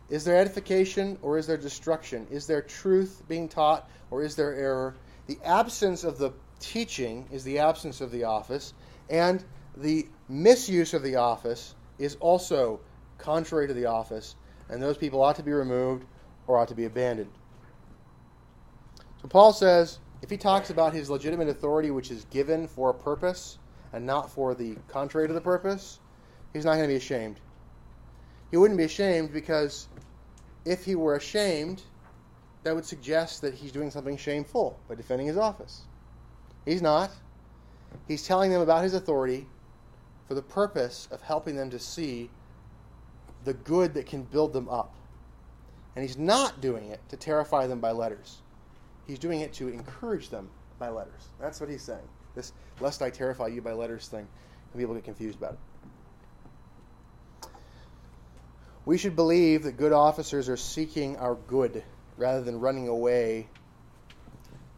Is 0.09 0.25
there 0.25 0.37
edification 0.37 1.17
or 1.21 1.37
is 1.37 1.47
there 1.47 1.57
destruction? 1.57 2.27
Is 2.29 2.45
there 2.45 2.61
truth 2.61 3.23
being 3.27 3.47
taught 3.47 3.89
or 4.09 4.23
is 4.23 4.35
there 4.35 4.53
error? 4.53 4.95
The 5.27 5.39
absence 5.45 6.03
of 6.03 6.17
the 6.17 6.31
teaching 6.59 7.27
is 7.31 7.43
the 7.43 7.59
absence 7.59 8.01
of 8.01 8.11
the 8.11 8.25
office, 8.25 8.73
and 9.09 9.43
the 9.75 10.07
misuse 10.29 10.93
of 10.93 11.03
the 11.03 11.15
office 11.15 11.75
is 11.97 12.15
also 12.19 12.81
contrary 13.17 13.67
to 13.67 13.73
the 13.73 13.85
office, 13.85 14.35
and 14.69 14.81
those 14.81 14.97
people 14.97 15.21
ought 15.21 15.37
to 15.37 15.43
be 15.43 15.51
removed 15.51 16.05
or 16.47 16.57
ought 16.57 16.67
to 16.67 16.75
be 16.75 16.85
abandoned. 16.85 17.31
So 19.21 19.27
Paul 19.27 19.53
says 19.53 19.99
if 20.21 20.29
he 20.29 20.37
talks 20.37 20.69
about 20.69 20.93
his 20.93 21.09
legitimate 21.09 21.47
authority, 21.47 21.91
which 21.91 22.11
is 22.11 22.25
given 22.25 22.67
for 22.67 22.89
a 22.89 22.93
purpose 22.93 23.59
and 23.93 24.05
not 24.05 24.31
for 24.31 24.55
the 24.55 24.75
contrary 24.87 25.27
to 25.27 25.33
the 25.33 25.41
purpose, 25.41 25.99
he's 26.53 26.65
not 26.65 26.73
going 26.75 26.83
to 26.83 26.87
be 26.87 26.95
ashamed. 26.95 27.39
He 28.49 28.57
wouldn't 28.57 28.77
be 28.77 28.83
ashamed 28.83 29.31
because 29.31 29.87
if 30.65 30.85
he 30.85 30.95
were 30.95 31.15
ashamed, 31.15 31.83
that 32.63 32.75
would 32.75 32.85
suggest 32.85 33.41
that 33.41 33.53
he's 33.53 33.71
doing 33.71 33.89
something 33.89 34.17
shameful 34.17 34.79
by 34.87 34.95
defending 34.95 35.27
his 35.27 35.37
office. 35.37 35.81
He's 36.65 36.81
not. 36.81 37.11
He's 38.07 38.25
telling 38.25 38.51
them 38.51 38.61
about 38.61 38.83
his 38.83 38.93
authority 38.93 39.47
for 40.27 40.33
the 40.35 40.41
purpose 40.41 41.07
of 41.11 41.21
helping 41.21 41.55
them 41.55 41.69
to 41.71 41.79
see 41.79 42.29
the 43.43 43.53
good 43.53 43.93
that 43.95 44.05
can 44.05 44.23
build 44.23 44.53
them 44.53 44.69
up. 44.69 44.93
And 45.95 46.03
he's 46.03 46.17
not 46.17 46.61
doing 46.61 46.89
it 46.89 47.01
to 47.09 47.17
terrify 47.17 47.67
them 47.67 47.79
by 47.79 47.91
letters. 47.91 48.41
He's 49.11 49.19
doing 49.19 49.41
it 49.41 49.51
to 49.55 49.67
encourage 49.67 50.29
them 50.29 50.49
by 50.79 50.87
letters. 50.87 51.27
That's 51.37 51.59
what 51.59 51.69
he's 51.69 51.81
saying. 51.81 52.07
This 52.33 52.53
lest 52.79 53.01
I 53.01 53.09
terrify 53.09 53.47
you 53.47 53.61
by 53.61 53.73
letters 53.73 54.07
thing. 54.07 54.25
People 54.77 54.95
get 54.95 55.03
confused 55.03 55.37
about 55.37 55.57
it. 57.43 57.49
We 58.85 58.97
should 58.97 59.17
believe 59.17 59.63
that 59.63 59.75
good 59.75 59.91
officers 59.91 60.47
are 60.47 60.55
seeking 60.55 61.17
our 61.17 61.35
good 61.35 61.83
rather 62.15 62.41
than 62.41 62.61
running 62.61 62.87
away 62.87 63.49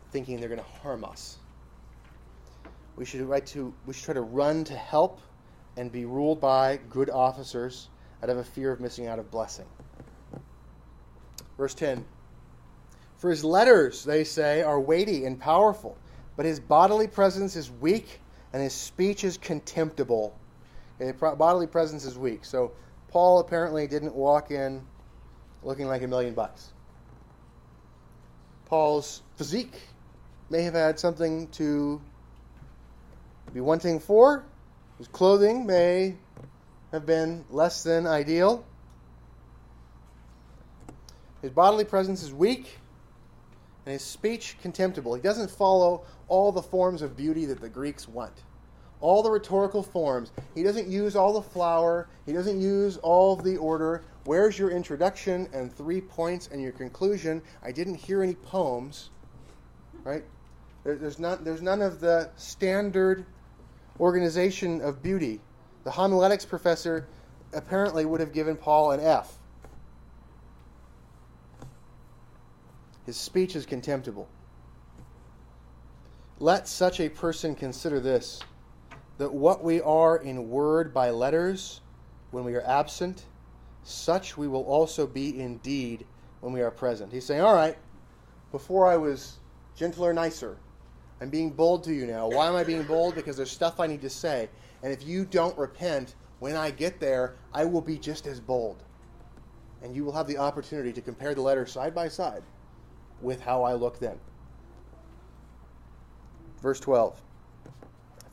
thinking 0.09 0.39
they're 0.39 0.49
going 0.49 0.59
to 0.59 0.79
harm 0.81 1.05
us. 1.05 1.37
We 2.95 3.05
should, 3.05 3.27
try 3.27 3.41
to, 3.41 3.71
we 3.85 3.93
should 3.93 4.05
try 4.05 4.13
to 4.15 4.21
run 4.21 4.63
to 4.63 4.75
help 4.75 5.21
and 5.77 5.91
be 5.91 6.05
ruled 6.05 6.41
by 6.41 6.79
good 6.89 7.11
officers 7.11 7.87
out 8.23 8.31
of 8.31 8.37
a 8.37 8.43
fear 8.43 8.71
of 8.71 8.79
missing 8.79 9.05
out 9.05 9.19
of 9.19 9.29
blessing. 9.29 9.67
Verse 11.55 11.75
10 11.75 12.03
For 13.23 13.29
his 13.29 13.45
letters, 13.45 14.03
they 14.03 14.25
say, 14.25 14.63
are 14.63 14.77
weighty 14.77 15.23
and 15.23 15.39
powerful, 15.39 15.95
but 16.35 16.45
his 16.45 16.59
bodily 16.59 17.07
presence 17.07 17.55
is 17.55 17.71
weak 17.71 18.19
and 18.51 18.61
his 18.61 18.73
speech 18.73 19.23
is 19.23 19.37
contemptible. 19.37 20.37
His 20.99 21.13
bodily 21.13 21.67
presence 21.67 22.03
is 22.03 22.17
weak. 22.17 22.43
So 22.43 22.73
Paul 23.07 23.39
apparently 23.39 23.87
didn't 23.87 24.13
walk 24.13 24.51
in 24.51 24.81
looking 25.63 25.87
like 25.87 26.01
a 26.01 26.07
million 26.09 26.33
bucks. 26.33 26.73
Paul's 28.65 29.21
physique 29.37 29.79
may 30.49 30.63
have 30.63 30.73
had 30.73 30.99
something 30.99 31.47
to 31.51 32.01
be 33.53 33.61
wanting 33.61 34.01
for. 34.01 34.43
His 34.97 35.07
clothing 35.07 35.65
may 35.65 36.17
have 36.91 37.05
been 37.05 37.45
less 37.49 37.83
than 37.83 38.05
ideal. 38.05 38.65
His 41.41 41.51
bodily 41.51 41.85
presence 41.85 42.21
is 42.21 42.33
weak, 42.33 42.79
and 43.85 43.93
his 43.93 44.03
speech 44.03 44.57
contemptible. 44.61 45.13
He 45.13 45.21
doesn't 45.21 45.49
follow 45.49 46.05
all 46.27 46.51
the 46.51 46.61
forms 46.61 47.01
of 47.01 47.17
beauty 47.17 47.45
that 47.45 47.59
the 47.59 47.69
Greeks 47.69 48.07
want. 48.07 48.43
All 49.01 49.21
the 49.21 49.31
rhetorical 49.31 49.83
forms. 49.83 50.31
He 50.55 50.63
doesn't 50.63 50.87
use 50.87 51.15
all 51.15 51.33
the 51.33 51.41
flower. 51.41 52.07
He 52.25 52.31
doesn't 52.31 52.61
use 52.61 52.97
all 52.97 53.35
the 53.35 53.57
order. 53.57 54.03
Where's 54.23 54.57
your 54.57 54.69
introduction 54.69 55.49
and 55.53 55.73
three 55.73 55.99
points 55.99 56.47
and 56.51 56.61
your 56.61 56.71
conclusion? 56.71 57.41
I 57.61 57.73
didn't 57.73 57.95
hear 57.95 58.23
any 58.23 58.35
poems. 58.35 59.09
Right? 60.05 60.23
There's, 60.85 61.19
not, 61.19 61.43
there's 61.43 61.61
none 61.61 61.81
of 61.81 61.99
the 61.99 62.29
standard 62.37 63.25
organization 63.99 64.81
of 64.81 65.03
beauty. 65.03 65.41
The 65.83 65.91
homiletics 65.91 66.45
professor 66.45 67.07
apparently 67.53 68.05
would 68.05 68.21
have 68.21 68.33
given 68.33 68.55
Paul 68.55 68.91
an 68.91 69.01
F. 69.01 69.37
His 73.05 73.17
speech 73.17 73.55
is 73.55 73.65
contemptible. 73.65 74.27
Let 76.39 76.67
such 76.67 76.99
a 76.99 77.09
person 77.09 77.55
consider 77.55 77.99
this 77.99 78.41
that 79.17 79.31
what 79.31 79.63
we 79.63 79.79
are 79.81 80.17
in 80.17 80.49
word 80.49 80.93
by 80.93 81.11
letters 81.11 81.81
when 82.31 82.43
we 82.43 82.55
are 82.55 82.65
absent, 82.65 83.25
such 83.83 84.37
we 84.37 84.47
will 84.47 84.63
also 84.63 85.05
be 85.05 85.39
in 85.39 85.57
deed 85.57 86.05
when 86.39 86.51
we 86.51 86.61
are 86.61 86.71
present. 86.71 87.11
He's 87.11 87.25
saying, 87.25 87.41
All 87.41 87.53
right, 87.53 87.77
before 88.51 88.87
I 88.87 88.97
was 88.97 89.37
gentler, 89.75 90.13
nicer. 90.13 90.57
I'm 91.21 91.29
being 91.29 91.51
bold 91.51 91.83
to 91.85 91.93
you 91.93 92.05
now. 92.07 92.27
Why 92.27 92.47
am 92.47 92.55
I 92.55 92.63
being 92.63 92.83
bold? 92.83 93.15
Because 93.15 93.37
there's 93.37 93.51
stuff 93.51 93.79
I 93.79 93.87
need 93.87 94.01
to 94.01 94.09
say. 94.09 94.49
And 94.81 94.91
if 94.91 95.05
you 95.05 95.25
don't 95.25 95.57
repent, 95.57 96.15
when 96.39 96.55
I 96.55 96.71
get 96.71 96.99
there, 96.99 97.35
I 97.53 97.63
will 97.63 97.81
be 97.81 97.97
just 97.97 98.27
as 98.27 98.39
bold. 98.39 98.83
And 99.81 99.95
you 99.95 100.03
will 100.03 100.11
have 100.11 100.27
the 100.27 100.37
opportunity 100.37 100.91
to 100.91 101.01
compare 101.01 101.33
the 101.33 101.41
letters 101.41 101.71
side 101.71 101.95
by 101.95 102.09
side 102.09 102.43
with 103.23 103.41
how 103.41 103.63
I 103.63 103.73
look 103.73 103.99
then. 103.99 104.19
Verse 106.61 106.79
12 106.79 107.21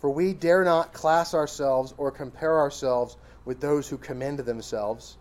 For 0.00 0.10
we 0.10 0.32
dare 0.32 0.64
not 0.64 0.92
class 0.92 1.34
ourselves 1.34 1.94
or 1.96 2.10
compare 2.10 2.58
ourselves 2.58 3.16
with 3.44 3.60
those 3.60 3.88
who 3.88 3.98
commend 3.98 4.38
themselves. 4.40 5.16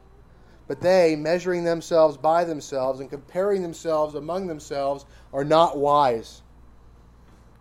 But 0.68 0.82
they, 0.82 1.16
measuring 1.16 1.64
themselves 1.64 2.16
by 2.16 2.44
themselves 2.44 3.00
and 3.00 3.10
comparing 3.10 3.64
themselves 3.64 4.14
among 4.14 4.46
themselves, 4.46 5.06
are 5.34 5.44
not 5.44 5.80
wise. 5.80 6.44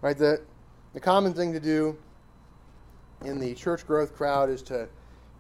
Right? 0.03 0.17
The, 0.17 0.43
the 0.93 1.01
common 1.01 1.33
thing 1.33 1.55
to 1.55 1.61
do 1.61 1.97
in 3.25 3.39
the 3.39 3.55
church 3.55 3.87
growth 3.87 4.15
crowd 4.15 4.51
is 4.51 4.63
to 4.65 4.89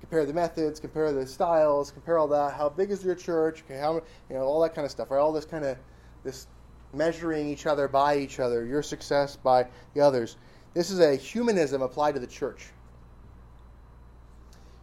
compare 0.00 0.24
the 0.24 0.32
methods, 0.32 0.80
compare 0.80 1.12
the 1.12 1.26
styles, 1.26 1.90
compare 1.90 2.18
all 2.18 2.28
that. 2.28 2.54
How 2.54 2.70
big 2.70 2.90
is 2.90 3.04
your 3.04 3.14
church? 3.14 3.62
Okay, 3.66 3.78
how 3.78 3.94
you 3.94 4.36
know 4.36 4.42
all 4.42 4.62
that 4.62 4.74
kind 4.74 4.84
of 4.84 4.90
stuff. 4.90 5.10
Right? 5.10 5.18
All 5.18 5.32
this 5.32 5.44
kind 5.44 5.64
of 5.64 5.76
this 6.24 6.46
measuring 6.93 7.49
each 7.49 7.66
other 7.66 7.89
by 7.89 8.16
each 8.16 8.41
other, 8.41 8.64
your 8.64 8.82
success 8.82 9.36
by 9.36 9.66
the 9.95 10.01
others. 10.01 10.36
This 10.74 10.91
is 10.91 11.01
a 11.01 11.16
humanism 11.16 11.82
applied 11.82 12.14
to 12.14 12.20
the 12.20 12.26
church. 12.26 12.66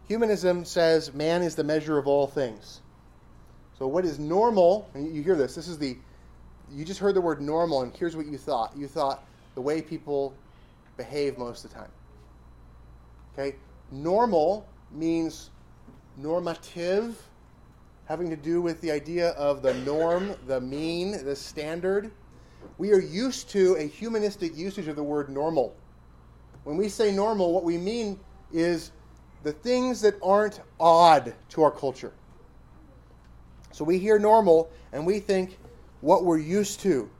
Humanism 0.08 0.64
says 0.64 1.12
man 1.14 1.42
is 1.42 1.56
the 1.56 1.64
measure 1.64 1.98
of 1.98 2.06
all 2.06 2.26
things. 2.26 2.80
So 3.78 3.86
what 3.86 4.04
is 4.04 4.18
normal? 4.18 4.88
And 4.94 5.14
you 5.14 5.22
hear 5.22 5.36
this. 5.36 5.54
This 5.54 5.68
is 5.68 5.78
the 5.78 5.96
you 6.72 6.84
just 6.84 7.00
heard 7.00 7.14
the 7.14 7.20
word 7.20 7.40
normal, 7.40 7.82
and 7.82 7.94
here's 7.96 8.16
what 8.16 8.26
you 8.26 8.38
thought. 8.38 8.72
You 8.76 8.88
thought 8.88 9.24
the 9.54 9.60
way 9.60 9.80
people 9.80 10.34
behave 10.96 11.38
most 11.38 11.64
of 11.64 11.70
the 11.70 11.76
time. 11.76 11.90
Okay? 13.32 13.56
Normal 13.92 14.66
means 14.90 15.50
normative, 16.16 17.22
having 18.06 18.30
to 18.30 18.36
do 18.36 18.62
with 18.62 18.80
the 18.80 18.90
idea 18.90 19.30
of 19.30 19.62
the 19.62 19.74
norm, 19.74 20.34
the 20.46 20.60
mean, 20.60 21.24
the 21.24 21.34
standard. 21.34 22.10
We 22.78 22.92
are 22.92 23.00
used 23.00 23.50
to 23.50 23.74
a 23.74 23.82
humanistic 23.82 24.56
usage 24.56 24.86
of 24.86 24.96
the 24.96 25.02
word 25.02 25.28
normal. 25.28 25.76
When 26.64 26.76
we 26.76 26.88
say 26.88 27.12
normal, 27.12 27.52
what 27.52 27.64
we 27.64 27.76
mean 27.76 28.18
is 28.52 28.92
the 29.42 29.52
things 29.52 30.00
that 30.00 30.14
aren't 30.22 30.60
odd 30.78 31.34
to 31.50 31.62
our 31.62 31.70
culture. 31.70 32.12
So 33.72 33.84
we 33.84 33.98
hear 33.98 34.18
normal 34.18 34.70
and 34.92 35.04
we 35.04 35.20
think 35.20 35.58
what 36.00 36.24
we're 36.24 36.38
used 36.38 36.80
to. 36.80 37.10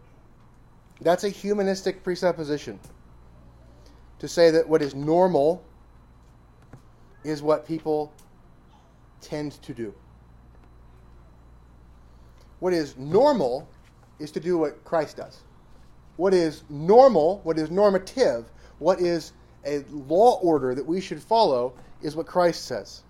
That's 1.01 1.25
a 1.25 1.29
humanistic 1.29 2.03
presupposition. 2.03 2.79
To 4.21 4.29
say 4.29 4.51
that 4.51 4.69
what 4.69 4.83
is 4.83 4.95
normal 4.95 5.63
is 7.25 7.43
what 7.43 7.67
people 7.67 8.13
tend 9.21 9.61
to 9.63 9.75
do. 9.75 9.93
What 12.61 12.73
is 12.73 12.97
normal 12.97 13.69
is 14.19 14.31
to 14.33 14.41
do 14.41 14.59
what 14.59 14.83
Christ 14.85 15.19
does. 15.19 15.41
What 16.17 16.33
is 16.33 16.65
normal, 16.71 17.41
what 17.45 17.59
is 17.59 17.71
normative, 17.71 18.51
what 18.79 19.01
is 19.01 19.33
a 19.67 19.85
law 19.91 20.39
order 20.41 20.75
that 20.75 20.87
we 20.87 21.01
should 21.01 21.23
follow 21.23 21.75
is 22.03 22.17
what 22.17 22.27
Christ 22.27 22.65
says. 22.65 23.03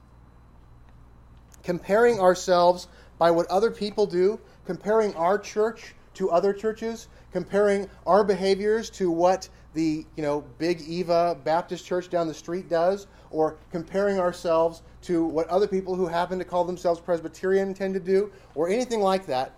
Comparing 1.62 2.18
ourselves 2.18 2.88
by 3.18 3.30
what 3.30 3.46
other 3.46 3.70
people 3.70 4.06
do, 4.06 4.40
comparing 4.64 5.14
our 5.14 5.38
church 5.38 5.94
to 6.14 6.30
other 6.30 6.52
churches, 6.52 7.08
comparing 7.32 7.88
our 8.06 8.24
behaviors 8.24 8.90
to 8.90 9.10
what 9.10 9.48
the 9.74 10.06
you 10.16 10.22
know 10.22 10.42
big 10.58 10.80
Eva 10.80 11.36
Baptist 11.44 11.84
Church 11.84 12.08
down 12.08 12.26
the 12.26 12.34
street 12.34 12.68
does, 12.68 13.06
or 13.30 13.56
comparing 13.70 14.18
ourselves 14.18 14.82
to 15.06 15.24
what 15.24 15.48
other 15.48 15.66
people 15.66 15.94
who 15.94 16.06
happen 16.06 16.38
to 16.38 16.44
call 16.44 16.64
themselves 16.64 17.00
Presbyterian 17.00 17.74
tend 17.74 17.94
to 17.94 18.00
do, 18.00 18.30
or 18.54 18.68
anything 18.68 19.00
like 19.00 19.26
that, 19.26 19.52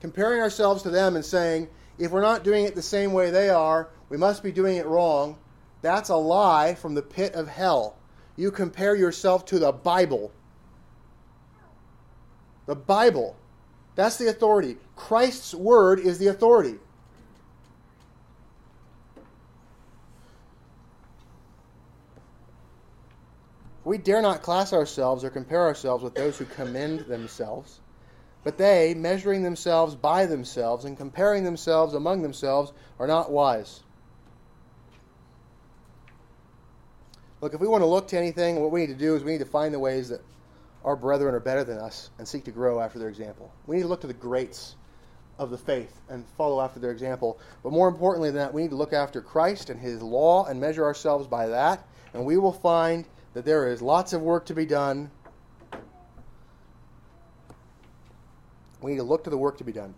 comparing 0.00 0.40
ourselves 0.40 0.82
to 0.82 0.90
them 0.90 1.16
and 1.16 1.24
saying, 1.24 1.68
if 1.98 2.10
we're 2.10 2.20
not 2.20 2.44
doing 2.44 2.64
it 2.64 2.74
the 2.74 2.82
same 2.82 3.12
way 3.12 3.30
they 3.30 3.50
are, 3.50 3.88
we 4.08 4.16
must 4.16 4.42
be 4.42 4.52
doing 4.52 4.76
it 4.76 4.86
wrong. 4.86 5.38
That's 5.82 6.08
a 6.08 6.16
lie 6.16 6.74
from 6.74 6.94
the 6.94 7.02
pit 7.02 7.34
of 7.34 7.48
hell. 7.48 7.96
You 8.36 8.50
compare 8.50 8.94
yourself 8.94 9.44
to 9.46 9.58
the 9.58 9.72
Bible. 9.72 10.32
The 12.66 12.76
Bible. 12.76 13.36
That's 13.96 14.16
the 14.16 14.28
authority. 14.28 14.76
Christ's 14.96 15.54
word 15.54 16.00
is 16.00 16.18
the 16.18 16.28
authority. 16.28 16.78
We 23.90 23.98
dare 23.98 24.22
not 24.22 24.42
class 24.42 24.72
ourselves 24.72 25.24
or 25.24 25.30
compare 25.30 25.62
ourselves 25.62 26.04
with 26.04 26.14
those 26.14 26.38
who 26.38 26.44
commend 26.44 27.00
themselves. 27.00 27.80
But 28.44 28.56
they, 28.56 28.94
measuring 28.94 29.42
themselves 29.42 29.96
by 29.96 30.26
themselves 30.26 30.84
and 30.84 30.96
comparing 30.96 31.42
themselves 31.42 31.94
among 31.94 32.22
themselves, 32.22 32.72
are 33.00 33.08
not 33.08 33.32
wise. 33.32 33.82
Look, 37.40 37.52
if 37.52 37.60
we 37.60 37.66
want 37.66 37.82
to 37.82 37.86
look 37.86 38.06
to 38.06 38.16
anything, 38.16 38.60
what 38.60 38.70
we 38.70 38.78
need 38.78 38.92
to 38.92 38.94
do 38.94 39.16
is 39.16 39.24
we 39.24 39.32
need 39.32 39.38
to 39.38 39.44
find 39.44 39.74
the 39.74 39.80
ways 39.80 40.08
that 40.10 40.20
our 40.84 40.94
brethren 40.94 41.34
are 41.34 41.40
better 41.40 41.64
than 41.64 41.78
us 41.78 42.10
and 42.18 42.28
seek 42.28 42.44
to 42.44 42.52
grow 42.52 42.78
after 42.78 43.00
their 43.00 43.08
example. 43.08 43.52
We 43.66 43.74
need 43.74 43.82
to 43.82 43.88
look 43.88 44.02
to 44.02 44.06
the 44.06 44.14
greats 44.14 44.76
of 45.36 45.50
the 45.50 45.58
faith 45.58 46.00
and 46.08 46.24
follow 46.38 46.60
after 46.60 46.78
their 46.78 46.92
example. 46.92 47.40
But 47.64 47.72
more 47.72 47.88
importantly 47.88 48.30
than 48.30 48.38
that, 48.38 48.54
we 48.54 48.62
need 48.62 48.70
to 48.70 48.76
look 48.76 48.92
after 48.92 49.20
Christ 49.20 49.68
and 49.68 49.80
his 49.80 50.00
law 50.00 50.44
and 50.44 50.60
measure 50.60 50.84
ourselves 50.84 51.26
by 51.26 51.48
that, 51.48 51.88
and 52.14 52.24
we 52.24 52.36
will 52.36 52.52
find 52.52 53.04
that 53.34 53.44
there 53.44 53.68
is 53.68 53.80
lots 53.80 54.12
of 54.12 54.22
work 54.22 54.46
to 54.46 54.54
be 54.54 54.66
done. 54.66 55.10
We 58.80 58.92
need 58.92 58.98
to 58.98 59.04
look 59.04 59.24
to 59.24 59.30
the 59.30 59.38
work 59.38 59.58
to 59.58 59.64
be 59.64 59.72
done. 59.72 59.94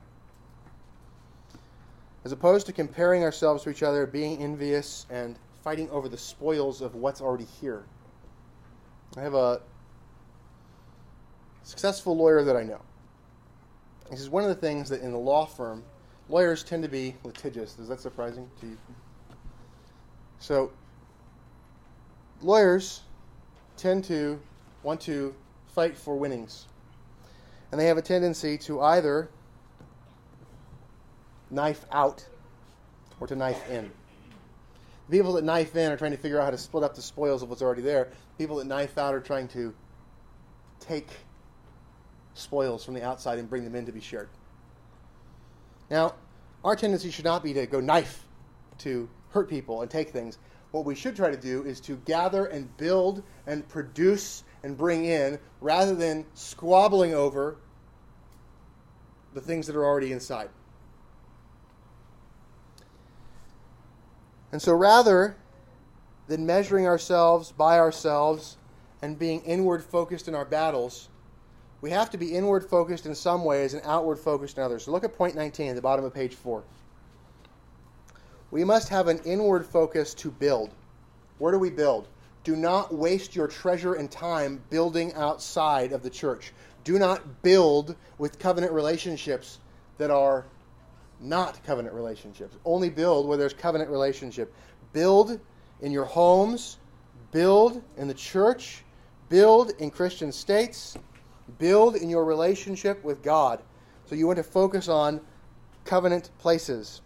As 2.25 2.33
opposed 2.33 2.67
to 2.67 2.73
comparing 2.73 3.23
ourselves 3.23 3.63
to 3.65 3.71
each 3.71 3.83
other, 3.83 4.07
being 4.07 4.43
envious, 4.43 5.07
and 5.11 5.37
fighting 5.63 5.89
over 5.91 6.09
the 6.09 6.19
spoils 6.19 6.81
of 6.81 6.95
what's 6.95 7.21
already 7.21 7.47
here. 7.61 7.85
I 9.17 9.21
have 9.21 9.35
a 9.35 9.61
successful 11.63 12.17
lawyer 12.17 12.43
that 12.45 12.57
I 12.57 12.63
know. 12.63 12.81
This 14.11 14.21
is 14.21 14.29
one 14.29 14.43
of 14.43 14.49
the 14.49 14.55
things 14.55 14.89
that 14.89 15.01
in 15.01 15.13
the 15.13 15.19
law 15.19 15.47
firm, 15.47 15.85
lawyers 16.29 16.63
tend 16.63 16.83
to 16.83 16.89
be 16.89 17.15
litigious. 17.25 17.79
Is 17.79 17.89
that 17.89 18.01
surprising 18.01 18.49
to 18.61 18.67
you? 18.67 18.79
So, 20.39 20.73
lawyers 22.43 23.03
tend 23.83 24.05
to 24.05 24.41
want 24.83 25.01
to 25.03 25.35
fight 25.75 25.97
for 25.97 26.17
winnings. 26.17 26.67
And 27.71 27.81
they 27.81 27.87
have 27.87 27.99
a 27.99 28.03
tendency 28.03 28.57
to 28.59 28.81
either 28.81 29.29
knife 31.51 31.85
out 31.91 32.25
or 33.21 33.27
to 33.27 33.35
knife 33.35 33.69
in. 33.69 33.91
The 35.09 35.19
people 35.19 35.33
that 35.35 35.45
knife 35.45 35.75
in 35.75 35.91
are 35.91 35.97
trying 35.97 36.13
to 36.13 36.17
figure 36.17 36.41
out 36.41 36.45
how 36.45 36.51
to 36.51 36.59
split 36.59 36.85
up 36.85 36.95
the 36.95 37.03
spoils 37.03 37.43
of 37.43 37.51
what's 37.51 37.61
already 37.61 37.83
there. 37.83 38.05
The 38.05 38.45
People 38.45 38.57
that 38.57 38.67
knife 38.67 38.97
out 38.99 39.15
are 39.15 39.21
trying 39.21 39.49
to 39.49 39.75
take 40.81 41.09
spoils 42.35 42.85
from 42.85 42.95
the 42.95 43.03
outside 43.03 43.39
and 43.39 43.49
bring 43.49 43.65
them 43.65 43.75
in 43.75 43.87
to 43.87 43.93
be 43.93 44.01
shared. 44.01 44.29
Now, 45.91 46.15
our 46.65 46.77
tendency 46.77 47.11
should 47.11 47.25
not 47.25 47.43
be 47.43 47.53
to 47.55 47.67
go 47.67 47.81
knife 47.81 48.27
to 48.79 49.09
hurt 49.31 49.49
people 49.49 49.83
and 49.83 49.91
take 49.91 50.11
things. 50.11 50.39
What 50.73 50.87
we 50.87 50.95
should 50.95 51.15
try 51.15 51.31
to 51.31 51.37
do 51.37 51.63
is 51.65 51.81
to 51.83 51.97
gather 51.97 52.47
and 52.47 52.75
build 52.77 53.23
and 53.47 53.67
produce 53.69 54.43
and 54.63 54.77
bring 54.77 55.05
in 55.05 55.39
rather 55.61 55.95
than 55.95 56.25
squabbling 56.35 57.15
over 57.15 57.57
the 59.35 59.41
things 59.41 59.67
that 59.67 59.77
are 59.77 59.85
already 59.85 60.13
inside. 60.13 60.49
And 64.51 64.61
so 64.61 64.75
rather 64.75 65.37
than 66.27 66.47
measuring 66.47 66.87
ourselves 66.87 67.53
by 67.53 67.79
ourselves 67.79 68.57
and 69.03 69.19
being 69.19 69.41
inward 69.43 69.83
focused 69.83 70.29
in 70.29 70.35
our 70.35 70.45
battles, 70.45 71.09
we 71.83 71.91
have 71.91 72.11
to 72.11 72.19
be 72.19 72.35
inward 72.35 72.65
focused 72.65 73.07
in 73.07 73.15
some 73.15 73.45
ways 73.45 73.75
and 73.75 73.83
outward 73.85 74.17
focused 74.19 74.57
in 74.57 74.63
others. 74.63 74.85
So 74.85 74.93
look 74.93 75.05
at 75.05 75.15
point 75.15 75.35
19 75.35 75.71
at 75.71 75.75
the 75.75 75.83
bottom 75.83 76.05
of 76.05 76.15
page 76.15 76.35
4. 76.35 76.63
We 78.53 78.65
must 78.65 78.91
have 78.91 79.09
an 79.09 79.19
inward 79.25 79.65
focus 79.65 80.13
to 80.15 80.31
build. 80.31 80.71
Where 81.39 81.53
do 81.53 81.59
we 81.59 81.71
build? 81.71 82.07
Do 82.45 82.55
not 82.55 82.95
waste 82.95 83.35
your 83.35 83.49
treasure 83.49 83.95
and 83.95 84.11
time 84.11 84.63
building 84.69 85.15
outside 85.15 85.93
of 85.93 86.03
the 86.03 86.11
church. 86.11 86.53
Do 86.85 86.99
not 86.99 87.43
build 87.43 87.97
with 88.19 88.39
covenant 88.39 88.73
relationships 88.73 89.59
that 89.97 90.11
are 90.11 90.45
not 91.19 91.65
covenant 91.65 91.95
relationships. 91.95 92.57
Only 92.67 92.91
build 92.91 93.27
where 93.27 93.39
there's 93.39 93.55
covenant 93.55 93.89
relationship. 93.89 94.53
Build 94.93 95.41
in 95.81 95.91
your 95.91 96.05
homes, 96.05 96.77
build 97.31 97.83
in 97.97 98.07
the 98.07 98.15
church, 98.15 98.85
build 99.31 99.73
in 99.79 99.91
Christian 99.91 100.31
states, 100.31 100.97
Build 101.59 101.97
in 101.97 102.09
your 102.09 102.25
relationship 102.25 103.03
with 103.03 103.23
God. 103.23 103.61
So 104.07 104.15
you 104.15 104.27
want 104.27 104.37
to 104.37 104.43
focus 104.43 104.89
on 104.89 105.21
covenant 105.85 106.31
places. 106.39 107.01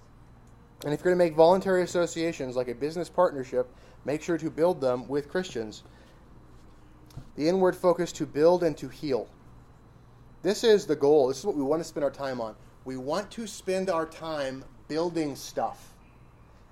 And 0.84 0.92
if 0.92 1.00
you're 1.00 1.14
going 1.14 1.18
to 1.18 1.24
make 1.24 1.34
voluntary 1.34 1.82
associations 1.82 2.54
like 2.54 2.68
a 2.68 2.74
business 2.74 3.08
partnership, 3.08 3.68
make 4.04 4.22
sure 4.22 4.38
to 4.38 4.50
build 4.50 4.80
them 4.80 5.08
with 5.08 5.28
Christians. 5.28 5.82
The 7.36 7.48
inward 7.48 7.74
focus 7.74 8.12
to 8.12 8.26
build 8.26 8.62
and 8.62 8.76
to 8.78 8.88
heal. 8.88 9.28
This 10.42 10.64
is 10.64 10.86
the 10.86 10.96
goal. 10.96 11.28
This 11.28 11.38
is 11.38 11.44
what 11.44 11.56
we 11.56 11.62
want 11.62 11.80
to 11.80 11.88
spend 11.88 12.04
our 12.04 12.10
time 12.10 12.40
on. 12.40 12.54
We 12.84 12.96
want 12.96 13.30
to 13.32 13.46
spend 13.46 13.90
our 13.90 14.06
time 14.06 14.64
building 14.86 15.34
stuff. 15.34 15.94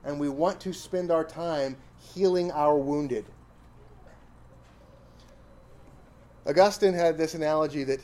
And 0.05 0.21
we 0.21 0.29
want 0.29 0.61
to 0.61 0.73
spend 0.73 1.11
our 1.11 1.25
time 1.25 1.77
healing 2.15 2.53
our 2.53 2.77
wounded. 2.77 3.25
Augustine 6.47 6.93
had 6.93 7.17
this 7.17 7.35
analogy 7.35 7.85
that 7.85 8.01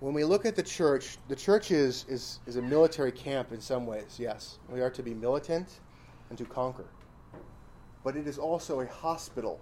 when 0.00 0.12
we 0.12 0.24
look 0.24 0.44
at 0.44 0.56
the 0.56 0.62
church, 0.62 1.18
the 1.28 1.36
church 1.36 1.70
is, 1.70 2.04
is, 2.08 2.40
is 2.46 2.56
a 2.56 2.62
military 2.62 3.12
camp 3.12 3.52
in 3.52 3.60
some 3.60 3.86
ways, 3.86 4.16
yes. 4.18 4.58
We 4.68 4.80
are 4.80 4.90
to 4.90 5.02
be 5.02 5.14
militant 5.14 5.80
and 6.28 6.36
to 6.38 6.44
conquer. 6.44 6.86
But 8.04 8.16
it 8.16 8.26
is 8.26 8.38
also 8.38 8.80
a 8.80 8.86
hospital 8.86 9.60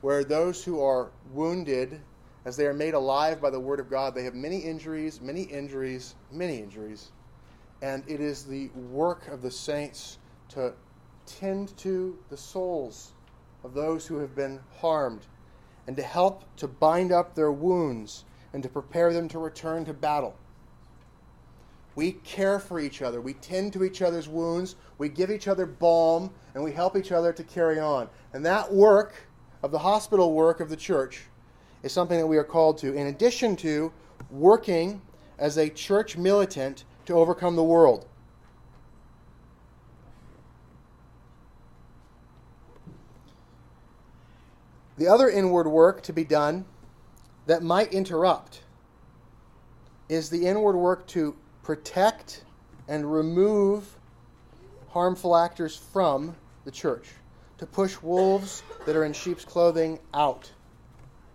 where 0.00 0.24
those 0.24 0.64
who 0.64 0.80
are 0.80 1.10
wounded, 1.32 2.00
as 2.44 2.56
they 2.56 2.66
are 2.66 2.74
made 2.74 2.94
alive 2.94 3.40
by 3.40 3.50
the 3.50 3.60
Word 3.60 3.80
of 3.80 3.90
God, 3.90 4.14
they 4.14 4.24
have 4.24 4.34
many 4.34 4.58
injuries, 4.58 5.20
many 5.20 5.42
injuries, 5.42 6.14
many 6.32 6.58
injuries. 6.58 7.12
And 7.82 8.04
it 8.06 8.20
is 8.20 8.44
the 8.44 8.68
work 8.68 9.28
of 9.28 9.42
the 9.42 9.50
saints 9.50 10.18
to 10.50 10.72
tend 11.26 11.76
to 11.78 12.18
the 12.30 12.36
souls 12.36 13.12
of 13.64 13.74
those 13.74 14.06
who 14.06 14.18
have 14.18 14.34
been 14.34 14.60
harmed 14.80 15.26
and 15.86 15.96
to 15.96 16.02
help 16.02 16.44
to 16.56 16.66
bind 16.68 17.12
up 17.12 17.34
their 17.34 17.52
wounds 17.52 18.24
and 18.52 18.62
to 18.62 18.68
prepare 18.68 19.12
them 19.12 19.28
to 19.28 19.38
return 19.38 19.84
to 19.84 19.92
battle. 19.92 20.36
We 21.94 22.12
care 22.12 22.60
for 22.60 22.78
each 22.78 23.02
other. 23.02 23.20
We 23.20 23.34
tend 23.34 23.72
to 23.72 23.82
each 23.82 24.02
other's 24.02 24.28
wounds. 24.28 24.76
We 24.98 25.08
give 25.08 25.30
each 25.30 25.48
other 25.48 25.66
balm, 25.66 26.30
and 26.54 26.62
we 26.62 26.72
help 26.72 26.96
each 26.96 27.10
other 27.10 27.32
to 27.32 27.42
carry 27.42 27.80
on. 27.80 28.08
And 28.32 28.46
that 28.46 28.72
work 28.72 29.14
of 29.62 29.72
the 29.72 29.80
hospital 29.80 30.32
work 30.32 30.60
of 30.60 30.70
the 30.70 30.76
church 30.76 31.24
is 31.82 31.92
something 31.92 32.18
that 32.18 32.26
we 32.26 32.36
are 32.36 32.44
called 32.44 32.78
to, 32.78 32.94
in 32.94 33.08
addition 33.08 33.56
to 33.56 33.92
working 34.30 35.02
as 35.38 35.58
a 35.58 35.68
church 35.68 36.16
militant 36.16 36.84
to 37.06 37.14
overcome 37.14 37.56
the 37.56 37.64
world. 37.64 38.06
The 44.98 45.06
other 45.06 45.28
inward 45.30 45.68
work 45.68 46.02
to 46.02 46.12
be 46.12 46.24
done 46.24 46.64
that 47.48 47.62
might 47.62 47.94
interrupt 47.94 48.60
is 50.10 50.28
the 50.28 50.46
inward 50.46 50.76
work 50.76 51.06
to 51.06 51.34
protect 51.62 52.44
and 52.88 53.10
remove 53.10 53.96
harmful 54.90 55.34
actors 55.34 55.74
from 55.74 56.36
the 56.66 56.70
church, 56.70 57.08
to 57.56 57.64
push 57.64 58.00
wolves 58.02 58.62
that 58.84 58.94
are 58.94 59.04
in 59.04 59.14
sheep's 59.14 59.46
clothing 59.46 59.98
out. 60.12 60.52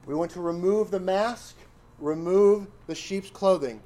We 0.05 0.13
want 0.13 0.29
to 0.31 0.41
remove 0.41 0.91
the 0.91 0.99
mask, 0.99 1.55
remove 1.97 2.67
the 2.85 2.93
sheep's 2.93 3.31
clothing, 3.31 3.81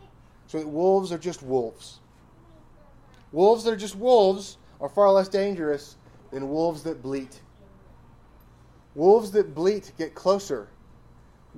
so 0.48 0.60
that 0.60 0.68
wolves 0.68 1.14
are 1.14 1.18
just 1.18 1.42
wolves. 1.42 2.02
Wolves 3.32 3.64
that 3.64 3.72
are 3.72 3.78
just 3.78 3.96
wolves 3.96 4.58
are 4.82 4.90
far 4.90 5.10
less 5.12 5.30
dangerous 5.30 5.96
than 6.32 6.50
wolves 6.50 6.84
that 6.84 7.02
bleat. 7.02 7.40
Wolves 8.96 9.32
that 9.32 9.56
bleat 9.56 9.94
get 9.98 10.14
closer. 10.14 10.68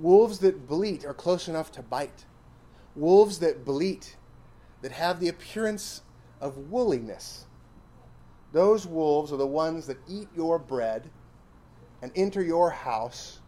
Wolves 0.00 0.38
that 0.40 0.66
bleat 0.66 1.04
are 1.04 1.14
close 1.14 1.46
enough 1.46 1.70
to 1.72 1.82
bite. 1.82 2.24
Wolves 2.96 3.38
that 3.38 3.64
bleat, 3.64 4.16
that 4.82 4.92
have 4.92 5.20
the 5.20 5.28
appearance 5.28 6.02
of 6.40 6.56
wooliness, 6.56 7.44
those 8.52 8.86
wolves 8.86 9.32
are 9.32 9.36
the 9.36 9.46
ones 9.46 9.86
that 9.86 9.98
eat 10.08 10.28
your 10.34 10.58
bread 10.58 11.08
and 12.02 12.10
enter 12.16 12.42
your 12.42 12.70
house 12.70 13.40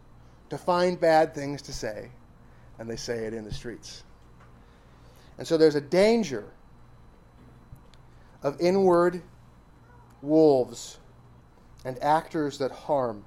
to 0.49 0.57
find 0.57 0.99
bad 0.99 1.33
things 1.33 1.61
to 1.63 1.73
say, 1.73 2.11
and 2.79 2.89
they 2.89 2.95
say 2.95 3.25
it 3.25 3.33
in 3.33 3.43
the 3.43 3.53
streets. 3.53 4.03
And 5.37 5.47
so 5.47 5.57
there's 5.57 5.75
a 5.75 5.81
danger 5.81 6.45
of 8.43 8.61
inward 8.61 9.23
wolves 10.21 10.99
and 11.83 12.01
actors 12.01 12.59
that 12.59 12.71
harm 12.71 13.25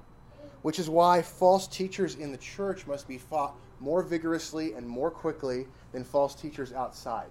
which 0.67 0.79
is 0.79 0.89
why 0.89 1.21
false 1.21 1.65
teachers 1.65 2.15
in 2.15 2.29
the 2.29 2.37
church 2.37 2.85
must 2.87 3.07
be 3.07 3.17
fought 3.17 3.55
more 3.79 4.03
vigorously 4.03 4.73
and 4.73 4.85
more 4.85 5.09
quickly 5.09 5.65
than 5.93 6.03
false 6.03 6.35
teachers 6.35 6.73
outside. 6.73 7.29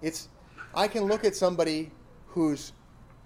It's 0.00 0.30
I 0.74 0.88
can 0.88 1.04
look 1.04 1.26
at 1.26 1.36
somebody 1.36 1.90
who's 2.28 2.72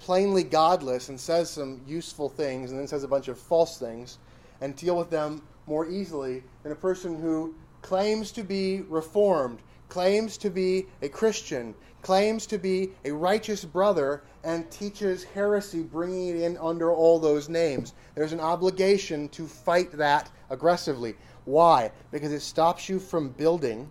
plainly 0.01 0.43
godless 0.43 1.11
and 1.11 1.21
says 1.21 1.49
some 1.49 1.81
useful 1.87 2.29
things 2.29 2.73
and 2.73 2.81
then 2.81 2.89
says 2.89 3.05
a 3.05 3.09
bunch 3.09 3.29
of 3.29 3.39
false 3.39 3.79
things 3.79 4.19
and 4.61 4.75
deal 4.75 4.99
with 4.99 5.09
them 5.09 5.41
more 5.69 5.89
easily 5.89 6.43
than 6.65 6.73
a 6.73 6.75
person 6.75 7.21
who 7.21 7.55
claims 7.83 8.33
to 8.33 8.43
be 8.43 8.81
reformed, 8.89 9.61
claims 9.89 10.37
to 10.39 10.51
be 10.51 10.87
a 11.03 11.09
Christian, 11.09 11.75
claims 12.03 12.47
to 12.47 12.59
be 12.59 12.91
a 13.05 13.13
righteous 13.13 13.65
brother, 13.65 14.23
and 14.45 14.71
teaches 14.71 15.25
heresy, 15.25 15.83
bringing 15.83 16.29
it 16.29 16.37
in 16.37 16.57
under 16.59 16.93
all 16.93 17.19
those 17.19 17.49
names. 17.49 17.95
There's 18.15 18.33
an 18.33 18.41
obligation 18.41 19.29
to 19.31 19.47
fight 19.47 19.91
that 19.93 20.31
aggressively. 20.51 21.17
Why? 21.45 21.91
Because 22.11 22.33
it 22.33 22.41
stops 22.41 22.89
you 22.89 22.99
from 22.99 23.31
building 23.31 23.91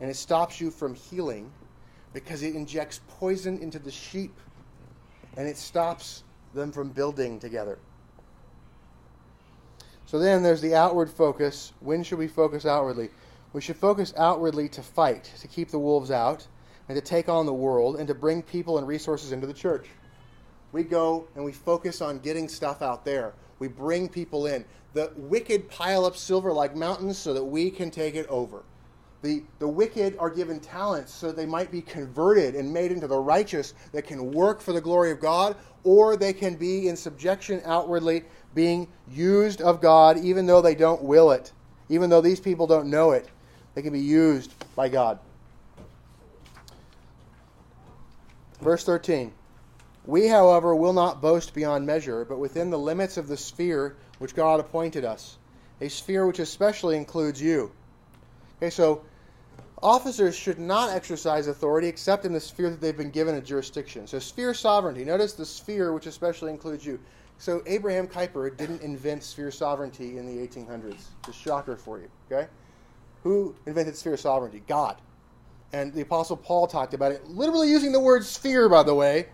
and 0.00 0.10
it 0.10 0.16
stops 0.16 0.60
you 0.60 0.70
from 0.70 0.94
healing 0.94 1.50
because 2.12 2.42
it 2.42 2.54
injects 2.54 3.00
poison 3.06 3.58
into 3.58 3.78
the 3.78 3.90
sheep 3.90 4.34
and 5.36 5.48
it 5.48 5.56
stops 5.56 6.24
them 6.54 6.72
from 6.72 6.90
building 6.90 7.38
together. 7.38 7.78
So 10.06 10.18
then 10.18 10.42
there's 10.42 10.60
the 10.60 10.74
outward 10.74 11.08
focus. 11.08 11.72
When 11.80 12.02
should 12.02 12.18
we 12.18 12.28
focus 12.28 12.66
outwardly? 12.66 13.08
We 13.52 13.60
should 13.60 13.76
focus 13.76 14.14
outwardly 14.16 14.68
to 14.70 14.82
fight, 14.82 15.30
to 15.40 15.48
keep 15.48 15.70
the 15.70 15.78
wolves 15.78 16.10
out, 16.10 16.46
and 16.88 16.96
to 16.96 17.02
take 17.02 17.28
on 17.28 17.46
the 17.46 17.52
world, 17.52 17.96
and 17.96 18.08
to 18.08 18.14
bring 18.14 18.42
people 18.42 18.78
and 18.78 18.86
resources 18.86 19.32
into 19.32 19.46
the 19.46 19.52
church. 19.52 19.88
We 20.72 20.84
go 20.84 21.26
and 21.34 21.44
we 21.44 21.52
focus 21.52 22.00
on 22.00 22.18
getting 22.20 22.48
stuff 22.48 22.80
out 22.80 23.04
there. 23.04 23.34
We 23.58 23.68
bring 23.68 24.08
people 24.08 24.46
in. 24.46 24.64
The 24.94 25.12
wicked 25.16 25.68
pile 25.68 26.04
up 26.04 26.16
silver 26.16 26.52
like 26.52 26.74
mountains 26.74 27.18
so 27.18 27.34
that 27.34 27.44
we 27.44 27.70
can 27.70 27.90
take 27.90 28.14
it 28.14 28.26
over. 28.28 28.62
The, 29.20 29.44
the 29.60 29.68
wicked 29.68 30.16
are 30.18 30.30
given 30.30 30.58
talents 30.58 31.12
so 31.12 31.30
they 31.30 31.46
might 31.46 31.70
be 31.70 31.80
converted 31.80 32.56
and 32.56 32.72
made 32.72 32.90
into 32.90 33.06
the 33.06 33.18
righteous 33.18 33.74
that 33.92 34.06
can 34.06 34.32
work 34.32 34.60
for 34.60 34.72
the 34.72 34.80
glory 34.80 35.12
of 35.12 35.20
God, 35.20 35.56
or 35.84 36.16
they 36.16 36.32
can 36.32 36.56
be 36.56 36.88
in 36.88 36.96
subjection 36.96 37.62
outwardly, 37.64 38.24
being 38.54 38.88
used 39.08 39.60
of 39.60 39.80
God, 39.80 40.18
even 40.18 40.46
though 40.46 40.60
they 40.60 40.74
don't 40.74 41.02
will 41.02 41.30
it, 41.30 41.52
even 41.88 42.10
though 42.10 42.20
these 42.20 42.40
people 42.40 42.66
don't 42.66 42.90
know 42.90 43.12
it. 43.12 43.28
They 43.74 43.82
can 43.82 43.92
be 43.92 44.00
used 44.00 44.54
by 44.74 44.88
God. 44.88 45.18
Verse 48.60 48.84
13 48.84 49.32
We, 50.06 50.28
however, 50.28 50.74
will 50.74 50.92
not 50.92 51.20
boast 51.20 51.54
beyond 51.54 51.86
measure, 51.86 52.24
but 52.24 52.38
within 52.38 52.70
the 52.70 52.78
limits 52.78 53.16
of 53.16 53.28
the 53.28 53.36
sphere 53.36 53.96
which 54.18 54.34
God 54.34 54.60
appointed 54.60 55.04
us, 55.04 55.36
a 55.80 55.88
sphere 55.88 56.26
which 56.26 56.38
especially 56.38 56.96
includes 56.96 57.42
you. 57.42 57.72
Okay, 58.58 58.70
so 58.70 59.02
officers 59.82 60.36
should 60.36 60.58
not 60.58 60.90
exercise 60.90 61.48
authority 61.48 61.88
except 61.88 62.24
in 62.24 62.32
the 62.32 62.40
sphere 62.40 62.70
that 62.70 62.80
they've 62.80 62.96
been 62.96 63.10
given 63.10 63.34
a 63.34 63.40
jurisdiction. 63.40 64.06
So, 64.06 64.18
sphere 64.18 64.54
sovereignty. 64.54 65.04
Notice 65.04 65.32
the 65.32 65.46
sphere 65.46 65.92
which 65.92 66.06
especially 66.06 66.52
includes 66.52 66.86
you. 66.86 67.00
So, 67.38 67.62
Abraham 67.66 68.06
Kuyper 68.06 68.56
didn't 68.56 68.82
invent 68.82 69.24
sphere 69.24 69.50
sovereignty 69.50 70.18
in 70.18 70.26
the 70.26 70.46
1800s. 70.46 71.06
It's 71.20 71.28
a 71.28 71.32
shocker 71.32 71.76
for 71.76 71.98
you, 71.98 72.08
okay? 72.30 72.48
Who 73.22 73.54
invented 73.66 73.96
sphere 73.96 74.16
sovereignty? 74.16 74.62
God. 74.66 74.96
And 75.72 75.92
the 75.94 76.02
Apostle 76.02 76.36
Paul 76.36 76.66
talked 76.66 76.92
about 76.92 77.12
it, 77.12 77.26
literally 77.28 77.70
using 77.70 77.92
the 77.92 78.00
word 78.00 78.24
sphere, 78.24 78.68
by 78.68 78.82
the 78.82 78.94
way. 78.94 79.26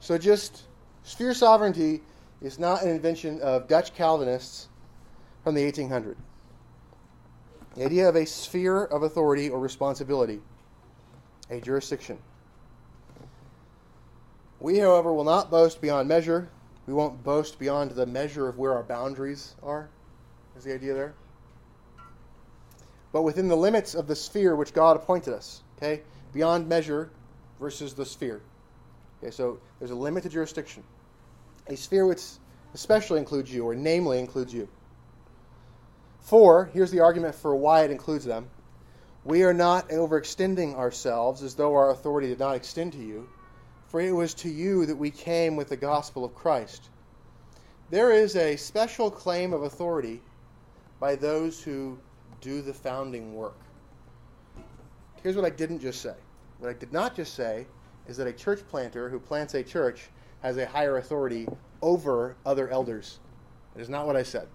So 0.00 0.18
just 0.18 0.62
sphere 1.04 1.32
sovereignty 1.32 2.02
is 2.42 2.58
not 2.58 2.82
an 2.82 2.88
invention 2.88 3.40
of 3.40 3.68
Dutch 3.68 3.94
Calvinists 3.94 4.68
from 5.44 5.54
the 5.54 5.72
1800s. 5.72 6.16
The 7.76 7.84
idea 7.84 8.08
of 8.08 8.16
a 8.16 8.26
sphere 8.26 8.84
of 8.84 9.04
authority 9.04 9.48
or 9.48 9.60
responsibility, 9.60 10.40
a 11.50 11.60
jurisdiction. 11.60 12.18
We, 14.58 14.78
however, 14.78 15.12
will 15.14 15.24
not 15.24 15.50
boast 15.50 15.80
beyond 15.80 16.08
measure. 16.08 16.50
We 16.86 16.92
won't 16.94 17.22
boast 17.22 17.58
beyond 17.58 17.92
the 17.92 18.06
measure 18.06 18.48
of 18.48 18.58
where 18.58 18.72
our 18.72 18.82
boundaries 18.82 19.54
are. 19.62 19.88
Is 20.56 20.64
the 20.64 20.74
idea 20.74 20.94
there? 20.94 21.14
But 23.12 23.22
within 23.22 23.48
the 23.48 23.56
limits 23.56 23.94
of 23.94 24.06
the 24.06 24.16
sphere 24.16 24.54
which 24.54 24.72
God 24.72 24.96
appointed 24.96 25.34
us. 25.34 25.62
Okay? 25.76 26.02
Beyond 26.32 26.68
measure 26.68 27.10
versus 27.58 27.94
the 27.94 28.06
sphere. 28.06 28.40
Okay, 29.22 29.30
so 29.30 29.58
there's 29.78 29.90
a 29.90 29.96
limit 29.96 30.22
to 30.22 30.28
jurisdiction. 30.28 30.82
A 31.66 31.76
sphere 31.76 32.06
which 32.06 32.22
especially 32.74 33.18
includes 33.18 33.52
you, 33.52 33.64
or 33.64 33.74
namely 33.74 34.18
includes 34.18 34.54
you. 34.54 34.68
Four, 36.20 36.70
here's 36.72 36.90
the 36.90 37.00
argument 37.00 37.34
for 37.34 37.54
why 37.54 37.82
it 37.82 37.90
includes 37.90 38.24
them. 38.24 38.48
We 39.24 39.42
are 39.42 39.52
not 39.52 39.88
overextending 39.90 40.76
ourselves 40.76 41.42
as 41.42 41.54
though 41.54 41.74
our 41.74 41.90
authority 41.90 42.28
did 42.28 42.38
not 42.38 42.56
extend 42.56 42.92
to 42.92 42.98
you, 42.98 43.28
for 43.88 44.00
it 44.00 44.12
was 44.12 44.34
to 44.34 44.48
you 44.48 44.86
that 44.86 44.96
we 44.96 45.10
came 45.10 45.56
with 45.56 45.68
the 45.68 45.76
gospel 45.76 46.24
of 46.24 46.34
Christ. 46.34 46.88
There 47.90 48.12
is 48.12 48.36
a 48.36 48.56
special 48.56 49.10
claim 49.10 49.52
of 49.52 49.62
authority 49.62 50.22
by 51.00 51.16
those 51.16 51.60
who 51.60 51.98
do 52.40 52.62
the 52.62 52.72
founding 52.72 53.34
work. 53.34 53.58
Here's 55.22 55.36
what 55.36 55.44
I 55.44 55.50
didn't 55.50 55.80
just 55.80 56.00
say. 56.00 56.14
What 56.58 56.70
I 56.70 56.72
did 56.72 56.92
not 56.92 57.14
just 57.14 57.34
say 57.34 57.66
is 58.08 58.16
that 58.16 58.26
a 58.26 58.32
church 58.32 58.60
planter 58.68 59.08
who 59.08 59.18
plants 59.18 59.54
a 59.54 59.62
church 59.62 60.08
has 60.42 60.56
a 60.56 60.66
higher 60.66 60.96
authority 60.96 61.46
over 61.82 62.36
other 62.46 62.68
elders. 62.68 63.18
That 63.74 63.82
is 63.82 63.88
not 63.88 64.06
what 64.06 64.16
I 64.16 64.22
said. 64.22 64.48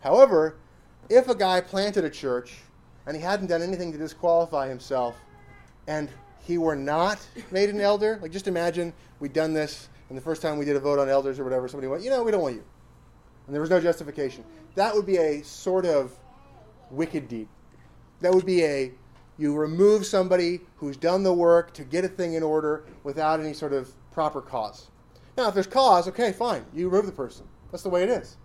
However, 0.00 0.56
if 1.08 1.28
a 1.28 1.34
guy 1.34 1.60
planted 1.60 2.04
a 2.04 2.10
church 2.10 2.58
and 3.06 3.16
he 3.16 3.22
hadn't 3.22 3.46
done 3.46 3.62
anything 3.62 3.92
to 3.92 3.98
disqualify 3.98 4.68
himself 4.68 5.16
and 5.86 6.10
he 6.40 6.58
were 6.58 6.76
not 6.76 7.18
made 7.50 7.68
an 7.70 7.80
elder, 7.80 8.18
like 8.22 8.30
just 8.30 8.48
imagine 8.48 8.92
we'd 9.20 9.32
done 9.32 9.52
this 9.54 9.88
and 10.08 10.16
the 10.16 10.22
first 10.22 10.40
time 10.40 10.58
we 10.58 10.64
did 10.64 10.76
a 10.76 10.80
vote 10.80 10.98
on 10.98 11.08
elders 11.08 11.38
or 11.38 11.44
whatever, 11.44 11.68
somebody 11.68 11.88
went, 11.88 12.02
you 12.02 12.10
know, 12.10 12.22
we 12.22 12.30
don't 12.30 12.42
want 12.42 12.54
you. 12.54 12.64
And 13.46 13.54
there 13.54 13.60
was 13.60 13.70
no 13.70 13.80
justification. 13.80 14.44
That 14.74 14.94
would 14.94 15.06
be 15.06 15.16
a 15.16 15.42
sort 15.42 15.84
of 15.84 16.12
wicked 16.90 17.28
deed. 17.28 17.48
That 18.20 18.34
would 18.34 18.46
be 18.46 18.64
a 18.64 18.92
you 19.38 19.54
remove 19.54 20.04
somebody 20.04 20.60
who's 20.76 20.96
done 20.96 21.22
the 21.22 21.32
work 21.32 21.72
to 21.74 21.84
get 21.84 22.04
a 22.04 22.08
thing 22.08 22.34
in 22.34 22.42
order 22.42 22.84
without 23.04 23.38
any 23.38 23.52
sort 23.52 23.72
of 23.72 23.92
proper 24.10 24.40
cause. 24.40 24.88
Now, 25.36 25.48
if 25.48 25.54
there's 25.54 25.68
cause, 25.68 26.08
okay, 26.08 26.32
fine, 26.32 26.64
you 26.74 26.88
remove 26.88 27.06
the 27.06 27.12
person. 27.12 27.46
That's 27.70 27.84
the 27.84 27.88
way 27.88 28.02
it 28.02 28.08
is. 28.08 28.36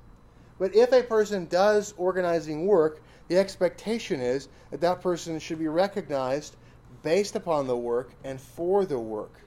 But 0.59 0.75
if 0.75 0.91
a 0.91 1.01
person 1.01 1.47
does 1.47 1.95
organizing 1.97 2.67
work, 2.67 3.01
the 3.27 3.39
expectation 3.39 4.21
is 4.21 4.49
that 4.69 4.81
that 4.81 5.01
person 5.01 5.39
should 5.39 5.57
be 5.57 5.67
recognized 5.67 6.55
based 7.01 7.35
upon 7.35 7.65
the 7.65 7.75
work 7.75 8.11
and 8.23 8.39
for 8.39 8.85
the 8.85 8.99
work. 8.99 9.39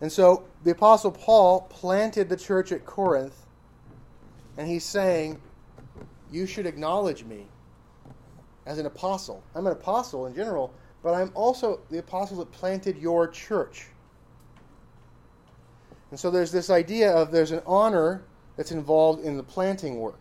And 0.00 0.10
so 0.10 0.44
the 0.64 0.70
Apostle 0.70 1.12
Paul 1.12 1.62
planted 1.68 2.30
the 2.30 2.36
church 2.36 2.72
at 2.72 2.86
Corinth, 2.86 3.46
and 4.56 4.66
he's 4.66 4.84
saying, 4.84 5.40
you 6.32 6.46
should 6.46 6.66
acknowledge 6.66 7.24
me 7.24 7.46
as 8.66 8.78
an 8.78 8.86
apostle. 8.86 9.42
I'm 9.54 9.66
an 9.66 9.72
apostle 9.72 10.26
in 10.26 10.34
general, 10.34 10.72
but 11.02 11.14
I'm 11.14 11.30
also 11.34 11.80
the 11.90 11.98
apostle 11.98 12.38
that 12.38 12.52
planted 12.52 12.96
your 12.96 13.26
church. 13.28 13.86
And 16.10 16.18
so 16.18 16.30
there's 16.30 16.52
this 16.52 16.70
idea 16.70 17.12
of 17.12 17.30
there's 17.30 17.52
an 17.52 17.62
honor 17.66 18.22
that's 18.56 18.72
involved 18.72 19.24
in 19.24 19.36
the 19.36 19.42
planting 19.42 19.98
work. 19.98 20.20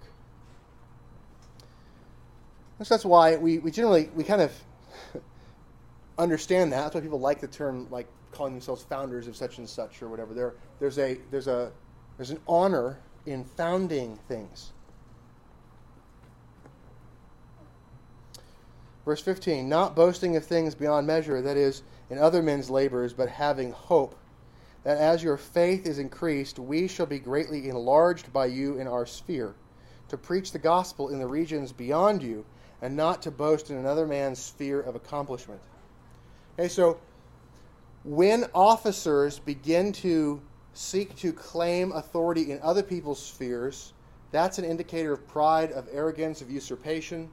So 2.81 2.93
that's 2.93 3.03
why 3.03 3.35
we, 3.35 3.59
we 3.59 3.71
generally 3.71 4.09
we 4.15 4.23
kind 4.23 4.41
of 4.41 4.53
understand 6.17 6.71
that. 6.71 6.83
That's 6.83 6.95
why 6.95 7.01
people 7.01 7.19
like 7.19 7.41
the 7.41 7.47
term 7.47 7.87
like 7.91 8.07
calling 8.31 8.53
themselves 8.53 8.83
founders 8.83 9.27
of 9.27 9.35
such 9.35 9.57
and 9.57 9.67
such 9.67 10.01
or 10.01 10.07
whatever. 10.07 10.33
There 10.33 10.53
there's 10.79 10.97
a 10.97 11.17
there's 11.29 11.47
a 11.47 11.71
there's 12.15 12.29
an 12.29 12.39
honor 12.47 12.99
in 13.25 13.43
founding 13.43 14.17
things. 14.27 14.71
Verse 19.09 19.21
15 19.21 19.67
Not 19.67 19.95
boasting 19.95 20.35
of 20.35 20.45
things 20.45 20.75
beyond 20.75 21.07
measure, 21.07 21.41
that 21.41 21.57
is, 21.57 21.81
in 22.11 22.19
other 22.19 22.43
men's 22.43 22.69
labors, 22.69 23.11
but 23.11 23.27
having 23.27 23.71
hope 23.71 24.13
that 24.83 24.99
as 24.99 25.23
your 25.23 25.35
faith 25.35 25.87
is 25.87 25.97
increased, 25.97 26.59
we 26.59 26.87
shall 26.87 27.07
be 27.07 27.17
greatly 27.17 27.69
enlarged 27.69 28.31
by 28.31 28.45
you 28.45 28.77
in 28.77 28.87
our 28.87 29.07
sphere, 29.07 29.55
to 30.09 30.15
preach 30.15 30.51
the 30.51 30.59
gospel 30.59 31.09
in 31.09 31.17
the 31.17 31.25
regions 31.25 31.71
beyond 31.71 32.21
you, 32.21 32.45
and 32.83 32.95
not 32.95 33.23
to 33.23 33.31
boast 33.31 33.71
in 33.71 33.77
another 33.77 34.05
man's 34.05 34.37
sphere 34.37 34.79
of 34.79 34.93
accomplishment. 34.93 35.59
Okay, 36.59 36.67
so 36.67 36.99
when 38.03 38.45
officers 38.53 39.39
begin 39.39 39.91
to 39.91 40.39
seek 40.75 41.15
to 41.15 41.33
claim 41.33 41.93
authority 41.93 42.51
in 42.51 42.59
other 42.61 42.83
people's 42.83 43.19
spheres, 43.19 43.93
that's 44.29 44.59
an 44.59 44.65
indicator 44.65 45.13
of 45.13 45.27
pride, 45.27 45.71
of 45.71 45.89
arrogance, 45.91 46.43
of 46.43 46.51
usurpation. 46.51 47.27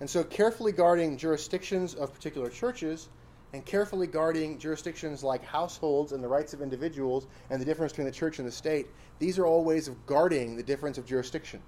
And 0.00 0.10
so, 0.10 0.24
carefully 0.24 0.72
guarding 0.72 1.16
jurisdictions 1.16 1.94
of 1.94 2.12
particular 2.12 2.50
churches 2.50 3.08
and 3.52 3.64
carefully 3.64 4.08
guarding 4.08 4.58
jurisdictions 4.58 5.22
like 5.22 5.44
households 5.44 6.12
and 6.12 6.22
the 6.22 6.28
rights 6.28 6.52
of 6.52 6.60
individuals 6.60 7.26
and 7.50 7.60
the 7.60 7.64
difference 7.64 7.92
between 7.92 8.06
the 8.06 8.12
church 8.12 8.40
and 8.40 8.48
the 8.48 8.52
state, 8.52 8.88
these 9.20 9.38
are 9.38 9.46
all 9.46 9.64
ways 9.64 9.86
of 9.86 10.06
guarding 10.06 10.56
the 10.56 10.62
difference 10.62 10.98
of 10.98 11.06
jurisdiction. 11.06 11.62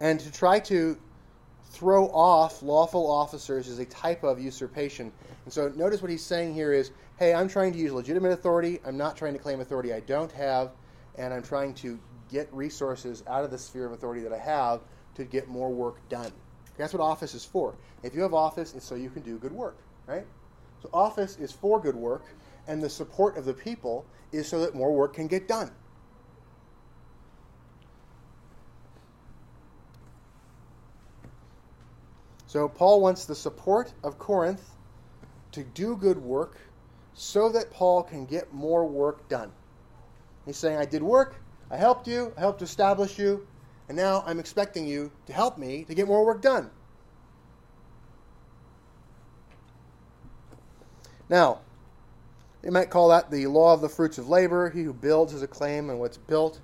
And 0.00 0.20
to 0.20 0.30
try 0.30 0.60
to 0.60 0.98
throw 1.70 2.08
off 2.08 2.62
lawful 2.62 3.10
officers 3.10 3.66
is 3.66 3.78
a 3.78 3.86
type 3.86 4.24
of 4.24 4.38
usurpation. 4.38 5.10
And 5.44 5.52
so 5.52 5.68
notice 5.68 6.02
what 6.02 6.10
he's 6.10 6.24
saying 6.24 6.52
here 6.52 6.72
is, 6.72 6.90
hey, 7.18 7.32
I'm 7.32 7.48
trying 7.48 7.72
to 7.72 7.78
use 7.78 7.92
legitimate 7.92 8.32
authority. 8.32 8.78
I'm 8.84 8.98
not 8.98 9.16
trying 9.16 9.32
to 9.32 9.38
claim 9.38 9.60
authority 9.60 9.94
I 9.94 10.00
don't 10.00 10.30
have, 10.32 10.72
and 11.16 11.32
I'm 11.32 11.42
trying 11.42 11.72
to 11.76 11.98
get 12.30 12.52
resources 12.52 13.22
out 13.26 13.44
of 13.44 13.50
the 13.50 13.58
sphere 13.58 13.86
of 13.86 13.92
authority 13.92 14.22
that 14.22 14.32
I 14.34 14.38
have 14.38 14.82
to 15.14 15.24
get 15.24 15.48
more 15.48 15.70
work 15.70 15.96
done. 16.08 16.32
That's 16.76 16.92
what 16.92 17.02
office 17.02 17.34
is 17.34 17.44
for. 17.44 17.74
If 18.02 18.14
you 18.14 18.22
have 18.22 18.34
office, 18.34 18.74
it's 18.74 18.86
so 18.86 18.94
you 18.94 19.10
can 19.10 19.22
do 19.22 19.38
good 19.38 19.52
work, 19.52 19.76
right? 20.06 20.26
So 20.82 20.88
office 20.92 21.36
is 21.38 21.52
for 21.52 21.80
good 21.80 21.94
work, 21.94 22.24
and 22.66 22.82
the 22.82 22.90
support 22.90 23.36
of 23.36 23.44
the 23.44 23.54
people 23.54 24.04
is 24.32 24.48
so 24.48 24.60
that 24.60 24.74
more 24.74 24.92
work 24.92 25.14
can 25.14 25.26
get 25.26 25.46
done. 25.46 25.70
So 32.46 32.68
Paul 32.68 33.00
wants 33.00 33.24
the 33.24 33.34
support 33.34 33.92
of 34.04 34.18
Corinth 34.18 34.70
to 35.52 35.64
do 35.64 35.96
good 35.96 36.18
work 36.18 36.58
so 37.14 37.48
that 37.50 37.70
Paul 37.70 38.02
can 38.02 38.26
get 38.26 38.52
more 38.52 38.84
work 38.84 39.26
done. 39.28 39.50
He's 40.44 40.56
saying, 40.56 40.78
I 40.78 40.84
did 40.84 41.02
work, 41.02 41.36
I 41.70 41.76
helped 41.76 42.06
you, 42.06 42.32
I 42.36 42.40
helped 42.40 42.60
establish 42.60 43.18
you, 43.18 43.46
and 43.92 43.98
now 43.98 44.24
I'm 44.26 44.40
expecting 44.40 44.86
you 44.86 45.12
to 45.26 45.34
help 45.34 45.58
me 45.58 45.84
to 45.84 45.94
get 45.94 46.06
more 46.06 46.24
work 46.24 46.40
done. 46.40 46.70
Now, 51.28 51.60
they 52.62 52.70
might 52.70 52.88
call 52.88 53.08
that 53.08 53.30
the 53.30 53.46
law 53.48 53.74
of 53.74 53.82
the 53.82 53.90
fruits 53.90 54.16
of 54.16 54.30
labor. 54.30 54.70
He 54.70 54.82
who 54.82 54.94
builds 54.94 55.32
has 55.32 55.42
a 55.42 55.46
claim 55.46 55.90
on 55.90 55.98
what's 55.98 56.16
built, 56.16 56.58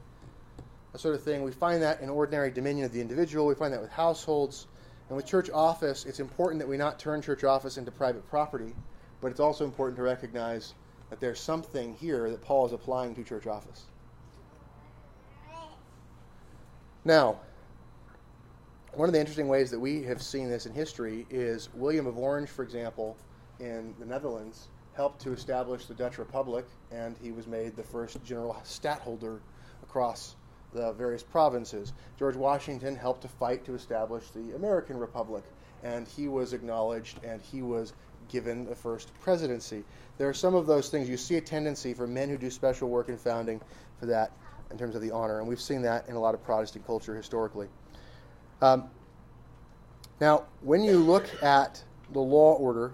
that 0.93 1.01
sort 1.01 1.15
of 1.17 1.23
thing. 1.23 1.43
We 1.43 1.53
find 1.53 1.83
that 1.83 2.01
in 2.01 2.09
ordinary 2.09 2.51
dominion 2.51 2.87
of 2.87 2.93
the 2.93 3.01
individual. 3.03 3.45
We 3.45 3.55
find 3.55 3.75
that 3.75 3.83
with 3.83 3.91
households. 3.91 4.67
And 5.11 5.17
with 5.17 5.27
church 5.27 5.51
office, 5.51 6.07
it's 6.07 6.21
important 6.21 6.61
that 6.61 6.69
we 6.69 6.79
not 6.79 6.99
turn 6.99 7.21
church 7.21 7.45
office 7.45 7.77
into 7.77 7.91
private 7.91 8.27
property, 8.31 8.75
but 9.21 9.31
it's 9.31 9.41
also 9.41 9.67
important 9.67 9.99
to 9.99 10.03
recognize 10.03 10.73
that 11.11 11.21
there's 11.21 11.41
something 11.41 11.93
here 11.93 12.31
that 12.31 12.41
Paul 12.41 12.65
is 12.65 12.73
applying 12.73 13.15
to 13.17 13.23
church 13.23 13.47
office. 13.47 13.85
Now, 17.09 17.39
one 18.93 19.09
of 19.09 19.15
the 19.15 19.19
interesting 19.19 19.49
ways 19.49 19.71
that 19.71 19.81
we 19.81 20.03
have 20.03 20.21
seen 20.21 20.51
this 20.51 20.67
in 20.67 20.75
history 20.75 21.27
is 21.31 21.71
William 21.73 22.07
of 22.07 22.19
Orange, 22.19 22.51
for 22.51 22.63
example, 22.63 23.17
in 23.61 23.95
the 23.99 24.05
Netherlands, 24.05 24.69
helped 24.93 25.19
to 25.23 25.33
establish 25.33 25.87
the 25.87 25.95
Dutch 25.95 26.19
Republic, 26.19 26.67
and 26.91 27.17
he 27.23 27.33
was 27.33 27.47
made 27.47 27.77
the 27.77 27.83
first 27.83 28.23
general 28.23 28.55
stadtholder 28.63 29.41
across 29.83 30.37
the 30.75 30.93
various 30.93 31.23
provinces. 31.23 31.95
George 32.19 32.37
Washington 32.37 32.95
helped 32.95 33.23
to 33.23 33.29
fight 33.29 33.65
to 33.65 33.75
establish 33.75 34.29
the 34.33 34.55
American 34.55 34.99
Republic, 34.99 35.45
and 35.83 36.07
he 36.07 36.29
was 36.29 36.53
acknowledged 36.53 37.25
and 37.25 37.41
he 37.41 37.63
was 37.63 37.95
given 38.29 38.67
the 38.67 38.77
first 38.77 39.19
presidency. 39.19 39.83
There 40.19 40.29
are 40.29 40.35
some 40.35 40.55
of 40.55 40.67
those 40.67 40.91
things. 40.91 41.09
You 41.09 41.17
see 41.17 41.37
a 41.37 41.41
tendency 41.41 41.95
for 41.95 42.07
men 42.07 42.29
who 42.29 42.37
do 42.37 42.51
special 42.51 42.91
work 42.91 43.09
in 43.09 43.17
founding 43.17 43.63
for 43.99 44.05
that 44.05 44.31
in 44.71 44.79
terms 44.79 44.95
of 44.95 45.03
the 45.03 45.11
honor, 45.11 45.39
and 45.39 45.49
we've 45.49 45.61
seen 45.61 45.83
that 45.83 46.09
in 46.09 46.15
a 46.15 46.21
lot 46.21 46.35
of 46.35 46.43
Protestant 46.43 46.87
culture 46.87 47.15
historically. 47.15 47.69
Um, 48.61 48.91
now, 50.21 50.45
when 50.63 50.83
you 50.83 50.99
look 50.99 51.27
at 51.43 51.83
the 52.13 52.21
law 52.21 52.55
order, 52.55 52.93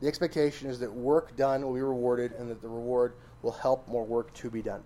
the 0.00 0.08
expectation 0.08 0.68
is 0.68 0.78
that 0.80 0.92
work 0.92 1.36
done 1.36 1.62
will 1.62 1.74
be 1.74 1.80
rewarded 1.80 2.32
and 2.32 2.50
that 2.50 2.60
the 2.62 2.68
reward 2.68 3.14
will 3.42 3.52
help 3.52 3.86
more 3.88 4.04
work 4.04 4.32
to 4.34 4.50
be 4.50 4.62
done 4.62 4.82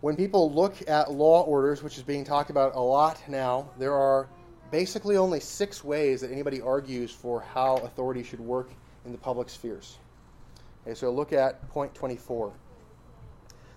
when 0.00 0.16
people 0.16 0.52
look 0.52 0.76
at 0.88 1.12
law 1.12 1.42
orders, 1.42 1.82
which 1.82 1.96
is 1.98 2.02
being 2.02 2.24
talked 2.24 2.50
about 2.50 2.74
a 2.74 2.80
lot 2.80 3.22
now, 3.28 3.68
there 3.78 3.94
are 3.94 4.28
basically 4.70 5.16
only 5.16 5.40
six 5.40 5.84
ways 5.84 6.20
that 6.22 6.30
anybody 6.30 6.60
argues 6.60 7.10
for 7.10 7.40
how 7.40 7.76
authority 7.78 8.22
should 8.22 8.40
work 8.40 8.70
in 9.04 9.12
the 9.12 9.18
public 9.18 9.50
spheres. 9.50 9.98
Okay, 10.86 10.94
so 10.94 11.10
look 11.10 11.32
at 11.32 11.68
point 11.68 11.94
24. 11.94 12.52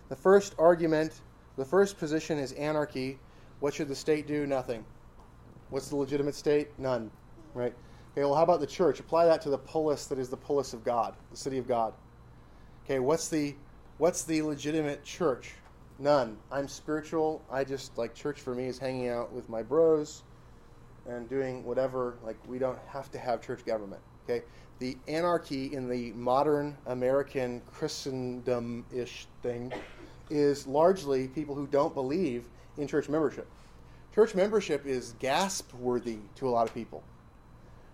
The 0.09 0.15
first 0.15 0.55
argument, 0.59 1.21
the 1.57 1.65
first 1.65 1.97
position 1.97 2.37
is 2.37 2.51
anarchy. 2.53 3.19
What 3.59 3.73
should 3.73 3.87
the 3.87 3.95
state 3.95 4.27
do? 4.27 4.45
Nothing. 4.45 4.85
What's 5.69 5.89
the 5.89 5.95
legitimate 5.95 6.35
state? 6.35 6.67
None. 6.77 7.09
Right? 7.53 7.73
Okay, 8.11 8.21
well, 8.21 8.35
how 8.35 8.43
about 8.43 8.59
the 8.59 8.67
church? 8.67 8.99
Apply 8.99 9.25
that 9.25 9.41
to 9.41 9.49
the 9.49 9.57
polis 9.57 10.05
that 10.05 10.19
is 10.19 10.29
the 10.29 10.37
polis 10.37 10.73
of 10.73 10.83
God, 10.83 11.15
the 11.31 11.37
city 11.37 11.57
of 11.57 11.67
God. 11.67 11.93
Okay, 12.85 12.99
what's 12.99 13.27
the 13.27 13.55
what's 13.97 14.23
the 14.23 14.41
legitimate 14.41 15.03
church? 15.03 15.53
None. 15.99 16.37
I'm 16.51 16.67
spiritual. 16.67 17.41
I 17.49 17.63
just 17.63 17.97
like 17.97 18.13
church 18.13 18.41
for 18.41 18.53
me 18.53 18.65
is 18.65 18.77
hanging 18.77 19.09
out 19.09 19.31
with 19.31 19.49
my 19.49 19.63
bros 19.63 20.23
and 21.07 21.29
doing 21.29 21.63
whatever. 21.63 22.15
Like 22.23 22.37
we 22.47 22.59
don't 22.59 22.79
have 22.87 23.09
to 23.11 23.17
have 23.17 23.41
church 23.41 23.65
government. 23.65 24.01
Okay. 24.25 24.45
The 24.79 24.97
anarchy 25.07 25.73
in 25.73 25.87
the 25.87 26.11
modern 26.13 26.75
American 26.87 27.61
Christendom-ish 27.71 29.27
thing 29.41 29.71
is 30.29 30.67
largely 30.67 31.27
people 31.27 31.55
who 31.55 31.67
don't 31.67 31.93
believe 31.93 32.45
in 32.77 32.87
church 32.87 33.07
membership. 33.07 33.47
Church 34.13 34.35
membership 34.35 34.85
is 34.85 35.15
gasp 35.19 35.73
worthy 35.75 36.17
to 36.35 36.47
a 36.47 36.51
lot 36.51 36.67
of 36.67 36.73
people. 36.73 37.03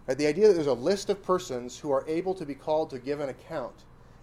Right? 0.07 0.17
The 0.17 0.27
idea 0.27 0.47
that 0.47 0.53
there's 0.53 0.67
a 0.67 0.73
list 0.73 1.09
of 1.09 1.21
persons 1.23 1.77
who 1.77 1.91
are 1.91 2.03
able 2.07 2.33
to 2.33 2.45
be 2.45 2.55
called 2.55 2.89
to 2.89 2.99
give 2.99 3.19
an 3.19 3.29
account 3.29 3.75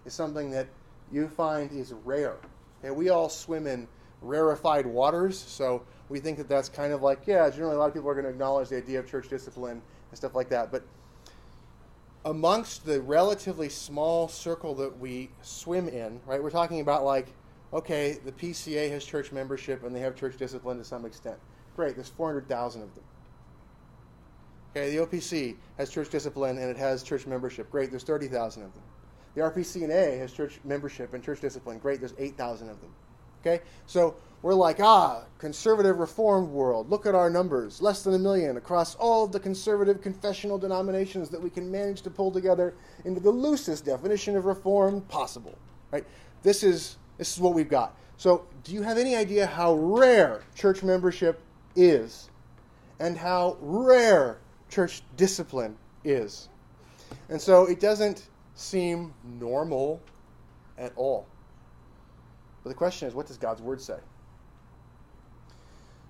is 0.05 0.13
something 0.13 0.51
that 0.51 0.67
you 1.11 1.27
find 1.27 1.71
is 1.71 1.93
rare. 2.05 2.35
And 2.83 2.95
we 2.95 3.09
all 3.09 3.29
swim 3.29 3.67
in 3.67 3.87
rarefied 4.21 4.85
waters, 4.85 5.37
so 5.37 5.83
we 6.09 6.19
think 6.19 6.37
that 6.37 6.49
that's 6.49 6.69
kind 6.69 6.93
of 6.93 7.01
like, 7.01 7.25
yeah, 7.25 7.49
generally 7.49 7.75
a 7.75 7.79
lot 7.79 7.87
of 7.87 7.93
people 7.93 8.09
are 8.09 8.13
going 8.13 8.25
to 8.25 8.31
acknowledge 8.31 8.69
the 8.69 8.77
idea 8.77 8.99
of 8.99 9.09
church 9.09 9.29
discipline 9.29 9.81
and 10.09 10.17
stuff 10.17 10.35
like 10.35 10.49
that. 10.49 10.71
But 10.71 10.83
amongst 12.25 12.85
the 12.85 13.01
relatively 13.01 13.69
small 13.69 14.27
circle 14.27 14.75
that 14.75 14.99
we 14.99 15.29
swim 15.41 15.87
in, 15.87 16.19
right, 16.25 16.41
we're 16.41 16.49
talking 16.49 16.81
about 16.81 17.03
like, 17.03 17.27
okay, 17.73 18.17
the 18.25 18.31
PCA 18.31 18.89
has 18.91 19.05
church 19.05 19.31
membership 19.31 19.83
and 19.83 19.95
they 19.95 19.99
have 19.99 20.15
church 20.15 20.37
discipline 20.37 20.77
to 20.77 20.83
some 20.83 21.05
extent. 21.05 21.37
Great, 21.75 21.95
there's 21.95 22.09
400,000 22.09 22.81
of 22.81 22.95
them. 22.95 23.03
Okay, 24.75 24.95
the 24.95 25.05
OPC 25.05 25.55
has 25.77 25.89
church 25.89 26.09
discipline 26.09 26.57
and 26.57 26.69
it 26.69 26.77
has 26.77 27.03
church 27.03 27.25
membership. 27.25 27.69
Great, 27.71 27.89
there's 27.89 28.03
30,000 28.03 28.63
of 28.63 28.73
them. 28.73 28.83
The 29.35 29.41
RPCNA 29.41 30.17
has 30.17 30.33
church 30.33 30.59
membership 30.63 31.13
and 31.13 31.23
church 31.23 31.41
discipline. 31.41 31.77
Great, 31.79 31.99
there's 31.99 32.13
8,000 32.17 32.69
of 32.69 32.81
them. 32.81 32.93
Okay? 33.41 33.63
So 33.85 34.15
we're 34.47 34.53
like, 34.53 34.79
ah, 34.79 35.25
conservative 35.39 35.99
reformed 35.99 36.47
world. 36.47 36.89
Look 36.89 37.05
at 37.05 37.13
our 37.13 37.29
numbers. 37.29 37.81
Less 37.81 38.03
than 38.03 38.13
a 38.13 38.17
million 38.17 38.55
across 38.55 38.95
all 38.95 39.25
of 39.25 39.33
the 39.33 39.41
conservative 39.41 40.01
confessional 40.01 40.57
denominations 40.57 41.27
that 41.31 41.41
we 41.43 41.49
can 41.49 41.69
manage 41.69 42.01
to 42.03 42.09
pull 42.09 42.31
together 42.31 42.73
into 43.03 43.19
the 43.19 43.29
loosest 43.29 43.83
definition 43.83 44.37
of 44.37 44.45
reform 44.45 45.01
possible. 45.01 45.57
Right? 45.91 46.05
This 46.43 46.63
is 46.63 46.95
this 47.17 47.35
is 47.35 47.41
what 47.41 47.55
we've 47.55 47.67
got. 47.67 47.97
So, 48.15 48.45
do 48.63 48.71
you 48.71 48.83
have 48.83 48.97
any 48.97 49.17
idea 49.17 49.45
how 49.45 49.73
rare 49.73 50.43
church 50.55 50.81
membership 50.81 51.41
is 51.75 52.29
and 53.01 53.17
how 53.17 53.57
rare 53.59 54.37
church 54.69 55.01
discipline 55.17 55.75
is? 56.05 56.47
And 57.27 57.41
so 57.41 57.65
it 57.65 57.81
doesn't 57.81 58.27
seem 58.55 59.13
normal 59.41 59.99
at 60.77 60.93
all. 60.95 61.27
But 62.63 62.69
the 62.69 62.75
question 62.75 63.09
is, 63.09 63.13
what 63.13 63.27
does 63.27 63.37
God's 63.37 63.61
Word 63.61 63.81
say? 63.81 63.97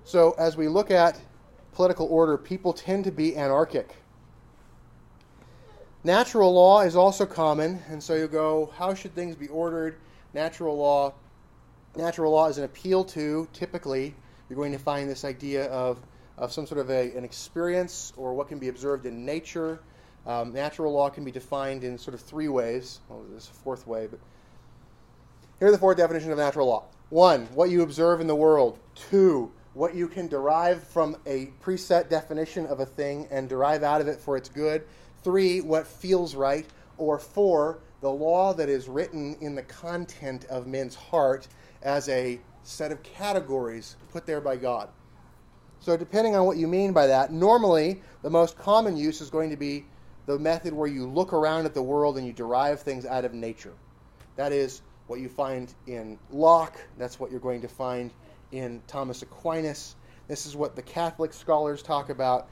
So, 0.08 0.36
as 0.38 0.56
we 0.56 0.70
look 0.70 0.90
at 0.90 1.20
political 1.74 2.08
order, 2.08 2.38
people 2.38 2.72
tend 2.72 3.04
to 3.04 3.12
be 3.12 3.36
anarchic. 3.36 3.94
Natural 6.06 6.54
law 6.54 6.82
is 6.82 6.96
also 6.96 7.26
common, 7.26 7.82
and 7.90 8.02
so 8.02 8.16
you 8.16 8.30
go, 8.30 8.72
how 8.78 8.94
should 8.94 9.14
things 9.14 9.36
be 9.36 9.50
ordered? 9.50 9.98
Natural 10.34 10.78
law. 10.78 11.14
Natural 11.98 12.32
law 12.32 12.48
is 12.48 12.58
an 12.58 12.64
appeal 12.64 13.04
to, 13.04 13.50
typically, 13.52 14.16
you're 14.48 14.56
going 14.56 14.72
to 14.72 14.80
find 14.80 15.10
this 15.10 15.26
idea 15.26 15.66
of, 15.66 16.00
of 16.38 16.54
some 16.54 16.66
sort 16.66 16.80
of 16.80 16.90
a, 16.90 17.12
an 17.18 17.26
experience 17.26 18.14
or 18.16 18.34
what 18.34 18.48
can 18.48 18.60
be 18.60 18.70
observed 18.70 19.06
in 19.06 19.26
nature 19.26 19.82
um, 20.26 20.52
natural 20.52 20.92
law 20.92 21.10
can 21.10 21.24
be 21.24 21.32
defined 21.32 21.86
in 21.86 21.98
sort 21.98 22.14
of 22.14 22.20
three 22.20 22.50
ways. 22.50 23.00
Well, 23.08 23.24
there's 23.30 23.50
a 23.50 23.54
fourth 23.54 23.88
way, 23.88 24.08
but 24.08 24.20
here 25.60 25.70
are 25.70 25.72
the 25.72 25.78
four 25.78 25.96
definitions 25.96 26.32
of 26.32 26.38
natural 26.38 26.68
law. 26.68 26.84
One, 27.10 27.46
what 27.56 27.70
you 27.70 27.82
observe 27.82 28.20
in 28.20 28.28
the 28.28 28.36
world. 28.36 28.78
Two, 28.94 29.54
what 29.78 29.94
you 29.94 30.08
can 30.08 30.28
derive 30.28 30.84
from 30.84 31.16
a 31.28 31.52
preset 31.62 32.10
definition 32.10 32.66
of 32.66 32.80
a 32.80 32.86
thing 32.86 33.28
and 33.30 33.48
derive 33.48 33.84
out 33.84 34.02
of 34.02 34.08
it 34.08 34.20
for 34.20 34.36
its 34.36 34.50
good. 34.50 34.84
Three, 35.24 35.62
what 35.62 35.86
feels 35.86 36.34
right. 36.34 36.66
Or 36.98 37.20
four, 37.20 37.78
the 38.02 38.10
law 38.10 38.56
that 38.56 38.70
is 38.70 38.90
written 38.90 39.38
in 39.40 39.54
the 39.54 39.62
content 39.62 40.46
of 40.46 40.66
men's 40.66 40.96
heart 40.96 41.48
as 41.84 42.10
a 42.10 42.40
set 42.64 42.92
of 42.92 43.04
categories 43.04 43.98
put 44.12 44.26
there 44.26 44.42
by 44.42 44.58
God. 44.58 44.90
So, 45.80 45.96
depending 45.96 46.36
on 46.36 46.48
what 46.48 46.58
you 46.58 46.68
mean 46.68 46.92
by 46.92 47.06
that, 47.06 47.32
normally 47.32 48.02
the 48.24 48.32
most 48.32 48.58
common 48.58 48.98
use 48.98 49.22
is 49.22 49.30
going 49.30 49.52
to 49.52 49.58
be 49.58 49.86
the 50.26 50.40
method 50.40 50.74
where 50.74 50.88
you 50.88 51.06
look 51.06 51.34
around 51.34 51.66
at 51.66 51.76
the 51.76 51.84
world 51.84 52.18
and 52.18 52.26
you 52.26 52.34
derive 52.34 52.82
things 52.82 53.06
out 53.06 53.26
of 53.26 53.36
nature. 53.36 53.74
That 54.38 54.52
is 54.52 54.82
what 55.06 55.20
you 55.20 55.30
find 55.30 55.72
in 55.86 56.18
Locke. 56.32 56.78
That's 56.98 57.20
what 57.20 57.30
you're 57.30 57.40
going 57.40 57.62
to 57.62 57.68
find 57.68 58.12
in 58.52 58.82
Thomas 58.88 59.22
Aquinas. 59.22 59.96
This 60.28 60.46
is 60.46 60.56
what 60.56 60.76
the 60.76 60.82
Catholic 60.82 61.34
scholars 61.34 61.82
talk 61.82 62.10
about. 62.10 62.50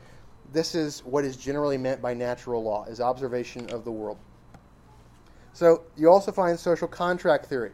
This 0.51 0.75
is 0.75 0.99
what 1.01 1.25
is 1.25 1.37
generally 1.37 1.77
meant 1.77 2.01
by 2.01 2.13
natural 2.13 2.63
law, 2.63 2.85
is 2.85 3.01
observation 3.01 3.69
of 3.71 3.83
the 3.83 3.91
world. 3.91 4.17
So 5.53 5.83
you 5.95 6.09
also 6.09 6.31
find 6.31 6.59
social 6.59 6.87
contract 6.87 7.45
theory. 7.45 7.71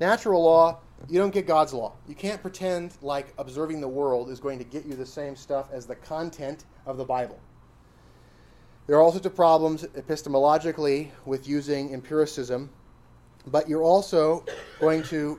Natural 0.00 0.42
law, 0.42 0.80
you 1.08 1.18
don't 1.18 1.32
get 1.32 1.46
God's 1.46 1.72
law. 1.72 1.94
You 2.08 2.14
can't 2.14 2.40
pretend 2.40 2.96
like 3.02 3.32
observing 3.38 3.80
the 3.80 3.88
world 3.88 4.30
is 4.30 4.40
going 4.40 4.58
to 4.58 4.64
get 4.64 4.86
you 4.86 4.94
the 4.94 5.06
same 5.06 5.36
stuff 5.36 5.68
as 5.72 5.86
the 5.86 5.94
content 5.96 6.64
of 6.86 6.96
the 6.96 7.04
Bible. 7.04 7.38
There 8.86 8.96
are 8.96 9.02
all 9.02 9.12
sorts 9.12 9.26
of 9.26 9.36
problems 9.36 9.84
epistemologically 9.84 11.10
with 11.26 11.46
using 11.46 11.92
empiricism, 11.92 12.70
but 13.46 13.68
you're 13.68 13.82
also 13.82 14.44
going 14.80 15.02
to 15.04 15.38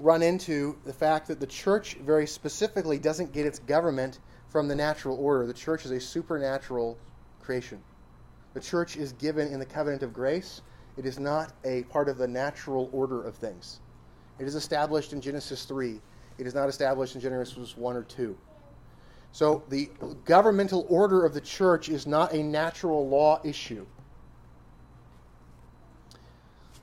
run 0.00 0.22
into 0.22 0.76
the 0.84 0.92
fact 0.92 1.28
that 1.28 1.40
the 1.40 1.46
church 1.46 1.94
very 1.96 2.26
specifically 2.26 2.98
doesn't 2.98 3.32
get 3.32 3.46
its 3.46 3.58
government 3.58 4.20
from 4.48 4.66
the 4.66 4.74
natural 4.74 5.16
order. 5.18 5.46
The 5.46 5.54
church 5.54 5.84
is 5.84 5.90
a 5.90 6.00
supernatural 6.00 6.98
creation. 7.40 7.80
The 8.54 8.60
church 8.60 8.96
is 8.96 9.12
given 9.12 9.48
in 9.48 9.60
the 9.60 9.66
covenant 9.66 10.02
of 10.02 10.12
grace. 10.12 10.62
It 10.96 11.06
is 11.06 11.18
not 11.18 11.52
a 11.64 11.84
part 11.84 12.08
of 12.08 12.18
the 12.18 12.26
natural 12.26 12.90
order 12.92 13.22
of 13.22 13.34
things. 13.34 13.80
It 14.38 14.46
is 14.46 14.54
established 14.54 15.12
in 15.12 15.20
Genesis 15.20 15.64
3. 15.64 16.00
It 16.38 16.46
is 16.46 16.54
not 16.54 16.68
established 16.68 17.14
in 17.14 17.20
Genesis 17.20 17.76
1 17.76 17.96
or 17.96 18.02
2. 18.02 18.36
So 19.32 19.62
the 19.68 19.90
governmental 20.24 20.86
order 20.88 21.24
of 21.24 21.34
the 21.34 21.40
church 21.40 21.88
is 21.88 22.06
not 22.06 22.32
a 22.32 22.42
natural 22.42 23.08
law 23.08 23.40
issue. 23.44 23.86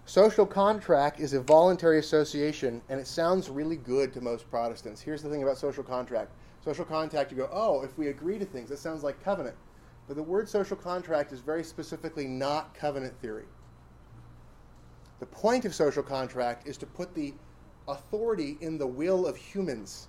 Social 0.07 0.45
contract 0.45 1.19
is 1.19 1.33
a 1.33 1.41
voluntary 1.41 1.99
association, 1.99 2.81
and 2.87 2.97
it 2.97 3.07
sounds 3.07 3.49
really 3.49 3.75
good 3.75 4.13
to 4.13 4.21
most 4.21 4.49
Protestants. 4.49 5.01
Here's 5.01 5.21
the 5.21 5.29
thing 5.29 5.43
about 5.43 5.57
social 5.57 5.83
contract 5.83 6.31
social 6.63 6.85
contract, 6.85 7.29
you 7.29 7.35
go, 7.35 7.49
oh, 7.51 7.81
if 7.81 7.97
we 7.97 8.07
agree 8.07 8.39
to 8.39 8.45
things, 8.45 8.69
that 8.69 8.79
sounds 8.79 9.03
like 9.03 9.21
covenant. 9.21 9.55
But 10.07 10.15
the 10.15 10.23
word 10.23 10.47
social 10.47 10.77
contract 10.77 11.33
is 11.33 11.41
very 11.41 11.61
specifically 11.61 12.25
not 12.25 12.73
covenant 12.73 13.19
theory. 13.21 13.43
The 15.19 15.25
point 15.25 15.65
of 15.65 15.75
social 15.75 16.03
contract 16.03 16.67
is 16.69 16.77
to 16.77 16.85
put 16.85 17.13
the 17.13 17.33
authority 17.89 18.57
in 18.61 18.77
the 18.77 18.87
will 18.87 19.27
of 19.27 19.35
humans. 19.35 20.07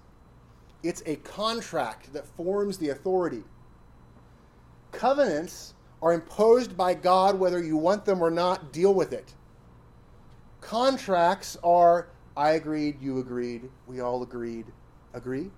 It's 0.85 1.03
a 1.07 1.17
contract 1.17 2.13
that 2.13 2.25
forms 2.25 2.79
the 2.79 2.91
authority. 2.91 3.43
Covenants 4.93 5.75
are 6.03 6.13
imposed 6.13 6.77
by 6.77 6.95
God 6.95 7.37
whether 7.37 7.63
you 7.63 7.77
want 7.77 8.05
them 8.05 8.23
or 8.23 8.31
not, 8.31 8.73
deal 8.73 8.95
with 8.95 9.13
it. 9.13 9.35
Contracts 10.61 11.57
are 11.63 12.09
I 12.37 12.51
agreed, 12.51 13.03
you 13.03 13.19
agreed, 13.19 13.69
we 13.89 14.01
all 14.01 14.23
agreed. 14.23 14.67
Agree? 15.13 15.51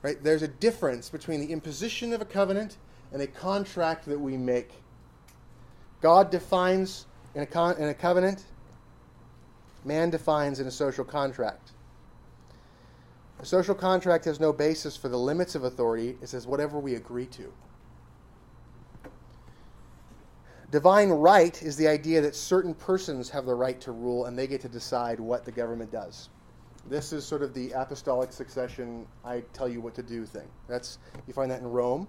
Right? 0.00 0.22
There's 0.22 0.40
a 0.40 0.48
difference 0.48 1.10
between 1.10 1.40
the 1.40 1.52
imposition 1.52 2.14
of 2.14 2.22
a 2.22 2.24
covenant 2.24 2.78
and 3.12 3.20
a 3.20 3.26
contract 3.26 4.06
that 4.06 4.18
we 4.18 4.38
make. 4.38 4.72
God 6.00 6.30
defines 6.30 7.06
in 7.34 7.42
a, 7.42 7.46
con- 7.46 7.76
in 7.76 7.88
a 7.88 7.94
covenant, 7.94 8.44
man 9.84 10.08
defines 10.08 10.58
in 10.58 10.66
a 10.66 10.70
social 10.70 11.04
contract. 11.04 11.72
A 13.40 13.44
social 13.44 13.74
contract 13.74 14.24
has 14.24 14.40
no 14.40 14.54
basis 14.54 14.96
for 14.96 15.10
the 15.10 15.18
limits 15.18 15.54
of 15.54 15.64
authority, 15.64 16.16
it 16.22 16.28
says 16.28 16.46
whatever 16.46 16.78
we 16.78 16.94
agree 16.94 17.26
to. 17.26 17.52
Divine 20.74 21.10
right 21.10 21.62
is 21.62 21.76
the 21.76 21.86
idea 21.86 22.20
that 22.20 22.34
certain 22.34 22.74
persons 22.74 23.30
have 23.30 23.46
the 23.46 23.54
right 23.54 23.80
to 23.80 23.92
rule 23.92 24.24
and 24.24 24.36
they 24.36 24.48
get 24.48 24.60
to 24.62 24.68
decide 24.68 25.20
what 25.20 25.44
the 25.44 25.52
government 25.52 25.92
does. 25.92 26.30
This 26.90 27.12
is 27.12 27.24
sort 27.24 27.42
of 27.42 27.54
the 27.54 27.70
apostolic 27.70 28.32
succession, 28.32 29.06
I 29.24 29.44
tell 29.52 29.68
you 29.68 29.80
what 29.80 29.94
to 29.94 30.02
do 30.02 30.26
thing. 30.26 30.48
That's 30.66 30.98
you 31.28 31.32
find 31.32 31.48
that 31.52 31.60
in 31.60 31.68
Rome. 31.68 32.08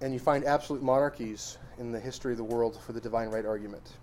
And 0.00 0.14
you 0.14 0.18
find 0.18 0.46
absolute 0.46 0.82
monarchies 0.82 1.58
in 1.78 1.92
the 1.92 2.00
history 2.00 2.32
of 2.32 2.38
the 2.38 2.44
world 2.44 2.80
for 2.80 2.94
the 2.94 3.00
divine 3.00 3.28
right 3.28 3.44
argument. 3.44 3.98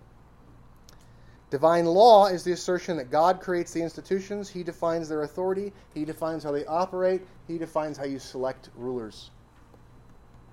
Divine 1.50 1.86
law 1.86 2.28
is 2.28 2.44
the 2.44 2.52
assertion 2.52 2.96
that 2.98 3.10
God 3.10 3.42
creates 3.42 3.74
the 3.74 3.82
institutions, 3.82 4.50
He 4.50 4.62
defines 4.62 5.10
their 5.10 5.24
authority, 5.24 5.74
He 5.96 6.06
defines 6.06 6.44
how 6.44 6.52
they 6.52 6.68
operate, 6.68 7.24
He 7.48 7.58
defines 7.58 7.98
how 7.98 8.06
you 8.06 8.20
select 8.20 8.70
rulers. 8.76 9.32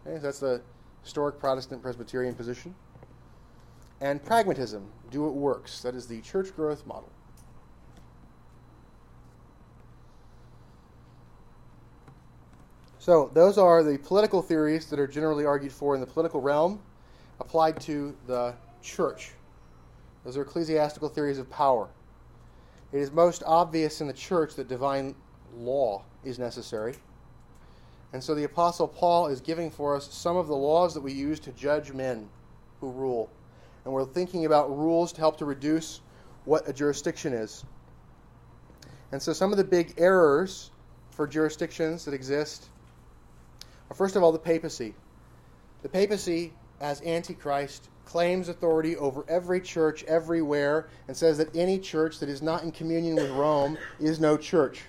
Okay, 0.06 0.16
so 0.16 0.22
that's 0.22 0.40
the 0.40 0.60
historic 1.02 1.38
Protestant 1.38 1.82
Presbyterian 1.82 2.34
position. 2.34 2.74
And 4.00 4.22
pragmatism, 4.22 4.86
do 5.10 5.22
what 5.22 5.34
works. 5.34 5.80
That 5.82 5.94
is 5.94 6.06
the 6.06 6.20
church 6.20 6.54
growth 6.54 6.86
model. 6.86 7.10
So, 12.98 13.30
those 13.34 13.58
are 13.58 13.82
the 13.82 13.98
political 13.98 14.40
theories 14.40 14.86
that 14.86 14.98
are 14.98 15.06
generally 15.06 15.44
argued 15.44 15.72
for 15.72 15.94
in 15.94 16.00
the 16.00 16.06
political 16.06 16.40
realm 16.40 16.80
applied 17.38 17.80
to 17.82 18.16
the 18.26 18.54
church. 18.82 19.32
Those 20.24 20.38
are 20.38 20.42
ecclesiastical 20.42 21.10
theories 21.10 21.38
of 21.38 21.50
power. 21.50 21.88
It 22.92 23.00
is 23.00 23.10
most 23.10 23.42
obvious 23.46 24.00
in 24.00 24.06
the 24.06 24.12
church 24.12 24.54
that 24.54 24.68
divine 24.68 25.14
law 25.54 26.02
is 26.24 26.38
necessary. 26.38 26.94
And 28.14 28.22
so 28.22 28.32
the 28.36 28.44
Apostle 28.44 28.86
Paul 28.86 29.26
is 29.26 29.40
giving 29.40 29.72
for 29.72 29.96
us 29.96 30.08
some 30.14 30.36
of 30.36 30.46
the 30.46 30.54
laws 30.54 30.94
that 30.94 31.00
we 31.00 31.12
use 31.12 31.40
to 31.40 31.50
judge 31.50 31.92
men 31.92 32.28
who 32.80 32.92
rule. 32.92 33.28
And 33.84 33.92
we're 33.92 34.04
thinking 34.04 34.46
about 34.46 34.70
rules 34.70 35.12
to 35.14 35.20
help 35.20 35.36
to 35.38 35.44
reduce 35.44 36.00
what 36.44 36.68
a 36.68 36.72
jurisdiction 36.72 37.32
is. 37.32 37.64
And 39.10 39.20
so 39.20 39.32
some 39.32 39.50
of 39.50 39.58
the 39.58 39.64
big 39.64 39.94
errors 39.98 40.70
for 41.10 41.26
jurisdictions 41.26 42.04
that 42.04 42.14
exist 42.14 42.68
are, 43.90 43.96
first 43.96 44.14
of 44.14 44.22
all, 44.22 44.30
the 44.30 44.38
papacy. 44.38 44.94
The 45.82 45.88
papacy, 45.88 46.52
as 46.80 47.02
Antichrist, 47.02 47.88
claims 48.04 48.48
authority 48.48 48.96
over 48.96 49.24
every 49.28 49.60
church 49.60 50.04
everywhere 50.04 50.88
and 51.08 51.16
says 51.16 51.36
that 51.38 51.56
any 51.56 51.80
church 51.80 52.20
that 52.20 52.28
is 52.28 52.42
not 52.42 52.62
in 52.62 52.70
communion 52.70 53.16
with 53.16 53.30
Rome 53.32 53.76
is 53.98 54.20
no 54.20 54.36
church. 54.36 54.82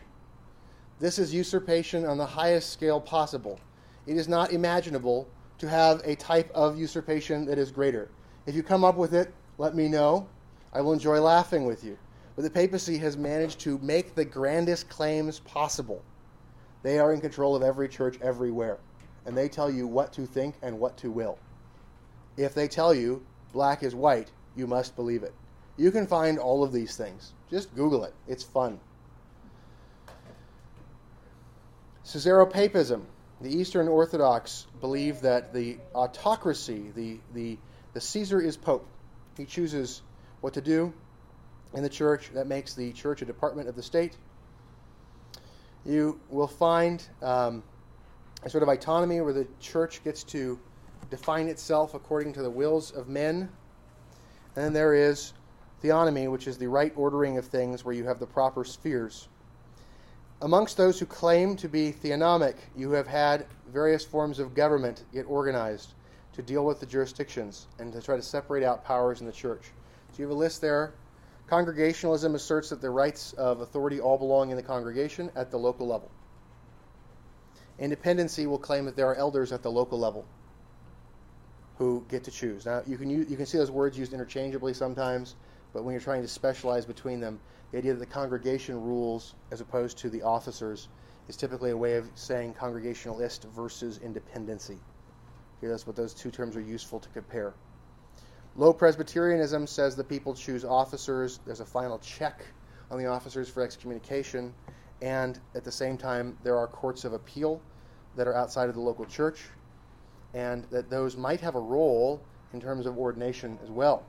This 0.97 1.19
is 1.19 1.33
usurpation 1.33 2.05
on 2.05 2.17
the 2.17 2.25
highest 2.25 2.71
scale 2.71 3.01
possible. 3.01 3.59
It 4.07 4.15
is 4.15 4.29
not 4.29 4.53
imaginable 4.53 5.27
to 5.57 5.67
have 5.67 6.01
a 6.05 6.15
type 6.15 6.49
of 6.55 6.79
usurpation 6.79 7.45
that 7.45 7.57
is 7.57 7.69
greater. 7.69 8.09
If 8.45 8.55
you 8.55 8.63
come 8.63 8.85
up 8.85 8.95
with 8.95 9.13
it, 9.13 9.33
let 9.57 9.75
me 9.75 9.89
know. 9.89 10.27
I 10.71 10.79
will 10.79 10.93
enjoy 10.93 11.19
laughing 11.19 11.65
with 11.65 11.83
you. 11.83 11.97
But 12.35 12.43
the 12.43 12.49
papacy 12.49 12.97
has 12.99 13.17
managed 13.17 13.59
to 13.61 13.77
make 13.79 14.15
the 14.15 14.23
grandest 14.23 14.87
claims 14.87 15.39
possible. 15.39 16.01
They 16.81 16.97
are 16.99 17.13
in 17.13 17.19
control 17.19 17.55
of 17.55 17.63
every 17.63 17.89
church 17.89 18.17
everywhere, 18.21 18.77
and 19.25 19.35
they 19.35 19.49
tell 19.49 19.69
you 19.69 19.87
what 19.87 20.13
to 20.13 20.25
think 20.25 20.55
and 20.61 20.79
what 20.79 20.95
to 20.97 21.11
will. 21.11 21.37
If 22.37 22.53
they 22.53 22.67
tell 22.67 22.93
you 22.93 23.25
black 23.51 23.83
is 23.83 23.95
white, 23.95 24.31
you 24.55 24.65
must 24.67 24.95
believe 24.95 25.23
it. 25.23 25.33
You 25.77 25.91
can 25.91 26.07
find 26.07 26.37
all 26.39 26.63
of 26.63 26.71
these 26.71 26.95
things. 26.95 27.33
Just 27.49 27.73
Google 27.75 28.05
it, 28.05 28.13
it's 28.27 28.43
fun. 28.43 28.79
Caesaropapism. 32.05 33.01
The 33.41 33.49
Eastern 33.49 33.87
Orthodox 33.87 34.67
believe 34.79 35.21
that 35.21 35.53
the 35.53 35.77
autocracy, 35.93 36.91
the, 36.95 37.19
the, 37.33 37.57
the 37.93 38.01
Caesar 38.01 38.39
is 38.39 38.55
Pope. 38.55 38.87
He 39.37 39.45
chooses 39.45 40.01
what 40.41 40.53
to 40.53 40.61
do 40.61 40.93
in 41.73 41.83
the 41.83 41.89
church. 41.89 42.29
That 42.33 42.47
makes 42.47 42.75
the 42.75 42.93
church 42.93 43.21
a 43.21 43.25
department 43.25 43.67
of 43.67 43.75
the 43.75 43.83
state. 43.83 44.15
You 45.83 46.19
will 46.29 46.47
find 46.47 47.03
um, 47.21 47.63
a 48.43 48.49
sort 48.49 48.63
of 48.63 48.69
autonomy 48.69 49.19
where 49.21 49.33
the 49.33 49.47
church 49.59 50.03
gets 50.03 50.23
to 50.25 50.59
define 51.09 51.47
itself 51.47 51.93
according 51.93 52.33
to 52.33 52.41
the 52.41 52.49
wills 52.49 52.91
of 52.91 53.09
men. 53.09 53.49
And 54.55 54.65
then 54.65 54.73
there 54.73 54.93
is 54.93 55.33
theonomy, 55.83 56.31
which 56.31 56.47
is 56.47 56.57
the 56.57 56.67
right 56.67 56.93
ordering 56.95 57.37
of 57.37 57.45
things 57.45 57.83
where 57.83 57.93
you 57.93 58.05
have 58.05 58.19
the 58.19 58.27
proper 58.27 58.63
spheres. 58.63 59.27
Amongst 60.41 60.75
those 60.75 60.99
who 60.99 61.05
claim 61.05 61.55
to 61.57 61.69
be 61.69 61.93
theonomic, 61.93 62.55
you 62.75 62.91
have 62.91 63.07
had 63.07 63.45
various 63.71 64.03
forms 64.03 64.39
of 64.39 64.53
government 64.53 65.03
get 65.13 65.23
organized 65.23 65.93
to 66.33 66.41
deal 66.41 66.65
with 66.65 66.79
the 66.81 66.85
jurisdictions 66.85 67.67
and 67.79 67.93
to 67.93 68.01
try 68.01 68.17
to 68.17 68.21
separate 68.21 68.63
out 68.63 68.83
powers 68.83 69.21
in 69.21 69.27
the 69.27 69.31
church. 69.31 69.71
So 70.11 70.17
you 70.17 70.25
have 70.25 70.35
a 70.35 70.39
list 70.39 70.59
there. 70.59 70.93
Congregationalism 71.47 72.35
asserts 72.35 72.69
that 72.69 72.81
the 72.81 72.89
rights 72.89 73.33
of 73.33 73.61
authority 73.61 74.01
all 74.01 74.17
belong 74.17 74.49
in 74.49 74.57
the 74.57 74.63
congregation 74.63 75.31
at 75.35 75.51
the 75.51 75.57
local 75.57 75.87
level. 75.87 76.11
Independency 77.79 78.47
will 78.47 78.57
claim 78.57 78.85
that 78.85 78.95
there 78.95 79.07
are 79.07 79.15
elders 79.15 79.51
at 79.51 79.61
the 79.61 79.71
local 79.71 79.99
level 79.99 80.25
who 81.77 82.05
get 82.09 82.23
to 82.25 82.31
choose. 82.31 82.65
Now 82.65 82.81
you 82.85 82.97
can 82.97 83.09
use, 83.09 83.29
you 83.29 83.37
can 83.37 83.45
see 83.45 83.57
those 83.57 83.71
words 83.71 83.97
used 83.97 84.13
interchangeably 84.13 84.73
sometimes, 84.73 85.35
but 85.73 85.83
when 85.83 85.93
you're 85.93 86.01
trying 86.01 86.21
to 86.21 86.27
specialize 86.27 86.85
between 86.85 87.19
them, 87.19 87.39
the 87.75 87.79
idea 87.79 87.91
that 87.91 87.99
the 87.99 88.05
congregation 88.05 88.81
rules 88.81 89.35
as 89.51 89.59
opposed 89.59 89.97
to 89.97 90.09
the 90.09 90.21
officers 90.21 90.87
is 91.27 91.35
typically 91.35 91.71
a 91.71 91.77
way 91.77 91.95
of 91.95 92.09
saying 92.15 92.53
congregationalist 92.53 93.47
versus 93.53 93.99
independency. 94.01 94.77
Here, 95.59 95.69
that's 95.71 95.85
what 95.85 95.97
those 95.97 96.13
two 96.13 96.31
terms 96.31 96.55
are 96.55 96.61
useful 96.61 97.01
to 97.01 97.09
compare. 97.09 97.53
Low 98.55 98.71
Presbyterianism 98.71 99.67
says 99.67 99.93
the 99.93 100.05
people 100.05 100.33
choose 100.33 100.63
officers. 100.63 101.41
There's 101.45 101.59
a 101.59 101.65
final 101.65 101.99
check 101.99 102.45
on 102.91 102.97
the 102.97 103.07
officers 103.07 103.49
for 103.49 103.61
excommunication, 103.61 104.53
and 105.01 105.37
at 105.53 105.65
the 105.65 105.71
same 105.71 105.97
time, 105.97 106.37
there 106.43 106.57
are 106.57 106.67
courts 106.67 107.03
of 107.03 107.11
appeal 107.11 107.61
that 108.15 108.25
are 108.25 108.37
outside 108.37 108.69
of 108.69 108.75
the 108.75 108.81
local 108.81 109.03
church, 109.03 109.49
and 110.33 110.63
that 110.71 110.89
those 110.89 111.17
might 111.17 111.41
have 111.41 111.55
a 111.55 111.59
role 111.59 112.21
in 112.53 112.61
terms 112.61 112.85
of 112.85 112.97
ordination 112.97 113.59
as 113.61 113.69
well. 113.69 114.05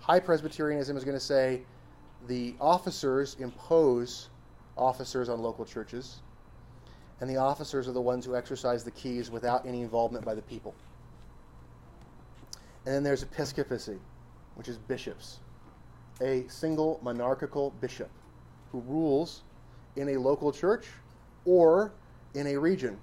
High 0.00 0.20
Presbyterianism 0.20 0.94
is 0.94 1.04
going 1.04 1.16
to 1.16 1.24
say 1.24 1.62
the 2.26 2.54
officers 2.60 3.36
impose 3.38 4.28
officers 4.76 5.28
on 5.28 5.40
local 5.40 5.64
churches, 5.64 6.20
and 7.20 7.28
the 7.28 7.36
officers 7.36 7.88
are 7.88 7.92
the 7.92 8.00
ones 8.00 8.24
who 8.24 8.36
exercise 8.36 8.84
the 8.84 8.90
keys 8.90 9.30
without 9.30 9.66
any 9.66 9.82
involvement 9.82 10.24
by 10.24 10.34
the 10.34 10.42
people. 10.42 10.74
And 12.84 12.94
then 12.94 13.02
there's 13.02 13.22
episcopacy, 13.22 13.98
which 14.56 14.68
is 14.68 14.78
bishops, 14.78 15.38
a 16.20 16.44
single 16.48 16.98
monarchical 17.02 17.70
bishop 17.80 18.10
who 18.72 18.80
rules 18.80 19.42
in 19.96 20.08
a 20.10 20.16
local 20.16 20.52
church 20.52 20.86
or 21.44 21.92
in 22.34 22.46
a 22.48 22.56
region. 22.56 22.98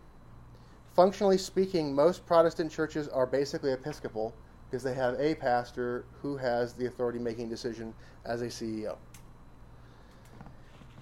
Functionally 0.95 1.37
speaking, 1.37 1.93
most 1.93 2.25
Protestant 2.25 2.71
churches 2.71 3.07
are 3.07 3.25
basically 3.25 3.71
episcopal 3.71 4.33
because 4.69 4.83
they 4.83 4.93
have 4.93 5.19
a 5.19 5.35
pastor 5.35 6.05
who 6.21 6.35
has 6.37 6.73
the 6.73 6.87
authority 6.87 7.19
making 7.19 7.49
decision 7.49 7.93
as 8.25 8.41
a 8.41 8.47
CEO. 8.47 8.97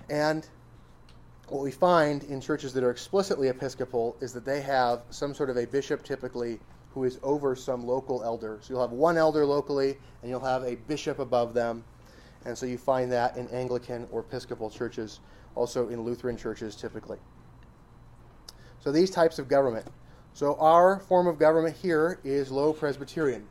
And 0.10 0.48
what 1.50 1.64
we 1.64 1.72
find 1.72 2.24
in 2.24 2.42
churches 2.42 2.74
that 2.74 2.84
are 2.84 2.92
explicitly 2.92 3.48
Episcopal 3.48 4.18
is 4.20 4.34
that 4.34 4.46
they 4.46 4.62
have 4.62 5.02
some 5.10 5.34
sort 5.34 5.50
of 5.50 5.58
a 5.58 5.66
bishop 5.66 6.04
typically 6.04 6.60
who 6.94 7.04
is 7.04 7.20
over 7.24 7.56
some 7.56 7.86
local 7.86 8.24
elder. 8.24 8.60
So 8.62 8.74
you'll 8.74 8.82
have 8.82 8.92
one 8.92 9.18
elder 9.18 9.46
locally 9.46 9.98
and 10.22 10.30
you'll 10.30 10.40
have 10.40 10.64
a 10.64 10.76
bishop 10.76 11.20
above 11.20 11.54
them. 11.54 11.84
And 12.46 12.58
so 12.58 12.66
you 12.66 12.78
find 12.78 13.12
that 13.12 13.38
in 13.38 13.48
Anglican 13.50 14.08
or 14.12 14.22
Episcopal 14.22 14.70
churches, 14.70 15.20
also 15.56 15.90
in 15.90 16.02
Lutheran 16.02 16.38
churches 16.38 16.76
typically. 16.76 17.18
So 18.80 18.92
these 18.92 19.10
types 19.10 19.40
of 19.40 19.48
government. 19.48 19.88
So 20.34 20.56
our 20.56 21.00
form 21.00 21.28
of 21.28 21.40
government 21.40 21.76
here 21.76 22.20
is 22.24 22.52
low 22.52 22.74
Presbyterian. 22.74 23.46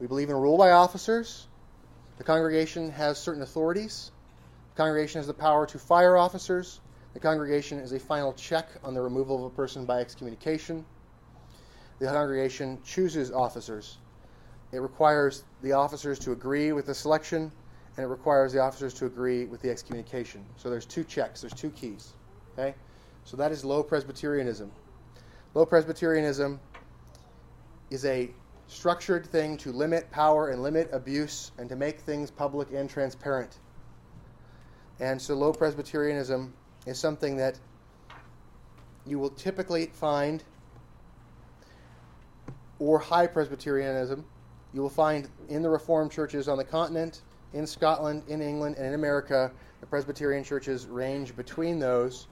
We 0.00 0.06
believe 0.06 0.30
in 0.30 0.36
rule 0.36 0.58
by 0.58 0.72
officers. 0.72 1.46
The 2.18 2.24
congregation 2.24 2.90
has 2.90 3.18
certain 3.18 3.42
authorities. 3.42 4.10
The 4.74 4.82
congregation 4.82 5.18
has 5.18 5.26
the 5.26 5.34
power 5.34 5.66
to 5.66 5.78
fire 5.78 6.16
officers. 6.16 6.80
The 7.12 7.20
congregation 7.20 7.78
is 7.78 7.92
a 7.92 7.98
final 7.98 8.32
check 8.32 8.68
on 8.82 8.94
the 8.94 9.02
removal 9.02 9.44
of 9.44 9.52
a 9.52 9.54
person 9.54 9.84
by 9.84 10.00
excommunication. 10.00 10.86
The 11.98 12.06
congregation 12.06 12.78
chooses 12.82 13.30
officers. 13.30 13.98
It 14.72 14.78
requires 14.78 15.44
the 15.60 15.72
officers 15.72 16.18
to 16.20 16.32
agree 16.32 16.72
with 16.72 16.86
the 16.86 16.94
selection, 16.94 17.52
and 17.96 18.04
it 18.04 18.08
requires 18.08 18.54
the 18.54 18.60
officers 18.60 18.94
to 18.94 19.06
agree 19.06 19.44
with 19.44 19.60
the 19.60 19.68
excommunication. 19.68 20.42
So 20.56 20.70
there's 20.70 20.86
two 20.86 21.04
checks, 21.04 21.42
there's 21.42 21.52
two 21.52 21.70
keys. 21.70 22.14
Okay? 22.54 22.74
So 23.24 23.36
that 23.36 23.52
is 23.52 23.66
low 23.66 23.82
Presbyterianism. 23.82 24.72
Low 25.52 25.66
Presbyterianism 25.66 26.58
is 27.90 28.06
a 28.06 28.30
structured 28.68 29.26
thing 29.26 29.58
to 29.58 29.70
limit 29.70 30.10
power 30.10 30.48
and 30.48 30.62
limit 30.62 30.88
abuse 30.92 31.52
and 31.58 31.68
to 31.68 31.76
make 31.76 32.00
things 32.00 32.30
public 32.30 32.72
and 32.72 32.88
transparent. 32.88 33.58
And 35.02 35.20
so 35.20 35.34
low 35.34 35.52
Presbyterianism 35.52 36.54
is 36.86 36.96
something 36.96 37.38
that 37.38 37.58
you 39.04 39.18
will 39.18 39.30
typically 39.30 39.86
find, 39.86 40.44
or 42.78 43.00
high 43.00 43.26
Presbyterianism, 43.26 44.24
you 44.72 44.80
will 44.80 44.88
find 44.88 45.28
in 45.48 45.60
the 45.60 45.68
Reformed 45.68 46.12
churches 46.12 46.46
on 46.46 46.56
the 46.56 46.62
continent, 46.62 47.22
in 47.52 47.66
Scotland, 47.66 48.22
in 48.28 48.40
England, 48.40 48.76
and 48.76 48.86
in 48.86 48.94
America. 48.94 49.50
The 49.80 49.86
Presbyterian 49.86 50.44
churches 50.44 50.86
range 50.86 51.34
between 51.34 51.80
those. 51.80 52.28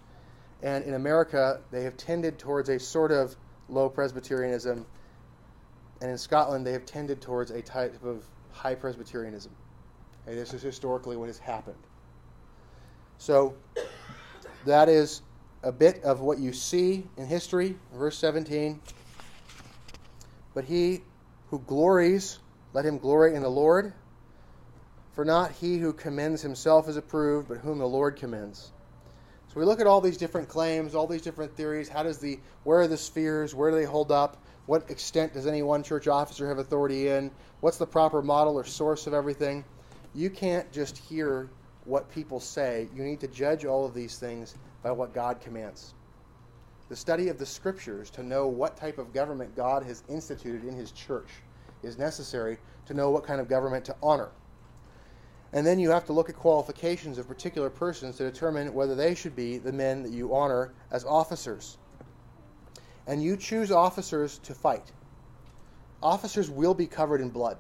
And 0.63 0.85
in 0.85 0.95
America, 0.95 1.61
they 1.73 1.83
have 1.83 1.97
tended 1.97 2.39
towards 2.39 2.69
a 2.69 2.79
sort 2.79 3.11
of 3.11 3.35
low 3.69 3.89
Presbyterianism. 3.89 4.87
And 6.01 6.11
in 6.13 6.19
Scotland, 6.19 6.65
they 6.65 6.73
have 6.73 6.87
tended 6.87 7.21
towards 7.21 7.51
a 7.51 7.63
type 7.63 8.01
of 8.05 8.23
high 8.53 8.77
Presbyterianism. 8.77 9.51
This 10.25 10.55
is 10.55 10.63
historically 10.63 11.17
what 11.17 11.27
has 11.27 11.39
happened. 11.39 11.75
So 13.21 13.55
that 14.65 14.89
is 14.89 15.21
a 15.63 15.71
bit 15.71 16.03
of 16.05 16.21
what 16.21 16.39
you 16.39 16.55
see 16.55 17.07
in 17.19 17.27
history, 17.27 17.77
verse 17.93 18.17
17. 18.17 18.81
But 20.55 20.65
he 20.65 21.03
who 21.51 21.59
glories, 21.67 22.39
let 22.73 22.87
him 22.87 22.97
glory 22.97 23.35
in 23.35 23.43
the 23.43 23.51
Lord. 23.51 23.93
For 25.13 25.27
not 25.27 25.53
he 25.53 25.77
who 25.77 25.93
commends 25.93 26.41
himself 26.41 26.89
is 26.89 26.97
approved, 26.97 27.49
but 27.49 27.59
whom 27.59 27.79
the 27.79 27.87
Lord 27.87 28.17
commends. 28.17 28.73
So 29.49 29.61
we 29.61 29.67
look 29.67 29.81
at 29.81 29.87
all 29.87 30.01
these 30.01 30.17
different 30.17 30.49
claims, 30.49 30.95
all 30.95 31.07
these 31.07 31.21
different 31.21 31.55
theories. 31.55 31.91
How 31.91 32.03
does 32.03 32.17
the 32.17 32.41
where 32.65 32.81
are 32.81 32.89
the 32.89 32.97
spheres? 32.97 33.55
Where 33.55 33.71
do 33.71 33.77
they 33.77 33.85
hold 33.85 34.11
up? 34.11 34.43
What 34.65 34.91
extent 34.91 35.35
does 35.35 35.47
any 35.47 35.63
one 35.63 35.83
church 35.83 36.09
officer 36.09 36.49
have 36.49 36.57
authority 36.57 37.09
in? 37.09 37.31
What's 37.61 37.77
the 37.77 37.87
proper 37.87 38.23
model 38.23 38.57
or 38.57 38.65
source 38.65 39.07
of 39.07 39.13
everything? 39.13 39.63
You 40.15 40.31
can't 40.31 40.73
just 40.73 40.97
hear 40.97 41.51
what 41.91 42.11
people 42.11 42.41
say. 42.41 42.89
You 42.95 43.03
need 43.03 43.21
to 43.21 43.29
judge 43.29 43.65
all 43.65 43.85
of 43.85 43.93
these 43.93 44.19
things 44.19 44.55
by 44.83 44.93
what 44.93 45.13
God 45.13 45.41
commands. 45.41 45.95
The 46.89 46.97
study 46.97 47.29
of 47.29 47.39
the 47.39 47.47
scriptures 47.47 48.11
to 48.11 48.23
know 48.23 48.47
what 48.47 48.77
type 48.77 48.99
of 48.99 49.13
government 49.13 49.55
God 49.55 49.85
has 49.85 50.03
instituted 50.09 50.65
in 50.65 50.75
his 50.75 50.93
church 50.93 51.29
is 51.83 51.99
necessary 51.99 52.59
to 52.87 52.95
know 52.95 53.11
what 53.11 53.25
kind 53.25 53.41
of 53.41 53.49
government 53.49 53.85
to 53.87 53.97
honor. 54.03 54.31
And 55.53 55.67
then 55.67 55.81
you 55.81 55.91
have 55.91 56.07
to 56.07 56.13
look 56.13 56.29
at 56.29 56.37
qualifications 56.37 57.19
of 57.19 57.27
particular 57.27 57.71
persons 57.71 58.17
to 58.17 58.25
determine 58.25 58.73
whether 58.73 58.95
they 58.95 59.15
should 59.15 59.35
be 59.35 59.59
the 59.59 59.73
men 59.73 60.03
that 60.05 60.13
you 60.13 60.35
honor 60.35 60.73
as 60.93 61.05
officers. 61.05 61.77
And 63.07 63.23
you 63.23 63.37
choose 63.37 63.73
officers 63.73 64.39
to 64.45 64.55
fight. 64.55 64.93
Officers 66.03 66.51
will 66.51 66.75
be 66.75 66.87
covered 66.87 67.21
in 67.21 67.31
blood. 67.31 67.59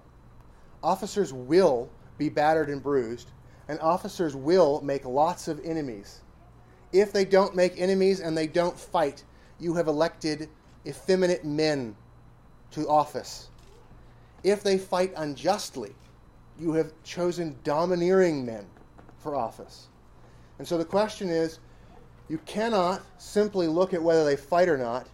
Officers 0.82 1.32
will 1.32 1.90
be 2.16 2.28
battered 2.28 2.68
and 2.68 2.82
bruised 2.82 3.32
and 3.70 3.78
officers 3.78 4.34
will 4.34 4.80
make 4.80 5.04
lots 5.04 5.46
of 5.46 5.64
enemies. 5.64 6.22
If 6.92 7.12
they 7.12 7.24
don't 7.24 7.54
make 7.54 7.80
enemies 7.80 8.18
and 8.18 8.36
they 8.36 8.48
don't 8.48 8.76
fight, 8.76 9.22
you 9.60 9.74
have 9.74 9.86
elected 9.86 10.48
effeminate 10.84 11.44
men 11.44 11.94
to 12.72 12.88
office. 12.88 13.48
If 14.42 14.64
they 14.64 14.76
fight 14.76 15.12
unjustly, 15.16 15.94
you 16.58 16.72
have 16.72 16.92
chosen 17.04 17.54
domineering 17.62 18.44
men 18.44 18.66
for 19.18 19.36
office. 19.36 19.86
And 20.58 20.66
so 20.66 20.76
the 20.76 20.84
question 20.84 21.28
is 21.28 21.60
you 22.28 22.38
cannot 22.38 23.02
simply 23.18 23.68
look 23.68 23.94
at 23.94 24.02
whether 24.02 24.24
they 24.24 24.34
fight 24.34 24.68
or 24.68 24.78
not. 24.78 25.06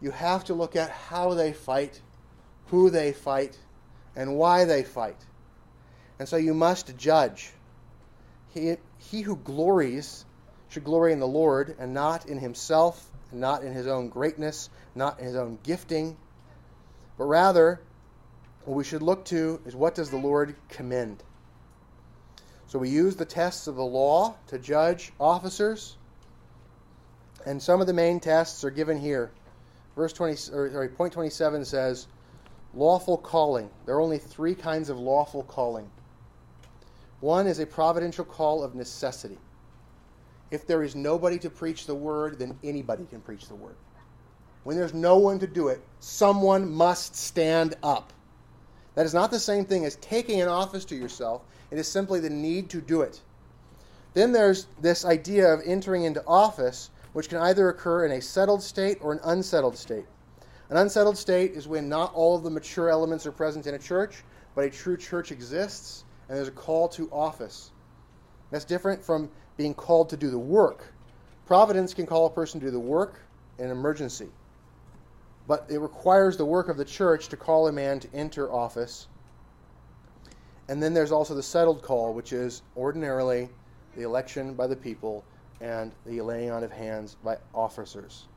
You 0.00 0.10
have 0.10 0.42
to 0.44 0.54
look 0.54 0.74
at 0.74 0.88
how 0.88 1.34
they 1.34 1.52
fight, 1.52 2.00
who 2.68 2.88
they 2.88 3.12
fight, 3.12 3.58
and 4.16 4.36
why 4.36 4.64
they 4.64 4.84
fight. 4.84 5.26
And 6.18 6.26
so 6.26 6.38
you 6.38 6.54
must 6.54 6.96
judge. 6.96 7.52
He, 8.52 8.76
he 8.98 9.22
who 9.22 9.36
glories 9.36 10.24
should 10.68 10.84
glory 10.84 11.12
in 11.12 11.20
the 11.20 11.26
Lord 11.26 11.76
and 11.78 11.94
not 11.94 12.26
in 12.26 12.38
himself, 12.38 13.10
not 13.32 13.62
in 13.62 13.72
his 13.72 13.86
own 13.86 14.08
greatness, 14.08 14.70
not 14.94 15.18
in 15.18 15.26
his 15.26 15.36
own 15.36 15.58
gifting, 15.62 16.16
but 17.16 17.24
rather 17.24 17.80
what 18.64 18.74
we 18.74 18.84
should 18.84 19.02
look 19.02 19.24
to 19.26 19.60
is 19.66 19.74
what 19.74 19.94
does 19.94 20.10
the 20.10 20.16
Lord 20.16 20.54
commend? 20.68 21.22
So 22.66 22.78
we 22.78 22.88
use 22.88 23.16
the 23.16 23.24
tests 23.24 23.66
of 23.66 23.76
the 23.76 23.84
law 23.84 24.36
to 24.48 24.58
judge 24.58 25.12
officers, 25.18 25.96
and 27.44 27.60
some 27.60 27.80
of 27.80 27.86
the 27.86 27.92
main 27.92 28.20
tests 28.20 28.64
are 28.64 28.70
given 28.70 28.98
here. 28.98 29.32
Verse 29.96 30.12
20, 30.12 30.52
or, 30.52 30.70
sorry, 30.70 30.88
point 30.88 31.12
27 31.12 31.64
says, 31.64 32.06
lawful 32.74 33.18
calling. 33.18 33.70
There 33.86 33.96
are 33.96 34.00
only 34.00 34.18
three 34.18 34.54
kinds 34.54 34.88
of 34.88 34.98
lawful 34.98 35.42
calling. 35.42 35.90
One 37.20 37.46
is 37.46 37.58
a 37.58 37.66
providential 37.66 38.24
call 38.24 38.62
of 38.62 38.74
necessity. 38.74 39.38
If 40.50 40.66
there 40.66 40.82
is 40.82 40.96
nobody 40.96 41.38
to 41.40 41.50
preach 41.50 41.86
the 41.86 41.94
word, 41.94 42.38
then 42.38 42.58
anybody 42.64 43.04
can 43.04 43.20
preach 43.20 43.46
the 43.46 43.54
word. 43.54 43.76
When 44.64 44.76
there's 44.76 44.94
no 44.94 45.18
one 45.18 45.38
to 45.38 45.46
do 45.46 45.68
it, 45.68 45.82
someone 46.00 46.70
must 46.70 47.14
stand 47.14 47.76
up. 47.82 48.12
That 48.94 49.06
is 49.06 49.14
not 49.14 49.30
the 49.30 49.38
same 49.38 49.64
thing 49.64 49.84
as 49.84 49.96
taking 49.96 50.40
an 50.40 50.48
office 50.48 50.84
to 50.86 50.96
yourself, 50.96 51.42
it 51.70 51.78
is 51.78 51.86
simply 51.86 52.20
the 52.20 52.30
need 52.30 52.68
to 52.70 52.80
do 52.80 53.02
it. 53.02 53.20
Then 54.14 54.32
there's 54.32 54.66
this 54.80 55.04
idea 55.04 55.52
of 55.52 55.62
entering 55.64 56.04
into 56.04 56.24
office, 56.26 56.90
which 57.12 57.28
can 57.28 57.38
either 57.38 57.68
occur 57.68 58.06
in 58.06 58.12
a 58.12 58.20
settled 58.20 58.62
state 58.62 58.98
or 59.00 59.12
an 59.12 59.20
unsettled 59.22 59.76
state. 59.76 60.06
An 60.68 60.76
unsettled 60.76 61.16
state 61.16 61.52
is 61.52 61.68
when 61.68 61.88
not 61.88 62.14
all 62.14 62.36
of 62.36 62.42
the 62.42 62.50
mature 62.50 62.88
elements 62.88 63.26
are 63.26 63.32
present 63.32 63.66
in 63.66 63.74
a 63.74 63.78
church, 63.78 64.24
but 64.54 64.64
a 64.64 64.70
true 64.70 64.96
church 64.96 65.30
exists 65.30 66.04
and 66.30 66.38
there's 66.38 66.48
a 66.48 66.52
call 66.52 66.88
to 66.88 67.10
office. 67.10 67.72
That's 68.52 68.64
different 68.64 69.04
from 69.04 69.28
being 69.56 69.74
called 69.74 70.08
to 70.10 70.16
do 70.16 70.30
the 70.30 70.38
work. 70.38 70.94
Providence 71.44 71.92
can 71.92 72.06
call 72.06 72.26
a 72.26 72.30
person 72.30 72.60
to 72.60 72.66
do 72.66 72.70
the 72.70 72.78
work 72.78 73.20
in 73.58 73.64
an 73.64 73.72
emergency, 73.72 74.28
but 75.48 75.66
it 75.68 75.80
requires 75.80 76.36
the 76.36 76.44
work 76.44 76.68
of 76.68 76.76
the 76.76 76.84
church 76.84 77.28
to 77.30 77.36
call 77.36 77.66
a 77.66 77.72
man 77.72 77.98
to 77.98 78.08
enter 78.14 78.50
office. 78.52 79.08
And 80.68 80.80
then 80.80 80.94
there's 80.94 81.10
also 81.10 81.34
the 81.34 81.42
settled 81.42 81.82
call, 81.82 82.14
which 82.14 82.32
is 82.32 82.62
ordinarily 82.76 83.48
the 83.96 84.02
election 84.02 84.54
by 84.54 84.68
the 84.68 84.76
people 84.76 85.24
and 85.60 85.90
the 86.06 86.20
laying 86.20 86.52
on 86.52 86.62
of 86.62 86.70
hands 86.70 87.16
by 87.24 87.38
officers. 87.52 88.28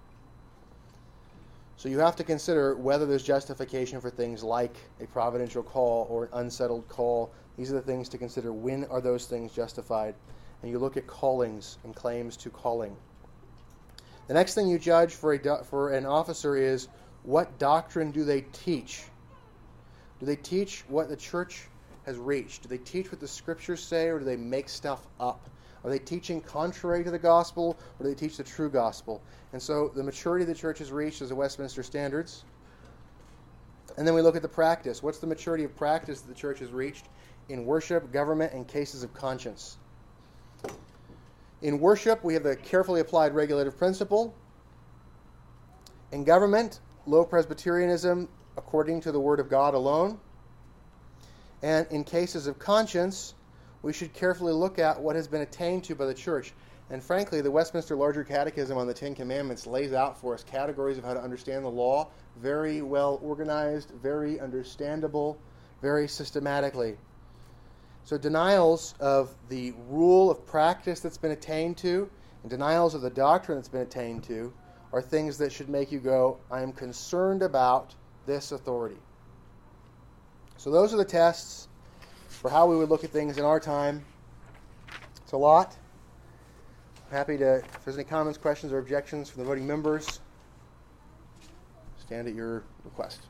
So 1.77 1.89
you 1.89 1.99
have 1.99 2.15
to 2.15 2.23
consider 2.23 2.75
whether 2.75 3.05
there's 3.05 3.23
justification 3.23 4.01
for 4.01 4.09
things 4.09 4.41
like 4.43 4.75
a 4.99 5.05
providential 5.05 5.61
call 5.61 6.07
or 6.09 6.23
an 6.23 6.29
unsettled 6.33 6.87
call. 6.87 7.31
These 7.57 7.71
are 7.71 7.75
the 7.75 7.81
things 7.81 8.09
to 8.09 8.17
consider. 8.17 8.51
When 8.51 8.85
are 8.85 9.01
those 9.01 9.25
things 9.25 9.53
justified? 9.53 10.15
And 10.61 10.71
you 10.71 10.79
look 10.79 10.97
at 10.97 11.07
callings 11.07 11.77
and 11.83 11.95
claims 11.95 12.37
to 12.37 12.49
calling. 12.49 12.95
The 14.27 14.33
next 14.33 14.55
thing 14.55 14.67
you 14.67 14.79
judge 14.79 15.13
for, 15.13 15.33
a, 15.33 15.63
for 15.65 15.91
an 15.91 16.05
officer 16.05 16.55
is 16.55 16.87
what 17.23 17.59
doctrine 17.59 18.11
do 18.11 18.23
they 18.23 18.41
teach? 18.41 19.03
Do 20.19 20.25
they 20.25 20.35
teach 20.35 20.83
what 20.87 21.09
the 21.09 21.17
church 21.17 21.67
has 22.05 22.17
reached? 22.17 22.63
Do 22.63 22.69
they 22.69 22.77
teach 22.77 23.11
what 23.11 23.19
the 23.19 23.27
scriptures 23.27 23.83
say, 23.83 24.07
or 24.07 24.19
do 24.19 24.25
they 24.25 24.37
make 24.37 24.69
stuff 24.69 25.05
up? 25.19 25.49
Are 25.83 25.89
they 25.89 25.99
teaching 25.99 26.39
contrary 26.39 27.03
to 27.03 27.11
the 27.11 27.19
gospel, 27.19 27.77
or 27.99 28.03
do 28.05 28.09
they 28.09 28.15
teach 28.15 28.37
the 28.37 28.43
true 28.43 28.69
gospel? 28.69 29.21
And 29.51 29.61
so 29.61 29.89
the 29.89 30.03
maturity 30.03 30.45
the 30.45 30.55
church 30.55 30.79
has 30.79 30.91
reached 30.91 31.21
is 31.21 31.29
the 31.29 31.35
Westminster 31.35 31.83
Standards. 31.83 32.45
And 33.97 34.07
then 34.07 34.13
we 34.15 34.21
look 34.21 34.35
at 34.35 34.41
the 34.41 34.47
practice. 34.47 35.03
What's 35.03 35.19
the 35.19 35.27
maturity 35.27 35.65
of 35.65 35.75
practice 35.75 36.21
that 36.21 36.27
the 36.27 36.39
church 36.39 36.59
has 36.59 36.71
reached 36.71 37.05
in 37.49 37.65
worship, 37.65 38.11
government, 38.11 38.53
and 38.53 38.67
cases 38.67 39.03
of 39.03 39.13
conscience? 39.13 39.77
In 41.61 41.79
worship, 41.79 42.23
we 42.23 42.33
have 42.33 42.43
the 42.43 42.55
carefully 42.55 42.99
applied 42.99 43.33
regulative 43.33 43.77
principle. 43.77 44.35
In 46.11 46.23
government, 46.23 46.79
low 47.05 47.23
Presbyterianism 47.23 48.27
according 48.57 49.01
to 49.01 49.11
the 49.11 49.19
Word 49.19 49.39
of 49.39 49.49
God 49.49 49.73
alone. 49.73 50.19
And 51.61 51.87
in 51.89 52.03
cases 52.03 52.47
of 52.47 52.59
conscience, 52.59 53.33
we 53.81 53.93
should 53.93 54.13
carefully 54.13 54.53
look 54.53 54.79
at 54.79 55.01
what 55.01 55.15
has 55.15 55.27
been 55.27 55.41
attained 55.41 55.85
to 55.85 55.95
by 55.95 56.05
the 56.05 56.13
church. 56.13 56.53
And 56.89 57.01
frankly, 57.01 57.41
the 57.41 57.51
Westminster 57.51 57.95
Larger 57.95 58.23
Catechism 58.23 58.77
on 58.77 58.87
the 58.87 58.93
Ten 58.93 59.15
Commandments 59.15 59.65
lays 59.65 59.93
out 59.93 60.19
for 60.19 60.33
us 60.33 60.43
categories 60.43 60.97
of 60.97 61.03
how 61.03 61.13
to 61.13 61.21
understand 61.21 61.63
the 61.63 61.69
law, 61.69 62.09
very 62.37 62.81
well 62.81 63.19
organized, 63.23 63.91
very 63.91 64.39
understandable, 64.39 65.37
very 65.81 66.07
systematically. 66.07 66.97
So, 68.05 68.17
denials 68.17 68.95
of 68.99 69.33
the 69.47 69.73
rule 69.87 70.29
of 70.29 70.45
practice 70.45 70.99
that's 70.99 71.17
been 71.17 71.31
attained 71.31 71.77
to, 71.77 72.09
and 72.41 72.49
denials 72.49 72.95
of 72.95 73.01
the 73.01 73.09
doctrine 73.09 73.57
that's 73.57 73.69
been 73.69 73.81
attained 73.81 74.23
to, 74.25 74.53
are 74.91 75.01
things 75.01 75.37
that 75.37 75.51
should 75.51 75.69
make 75.69 75.91
you 75.91 75.99
go, 75.99 76.37
I 76.51 76.61
am 76.61 76.73
concerned 76.73 77.41
about 77.41 77.95
this 78.25 78.51
authority. 78.51 78.97
So 80.57 80.69
those 80.69 80.93
are 80.93 80.97
the 80.97 81.05
tests 81.05 81.67
for 82.27 82.49
how 82.49 82.67
we 82.67 82.75
would 82.75 82.89
look 82.89 83.03
at 83.03 83.09
things 83.09 83.37
in 83.37 83.45
our 83.45 83.59
time. 83.59 84.03
It's 85.23 85.31
a 85.31 85.37
lot. 85.37 85.75
I'm 87.09 87.17
happy 87.17 87.37
to, 87.37 87.55
if 87.55 87.85
there's 87.85 87.97
any 87.97 88.03
comments, 88.03 88.37
questions, 88.37 88.73
or 88.73 88.79
objections 88.79 89.29
from 89.29 89.43
the 89.43 89.47
voting 89.47 89.65
members, 89.65 90.19
stand 91.97 92.27
at 92.27 92.35
your 92.35 92.63
request. 92.83 93.21